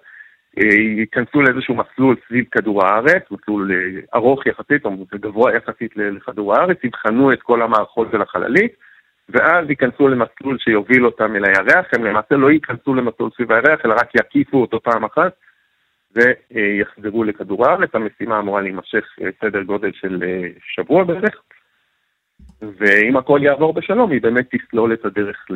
ייכנסו 0.97 1.43
לאיזשהו 1.43 1.75
מסלול 1.75 2.17
סביב 2.29 2.45
כדור 2.51 2.85
הארץ, 2.87 3.23
מסלול 3.31 3.71
ארוך 4.15 4.47
יחסית, 4.47 4.85
או 4.85 5.07
גבוה 5.15 5.57
יחסית 5.57 5.97
לכדור 5.97 6.55
הארץ, 6.55 6.79
יבחנו 6.85 7.33
את 7.33 7.43
כל 7.43 7.63
המערכות 7.63 8.09
של 8.13 8.23
החללית, 8.23 8.73
ואז 9.29 9.71
ייכנסו 9.71 10.09
למסלול 10.09 10.59
שיוביל 10.59 11.07
אותם 11.07 11.37
אל 11.37 11.45
הירח, 11.45 11.87
הם 11.93 12.05
למעשה 12.05 12.35
לא 12.35 12.51
ייכנסו 12.51 12.95
למסלול 12.95 13.31
סביב 13.37 13.53
הירח, 13.53 13.81
אלא 13.85 13.95
רק 13.95 14.15
יקיפו 14.15 14.61
אותו 14.61 14.81
פעם 14.81 15.05
אחת, 15.05 15.33
ויחזרו 16.15 17.25
לכדור 17.25 17.67
הארץ. 17.67 17.91
המשימה 17.95 18.39
אמורה 18.39 18.61
להימשך 18.61 19.05
סדר 19.41 19.63
גודל 19.63 19.91
של 19.93 20.23
שבוע 20.75 21.05
בערך. 21.05 21.43
ואם 22.63 23.17
הכל 23.17 23.41
יעבור 23.43 23.73
בשלום, 23.73 24.11
היא 24.11 24.23
באמת 24.23 24.55
תסלול 24.55 24.93
את 24.93 25.05
הדרך 25.05 25.47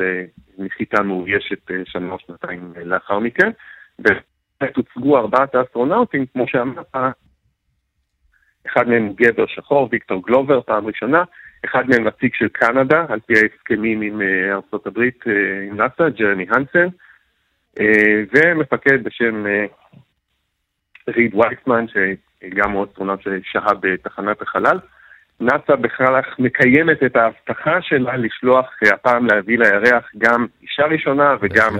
לנחיתה 0.57 1.03
מאוישת 1.03 1.71
שנה 1.85 2.11
או 2.11 2.19
שנתיים 2.19 2.73
לאחר 2.83 3.19
מכן. 3.19 3.51
ובאמת 3.99 4.75
הוצגו 4.75 5.17
ארבעת 5.17 5.55
האסטרונאוטים, 5.55 6.25
כמו 6.25 6.47
שאמרת, 6.47 6.95
אחד 8.67 8.87
מהם 8.87 9.13
גבר 9.13 9.45
שחור, 9.45 9.89
ויקטור 9.91 10.23
גלובר, 10.25 10.61
פעם 10.61 10.87
ראשונה, 10.87 11.23
אחד 11.65 11.89
מהם 11.89 12.07
נציג 12.07 12.33
של 12.33 12.47
קנדה, 12.47 13.05
על 13.09 13.19
פי 13.19 13.33
ההסכמים 13.33 14.01
עם 14.01 14.21
ארצות 14.51 14.87
הברית, 14.87 15.23
עם 15.69 15.77
נאס"א, 15.77 16.09
ג'רמי 16.09 16.45
הנסן, 16.49 16.87
ומפקד 18.33 19.03
בשם 19.03 19.45
ריד 21.07 21.35
וייסמן, 21.35 21.85
שגם 21.87 22.71
הוא 22.71 22.85
אסטרונאוט 22.85 23.19
ששהה 23.21 23.73
בתחנת 23.79 24.41
החלל. 24.41 24.79
נאס"א 25.39 25.75
בכלל 25.75 26.21
מקיימת 26.39 27.03
את 27.05 27.15
ההבטחה 27.15 27.81
שלה 27.81 28.17
לשלוח 28.17 28.65
הפעם 28.93 29.25
להביא 29.25 29.57
לירח 29.57 30.03
גם 30.17 30.45
אישה 30.61 30.83
ראשונה 30.85 31.35
וגם 31.41 31.77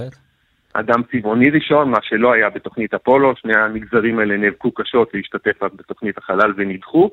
אדם 0.73 1.01
צבעוני 1.11 1.49
ראשון, 1.49 1.89
מה 1.89 1.97
שלא 2.01 2.33
היה 2.33 2.49
בתוכנית 2.49 2.93
אפולו, 2.93 3.35
שני 3.35 3.57
המגזרים 3.57 4.19
האלה 4.19 4.37
נאבקו 4.37 4.71
קשות 4.71 5.09
להשתתף 5.13 5.63
בתוכנית 5.75 6.17
החלל 6.17 6.53
ונדחו. 6.57 7.09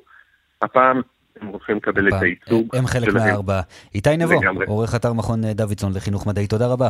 הפעם 0.62 1.00
הם 1.40 1.46
הולכים 1.46 1.76
לקבל 1.76 2.08
את 2.08 2.22
הייצוג 2.22 2.76
הם 2.76 2.86
חלק 2.86 3.14
מהארבעה. 3.14 3.60
איתי 3.94 4.16
נבו, 4.16 4.40
עורך 4.66 4.94
אתר 4.94 5.12
מכון 5.12 5.40
דוידסון 5.52 5.92
לחינוך 5.94 6.26
מדעי, 6.26 6.46
תודה 6.46 6.66
רבה. 6.66 6.88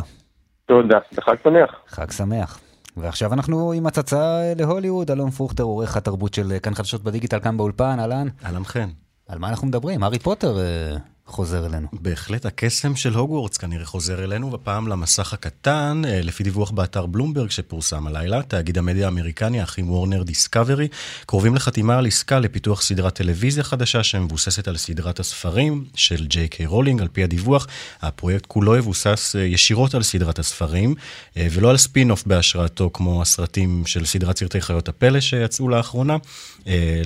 תודה, 0.65 0.99
וחג 1.13 1.35
שמח. 1.43 1.75
חג 1.87 2.11
שמח. 2.11 2.59
ועכשיו 2.97 3.33
אנחנו 3.33 3.73
עם 3.73 3.87
הצצה 3.87 4.53
להוליווד, 4.57 5.11
אלון 5.11 5.29
פרוכטר, 5.29 5.63
עורך 5.63 5.97
התרבות 5.97 6.33
של 6.33 6.43
כאן 6.63 6.73
חדשות 6.73 7.03
בדיגיטל, 7.03 7.39
כאן 7.39 7.57
באולפן, 7.57 7.99
אהלן. 7.99 8.27
אהלן 8.45 8.63
חן. 8.63 8.87
על 9.27 9.39
מה 9.39 9.49
אנחנו 9.49 9.67
מדברים? 9.67 10.03
הארי 10.03 10.19
פוטר 10.19 10.57
חוזר 11.25 11.65
אלינו. 11.65 11.87
בהחלט 11.93 12.45
הקסם 12.45 12.95
של 12.95 13.13
הוגוורטס 13.13 13.57
כנראה 13.57 13.85
חוזר 13.85 14.23
אלינו, 14.23 14.51
ופעם 14.51 14.87
למסך 14.87 15.33
הקטן, 15.33 16.01
אה, 16.05 16.21
לפי 16.21 16.43
דיווח 16.43 16.71
באתר 16.71 17.05
בלומברג 17.05 17.49
שפורסם 17.49 18.07
הלילה, 18.07 18.41
תאגיד 18.43 18.77
המדיה 18.77 19.05
האמריקני, 19.05 19.61
האחים 19.61 19.91
וורנר 19.91 20.23
דיסקאברי, 20.23 20.87
קרובים 21.25 21.55
לחתימה 21.55 21.97
על 21.97 22.07
עסקה 22.07 22.39
לפיתוח 22.39 22.81
סדרת 22.81 23.15
טלוויזיה 23.15 23.63
חדשה 23.63 24.03
שמבוססת 24.03 24.67
על 24.67 24.77
סדרת 24.77 25.19
הספרים 25.19 25.85
של 25.95 26.25
ג'יי 26.27 26.47
קיי 26.47 26.65
רולינג, 26.65 27.01
על 27.01 27.07
פי 27.07 27.23
הדיווח, 27.23 27.67
הפרויקט 28.01 28.45
כולו 28.45 28.77
יבוסס 28.77 29.35
אה, 29.35 29.41
ישירות 29.41 29.95
על 29.95 30.03
סדרת 30.03 30.39
הספרים, 30.39 30.95
אה, 31.37 31.47
ולא 31.51 31.69
על 31.69 31.77
ספין-אוף 31.77 32.23
בהשראתו 32.25 32.89
כמו 32.93 33.21
הסרטים 33.21 33.83
של 33.85 34.05
סדרת 34.05 34.37
סרטי 34.37 34.61
חיות 34.61 34.89
הפלא 34.89 35.19
שיצאו 35.19 35.69
לאחרונה. 35.69 36.17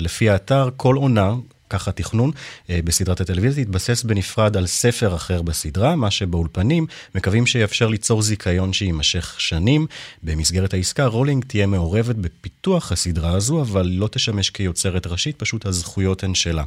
לפי 0.00 0.30
האתר, 0.30 0.68
כל 0.76 0.96
עונה, 0.96 1.34
ככה 1.70 1.92
תכנון, 1.92 2.30
אה, 2.70 2.80
בסדרת 2.84 3.20
הטלוויזיה 3.20 3.62
יתבסס 3.62 4.02
בנפרד 4.02 4.56
על 4.56 4.66
ספר 4.66 5.14
אחר 5.14 5.42
בסדרה, 5.42 5.96
מה 5.96 6.10
שבאולפנים 6.10 6.86
מקווים 7.14 7.46
שיאפשר 7.46 7.88
ליצור 7.88 8.22
זיכיון 8.22 8.72
שיימשך 8.72 9.34
שנים. 9.38 9.86
במסגרת 10.22 10.74
העסקה, 10.74 11.06
רולינג 11.06 11.44
תהיה 11.44 11.66
מעורבת 11.66 12.16
בפיתוח 12.16 12.92
הסדרה 12.92 13.32
הזו, 13.32 13.60
אבל 13.60 13.86
לא 13.86 14.08
תשמש 14.08 14.50
כיוצרת 14.50 15.06
ראשית, 15.06 15.36
פשוט 15.36 15.66
הזכויות 15.66 16.24
הן 16.24 16.34
שלה. 16.34 16.64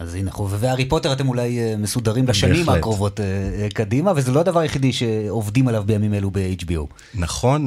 אז 0.00 0.14
הנה, 0.14 0.30
חובבי 0.30 0.68
הארי 0.68 0.84
פוטר 0.84 1.12
אתם 1.12 1.28
אולי 1.28 1.58
אה, 1.58 1.74
מסודרים 1.78 2.26
לשנים 2.28 2.66
בהחלט. 2.66 2.78
הקרובות 2.78 3.20
אה, 3.20 3.24
אה, 3.24 3.68
קדימה, 3.74 4.12
וזה 4.16 4.32
לא 4.32 4.40
הדבר 4.40 4.60
היחידי 4.60 4.92
שעובדים 4.92 5.68
עליו 5.68 5.82
בימים 5.86 6.14
אלו 6.14 6.30
ב-HBO. 6.30 6.94
נכון, 7.14 7.66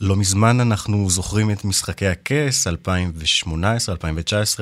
לא 0.00 0.16
מזמן 0.16 0.60
אנחנו 0.60 1.10
זוכרים 1.10 1.50
את 1.50 1.64
משחקי 1.64 2.06
הכס, 2.06 2.66
2018-2019 2.66 2.70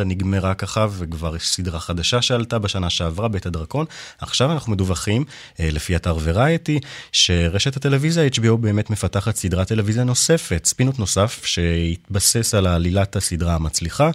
נגמרה 0.05 0.55
ככה, 0.55 0.87
וכבר 0.91 1.37
יש 1.37 1.49
סדרה 1.49 1.81
חדשה 1.81 2.23
שעלתה 2.23 2.59
בשנה 2.59 2.91
שעברה, 2.91 3.29
בית 3.29 3.47
הדרקון. 3.47 3.87
עכשיו 4.19 4.53
אנחנו 4.53 4.73
מדווחים, 4.73 5.25
לפי 5.59 5.97
אתר 5.97 6.17
ורייטי, 6.23 6.81
שרשת 7.13 7.77
הטלוויזיה 7.77 8.27
HBO 8.27 8.57
באמת 8.61 8.91
מפתחת 8.91 9.37
סדרת 9.37 9.69
טלוויזיה 9.69 10.05
נוספת, 10.05 10.67
ספינות 10.67 10.99
נוסף, 10.99 11.43
שהתבסס 11.45 12.55
על 12.55 12.67
עלילת 12.67 13.17
הסדרה 13.17 13.55
המצליחה. 13.55 14.11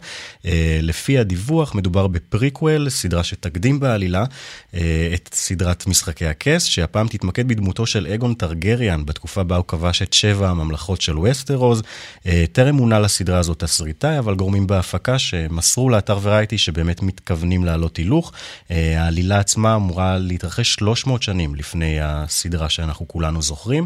לפי 0.81 1.19
הדיווח, 1.19 1.75
מדובר 1.75 2.07
בפריקוול. 2.07 2.68
פאוול, 2.69 2.89
סדרה 2.89 3.23
שתקדים 3.23 3.79
בעלילה 3.79 4.25
אה, 4.73 5.11
את 5.13 5.29
סדרת 5.33 5.87
משחקי 5.87 6.25
הכס, 6.25 6.63
שהפעם 6.63 7.07
תתמקד 7.07 7.47
בדמותו 7.47 7.85
של 7.85 8.07
אגון 8.07 8.33
טרגריאן, 8.33 9.05
בתקופה 9.05 9.43
בה 9.43 9.55
הוא 9.55 9.65
כבש 9.67 10.01
את 10.01 10.13
שבע 10.13 10.49
הממלכות 10.49 11.01
של 11.01 11.17
ווסטרוז. 11.17 11.81
אה, 12.25 12.45
טרם 12.51 12.75
מונה 12.75 12.99
לסדרה 12.99 13.39
הזאת 13.39 13.59
תסריטאי, 13.59 14.19
אבל 14.19 14.35
גורמים 14.35 14.67
בהפקה 14.67 15.19
שמסרו 15.19 15.89
לאתר 15.89 16.19
ורייטי 16.21 16.57
שבאמת 16.57 17.01
מתכוונים 17.01 17.65
להעלות 17.65 17.97
הילוך. 17.97 18.31
אה, 18.71 19.03
העלילה 19.03 19.39
עצמה 19.39 19.75
אמורה 19.75 20.17
להתרחש 20.17 20.73
300 20.73 21.23
שנים 21.23 21.55
לפני 21.55 21.97
הסדרה 22.01 22.69
שאנחנו 22.69 23.07
כולנו 23.07 23.41
זוכרים. 23.41 23.85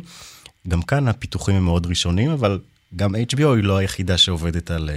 גם 0.68 0.82
כאן 0.82 1.08
הפיתוחים 1.08 1.56
הם 1.56 1.64
מאוד 1.64 1.86
ראשונים, 1.86 2.32
אבל 2.32 2.60
גם 2.96 3.16
HBO 3.16 3.56
היא 3.56 3.64
לא 3.64 3.78
היחידה 3.78 4.18
שעובדת 4.18 4.72
על 4.72 4.90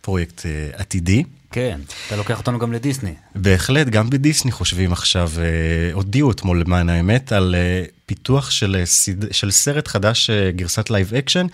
פרויקט 0.00 0.46
עתידי. 0.72 1.22
כן, 1.50 1.80
אתה 2.06 2.16
לוקח 2.16 2.38
אותנו 2.38 2.58
גם 2.58 2.72
לדיסני. 2.72 3.14
בהחלט, 3.34 3.86
גם 3.86 4.10
בדיסני 4.10 4.52
חושבים 4.52 4.92
עכשיו, 4.92 5.30
אה, 5.38 5.92
הודיעו 5.92 6.30
אתמול 6.30 6.60
למען 6.60 6.88
האמת, 6.88 7.32
על 7.32 7.54
אה, 7.54 7.84
פיתוח 8.06 8.50
של, 8.50 8.76
אה, 8.78 8.86
סד... 8.86 9.32
של 9.32 9.50
סרט 9.50 9.88
חדש, 9.88 10.30
גרסת 10.50 10.90
live 10.90 11.14
action, 11.14 11.46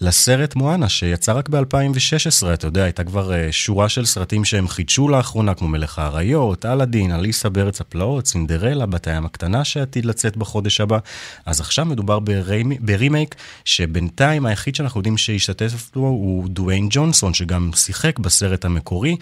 לסרט 0.00 0.54
מואנה, 0.54 0.88
שיצא 0.88 1.32
רק 1.32 1.48
ב-2016, 1.48 2.54
אתה 2.54 2.66
יודע, 2.66 2.84
הייתה 2.84 3.04
כבר 3.04 3.32
שורה 3.50 3.88
של 3.88 4.06
סרטים 4.06 4.44
שהם 4.44 4.68
חידשו 4.68 5.08
לאחרונה, 5.08 5.54
כמו 5.54 5.68
מלך 5.68 5.98
האריות, 5.98 6.66
אלאדין, 6.66 7.12
אליסה 7.12 7.48
בארץ 7.48 7.80
הפלאות, 7.80 8.26
סינדרלה, 8.26 8.86
בת 8.86 9.06
הים 9.06 9.26
הקטנה 9.26 9.64
שעתיד 9.64 10.04
לצאת 10.04 10.36
בחודש 10.36 10.80
הבא. 10.80 10.98
אז 11.46 11.60
עכשיו 11.60 11.84
מדובר 11.84 12.18
ברימי... 12.18 12.78
ברימייק, 12.80 13.34
שבינתיים 13.64 14.46
היחיד 14.46 14.74
שאנחנו 14.74 15.00
יודעים 15.00 15.16
שהשתתף 15.18 15.90
בו 15.94 16.06
הוא 16.06 16.48
דוויין 16.48 16.86
ג'ונסון, 16.90 17.34
שגם 17.34 17.70
שיחק 17.74 18.18
בסרט 18.18 18.64
המקורי, 18.64 19.16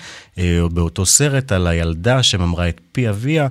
באותו 0.73 1.07
סרט 1.07 1.53
על 1.53 1.66
הילדה 1.66 2.23
שממרה 2.23 2.69
את 2.69 2.81
פי 2.93 3.09
אביה, 3.09 3.49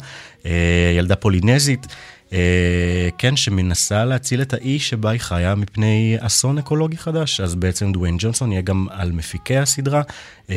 ילדה 0.98 1.16
פולינזית. 1.16 1.88
אה, 2.34 3.10
כן, 3.18 3.36
שמנסה 3.36 4.06
להציל 4.06 4.42
את 4.42 4.54
האי 4.54 4.80
שבה 4.80 5.10
היא 5.10 5.20
חיה 5.20 5.56
מפני 5.56 6.18
אסון 6.20 6.58
אקולוגי 6.58 6.98
חדש. 6.98 7.40
אז 7.40 7.56
בעצם 7.56 7.92
דוויין 7.92 8.16
ג'ונסון 8.20 8.52
יהיה 8.52 8.62
גם 8.62 8.88
על 8.92 9.12
מפיקי 9.12 9.58
הסדרה, 9.58 10.02
אה, 10.50 10.56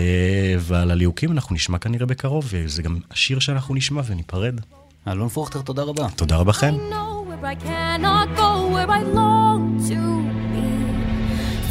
ועל 0.58 0.90
הליהוקים 0.90 1.32
אנחנו 1.32 1.54
נשמע 1.54 1.78
כנראה 1.78 2.06
בקרוב, 2.06 2.48
וזה 2.50 2.82
גם 2.82 2.98
השיר 3.10 3.38
שאנחנו 3.38 3.74
נשמע 3.74 4.02
וניפרד. 4.06 4.60
אלון 5.08 5.28
פרוכטר, 5.28 5.60
תודה 5.62 5.82
רבה. 5.82 6.06
תודה 6.16 6.36
רבה 6.36 6.50
לכם. 6.50 6.74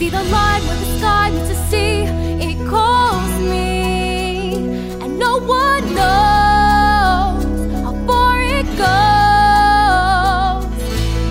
See 0.02 0.10
the 0.10 0.24
line 0.36 0.64
where 0.68 0.80
the 0.84 0.90
sky 0.98 1.26
meets 1.34 1.50
the 1.52 1.60
sea, 1.70 1.96
it 2.50 2.58
calls 2.72 3.34
me, 3.52 3.79
no 5.20 5.38
one 5.38 5.86
knows 5.94 7.44
how 7.84 7.94
far 8.08 8.42
it 8.42 8.66
goes. 8.84 10.66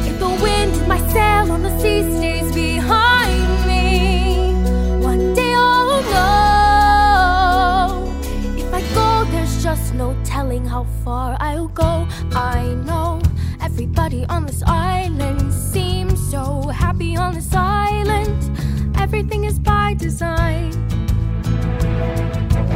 If 0.06 0.14
the 0.20 0.28
wind 0.42 0.72
is 0.72 0.86
my 0.86 1.00
sail 1.08 1.50
on 1.50 1.62
the 1.62 1.72
sea 1.80 2.02
stays 2.16 2.52
behind 2.54 3.66
me. 3.66 4.52
One 5.02 5.32
day 5.32 5.54
I'll 5.54 6.02
know. 6.12 7.86
If 8.58 8.68
I 8.74 8.82
go, 8.94 9.24
there's 9.30 9.62
just 9.62 9.94
no 9.94 10.14
telling 10.22 10.66
how 10.66 10.84
far 11.02 11.36
I'll 11.40 11.68
go. 11.68 12.06
I 12.32 12.74
know 12.84 13.22
everybody 13.60 14.26
on 14.26 14.44
this 14.44 14.62
island 14.66 15.50
seems 15.52 16.30
so 16.30 16.68
happy 16.68 17.16
on 17.16 17.32
this 17.34 17.54
island. 17.54 18.38
Everything 18.98 19.44
is 19.44 19.58
by 19.58 19.94
design. 19.94 20.72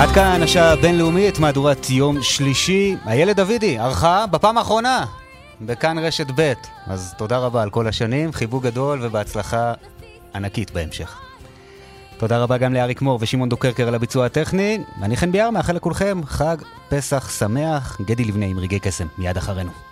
עד 0.00 0.08
כאן 0.08 0.42
השעה 0.42 0.72
הבינלאומית, 0.72 1.38
מהדורת 1.38 1.90
יום 1.90 2.22
שלישי. 2.22 2.96
איילת 3.06 3.36
דוידי, 3.36 3.78
ערכה 3.78 4.24
בפעם 4.30 4.58
האחרונה, 4.58 5.04
בכאן 5.60 5.98
רשת 5.98 6.26
ב'. 6.34 6.52
אז 6.86 7.14
תודה 7.18 7.38
רבה 7.38 7.62
על 7.62 7.70
כל 7.70 7.88
השנים, 7.88 8.32
חיבוק 8.32 8.62
גדול 8.62 8.98
ובהצלחה 9.02 9.72
ענקית 10.34 10.70
בהמשך. 10.70 11.20
תודה 12.18 12.38
רבה 12.38 12.58
גם 12.58 12.74
לאריק 12.74 13.02
מור 13.02 13.18
ושמעון 13.22 13.48
דוקרקר 13.48 13.88
על 13.88 13.94
הביצוע 13.94 14.26
הטכני. 14.26 14.78
אני 15.02 15.16
חן 15.16 15.32
ביאר, 15.32 15.50
מאחל 15.50 15.72
לכולכם 15.72 16.20
חג 16.26 16.56
פסח 16.88 17.30
שמח, 17.38 18.00
גדי 18.00 18.24
לבנה 18.24 18.46
עם 18.46 18.58
רגעי 18.58 18.80
קסם, 18.80 19.06
מיד 19.18 19.36
אחרינו. 19.36 19.89